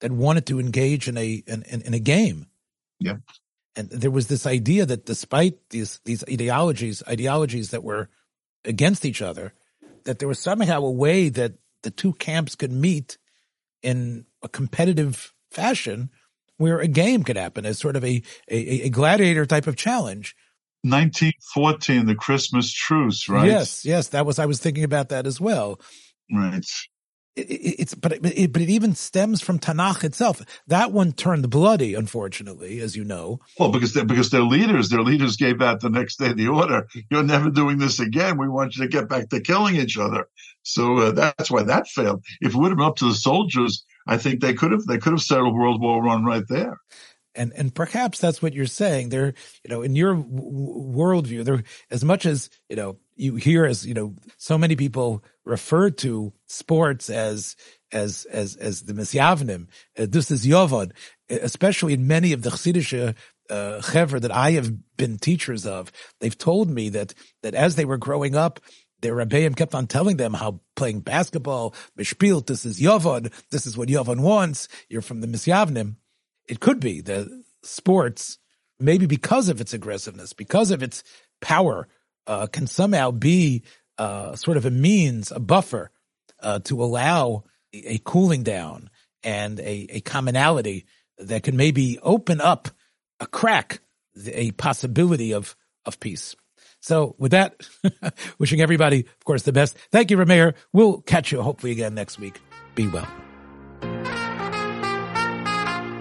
that 0.00 0.12
wanted 0.12 0.46
to 0.46 0.60
engage 0.60 1.08
in 1.08 1.18
a, 1.18 1.42
in, 1.48 1.64
in, 1.64 1.82
in 1.82 1.94
a 1.94 1.98
game. 1.98 2.46
Yeah. 3.00 3.16
And 3.74 3.90
there 3.90 4.12
was 4.12 4.28
this 4.28 4.46
idea 4.46 4.86
that 4.86 5.04
despite 5.04 5.58
these, 5.70 6.00
these 6.04 6.22
ideologies, 6.30 7.02
ideologies 7.08 7.70
that 7.70 7.82
were 7.82 8.08
against 8.64 9.04
each 9.04 9.20
other, 9.20 9.52
that 10.04 10.20
there 10.20 10.28
was 10.28 10.38
somehow 10.38 10.84
a 10.84 10.90
way 10.92 11.28
that 11.30 11.54
the 11.82 11.90
two 11.90 12.12
camps 12.14 12.54
could 12.54 12.72
meet 12.72 13.18
in 13.82 14.26
a 14.42 14.48
competitive 14.48 15.32
fashion 15.50 16.10
where 16.56 16.80
a 16.80 16.88
game 16.88 17.22
could 17.22 17.36
happen 17.36 17.64
as 17.64 17.78
sort 17.78 17.96
of 17.96 18.04
a, 18.04 18.22
a, 18.50 18.86
a 18.86 18.88
gladiator 18.88 19.46
type 19.46 19.66
of 19.66 19.76
challenge. 19.76 20.34
1914, 20.82 22.06
the 22.06 22.14
Christmas 22.14 22.72
truce, 22.72 23.28
right? 23.28 23.46
Yes, 23.46 23.84
yes, 23.84 24.08
that 24.08 24.26
was, 24.26 24.38
I 24.38 24.46
was 24.46 24.60
thinking 24.60 24.84
about 24.84 25.08
that 25.08 25.26
as 25.26 25.40
well. 25.40 25.80
Right 26.32 26.64
it's 27.38 27.94
but 27.94 28.12
it, 28.12 28.52
but 28.52 28.62
it 28.62 28.70
even 28.70 28.94
stems 28.94 29.40
from 29.40 29.58
Tanakh 29.58 30.04
itself. 30.04 30.42
That 30.66 30.92
one 30.92 31.12
turned 31.12 31.48
bloody, 31.50 31.94
unfortunately, 31.94 32.80
as 32.80 32.96
you 32.96 33.04
know. 33.04 33.40
Well, 33.58 33.70
because 33.70 33.94
they, 33.94 34.04
because 34.04 34.30
their 34.30 34.42
leaders, 34.42 34.88
their 34.88 35.02
leaders 35.02 35.36
gave 35.36 35.62
out 35.62 35.80
the 35.80 35.90
next 35.90 36.18
day 36.18 36.32
the 36.32 36.48
order: 36.48 36.88
"You're 37.10 37.22
never 37.22 37.50
doing 37.50 37.78
this 37.78 38.00
again. 38.00 38.38
We 38.38 38.48
want 38.48 38.76
you 38.76 38.82
to 38.82 38.88
get 38.88 39.08
back 39.08 39.28
to 39.30 39.40
killing 39.40 39.76
each 39.76 39.98
other." 39.98 40.28
So 40.72 40.98
uh, 40.98 41.12
that's 41.12 41.50
why 41.50 41.62
that 41.64 41.88
failed. 41.88 42.24
If 42.40 42.54
it 42.54 42.58
would 42.58 42.70
have 42.70 42.78
been 42.78 42.86
up 42.86 42.96
to 42.96 43.08
the 43.08 43.14
soldiers, 43.14 43.84
I 44.06 44.16
think 44.18 44.40
they 44.40 44.54
could 44.54 44.72
have 44.72 44.84
they 44.84 44.98
could 44.98 45.12
have 45.12 45.22
settled 45.22 45.54
World 45.54 45.80
War 45.80 46.02
One 46.02 46.24
right 46.24 46.44
there 46.48 46.78
and 47.38 47.52
and 47.56 47.74
perhaps 47.74 48.18
that's 48.18 48.42
what 48.42 48.52
you're 48.52 48.66
saying. 48.66 49.08
There, 49.08 49.32
you 49.64 49.70
know, 49.70 49.82
in 49.82 49.96
your 49.96 50.14
w- 50.14 50.92
worldview, 50.94 51.44
there 51.44 51.62
as 51.90 52.04
much 52.04 52.26
as 52.26 52.50
you 52.68 52.76
know, 52.76 52.98
you 53.16 53.36
hear 53.36 53.64
as 53.64 53.86
you 53.86 53.94
know, 53.94 54.16
so 54.36 54.58
many 54.58 54.76
people 54.76 55.24
refer 55.44 55.90
to 55.90 56.32
sports 56.46 57.08
as 57.08 57.56
as 57.92 58.26
as 58.30 58.56
as 58.56 58.82
the 58.82 58.92
misyavnim. 58.92 59.68
Uh, 59.98 60.06
this 60.08 60.30
is 60.30 60.46
Yovon, 60.46 60.90
especially 61.30 61.94
in 61.94 62.06
many 62.06 62.32
of 62.32 62.42
the 62.42 62.50
chassidish 62.50 63.14
uh, 63.50 64.18
that 64.18 64.32
I 64.32 64.52
have 64.52 64.96
been 64.96 65.16
teachers 65.16 65.64
of. 65.64 65.92
They've 66.20 66.36
told 66.36 66.68
me 66.68 66.88
that 66.90 67.14
that 67.42 67.54
as 67.54 67.76
they 67.76 67.84
were 67.84 67.98
growing 67.98 68.34
up, 68.34 68.60
their 69.00 69.14
rebbeim 69.14 69.56
kept 69.56 69.74
on 69.74 69.86
telling 69.86 70.16
them 70.16 70.34
how 70.34 70.60
playing 70.76 71.00
basketball, 71.00 71.74
mishpilt, 71.98 72.46
this 72.46 72.64
is 72.64 72.80
Yovon, 72.80 73.32
this 73.50 73.66
is 73.66 73.76
what 73.76 73.88
Yovon 73.88 74.20
wants. 74.20 74.68
You're 74.88 75.02
from 75.02 75.20
the 75.20 75.26
misyavnim 75.26 75.96
it 76.48 76.60
could 76.60 76.80
be 76.80 77.02
that 77.02 77.44
sports, 77.62 78.38
maybe 78.80 79.06
because 79.06 79.48
of 79.48 79.60
its 79.60 79.74
aggressiveness, 79.74 80.32
because 80.32 80.70
of 80.70 80.82
its 80.82 81.04
power, 81.40 81.86
uh, 82.26 82.46
can 82.46 82.66
somehow 82.66 83.10
be 83.10 83.62
uh, 83.98 84.34
sort 84.34 84.56
of 84.56 84.64
a 84.64 84.70
means, 84.70 85.30
a 85.30 85.38
buffer 85.38 85.90
uh, 86.40 86.58
to 86.60 86.82
allow 86.82 87.44
a 87.72 88.00
cooling 88.04 88.42
down 88.42 88.90
and 89.22 89.60
a, 89.60 89.86
a 89.90 90.00
commonality 90.00 90.86
that 91.18 91.42
can 91.42 91.56
maybe 91.56 91.98
open 92.02 92.40
up 92.40 92.68
a 93.20 93.26
crack, 93.26 93.80
a 94.26 94.50
possibility 94.52 95.32
of 95.34 95.54
of 95.84 96.00
peace. 96.00 96.36
So 96.80 97.14
with 97.18 97.32
that, 97.32 97.56
wishing 98.38 98.60
everybody, 98.60 99.00
of 99.00 99.24
course, 99.24 99.42
the 99.42 99.52
best. 99.52 99.76
Thank 99.90 100.10
you, 100.10 100.16
Rav 100.16 100.28
Meir. 100.28 100.54
We'll 100.72 101.00
catch 101.02 101.32
you 101.32 101.42
hopefully 101.42 101.72
again 101.72 101.94
next 101.94 102.18
week. 102.18 102.40
Be 102.74 102.86
well. 102.88 103.08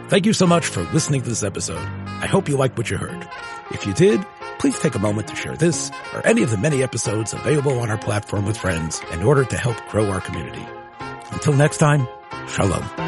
Thank 0.10 0.26
you 0.26 0.34
so 0.34 0.48
much 0.48 0.66
for 0.66 0.84
listening 0.94 1.22
to 1.22 1.30
this 1.30 1.44
episode. 1.44 1.78
I 1.78 2.28
hope 2.28 2.48
you 2.48 2.56
liked 2.56 2.78
what 2.78 2.90
you 2.90 2.98
heard. 2.98 3.28
If 3.72 3.86
you 3.86 3.94
did, 3.94 4.26
please 4.60 4.80
take 4.80 4.96
a 4.96 5.00
moment 5.00 5.28
to 5.28 5.36
share 5.36 5.58
this 5.58 5.92
or 6.14 6.26
any 6.26 6.44
of 6.44 6.50
the 6.50 6.58
many 6.58 6.82
episodes 6.82 7.34
available 7.34 7.80
on 7.80 7.90
our 7.90 7.98
platform 7.98 8.46
with 8.46 8.58
friends 8.58 9.02
in 9.12 9.24
order 9.24 9.44
to 9.44 9.58
help 9.58 9.78
grow 9.90 10.10
our 10.10 10.22
community. 10.22 10.66
Until 11.32 11.54
next 11.54 11.78
time, 11.78 12.08
shalom. 12.48 13.07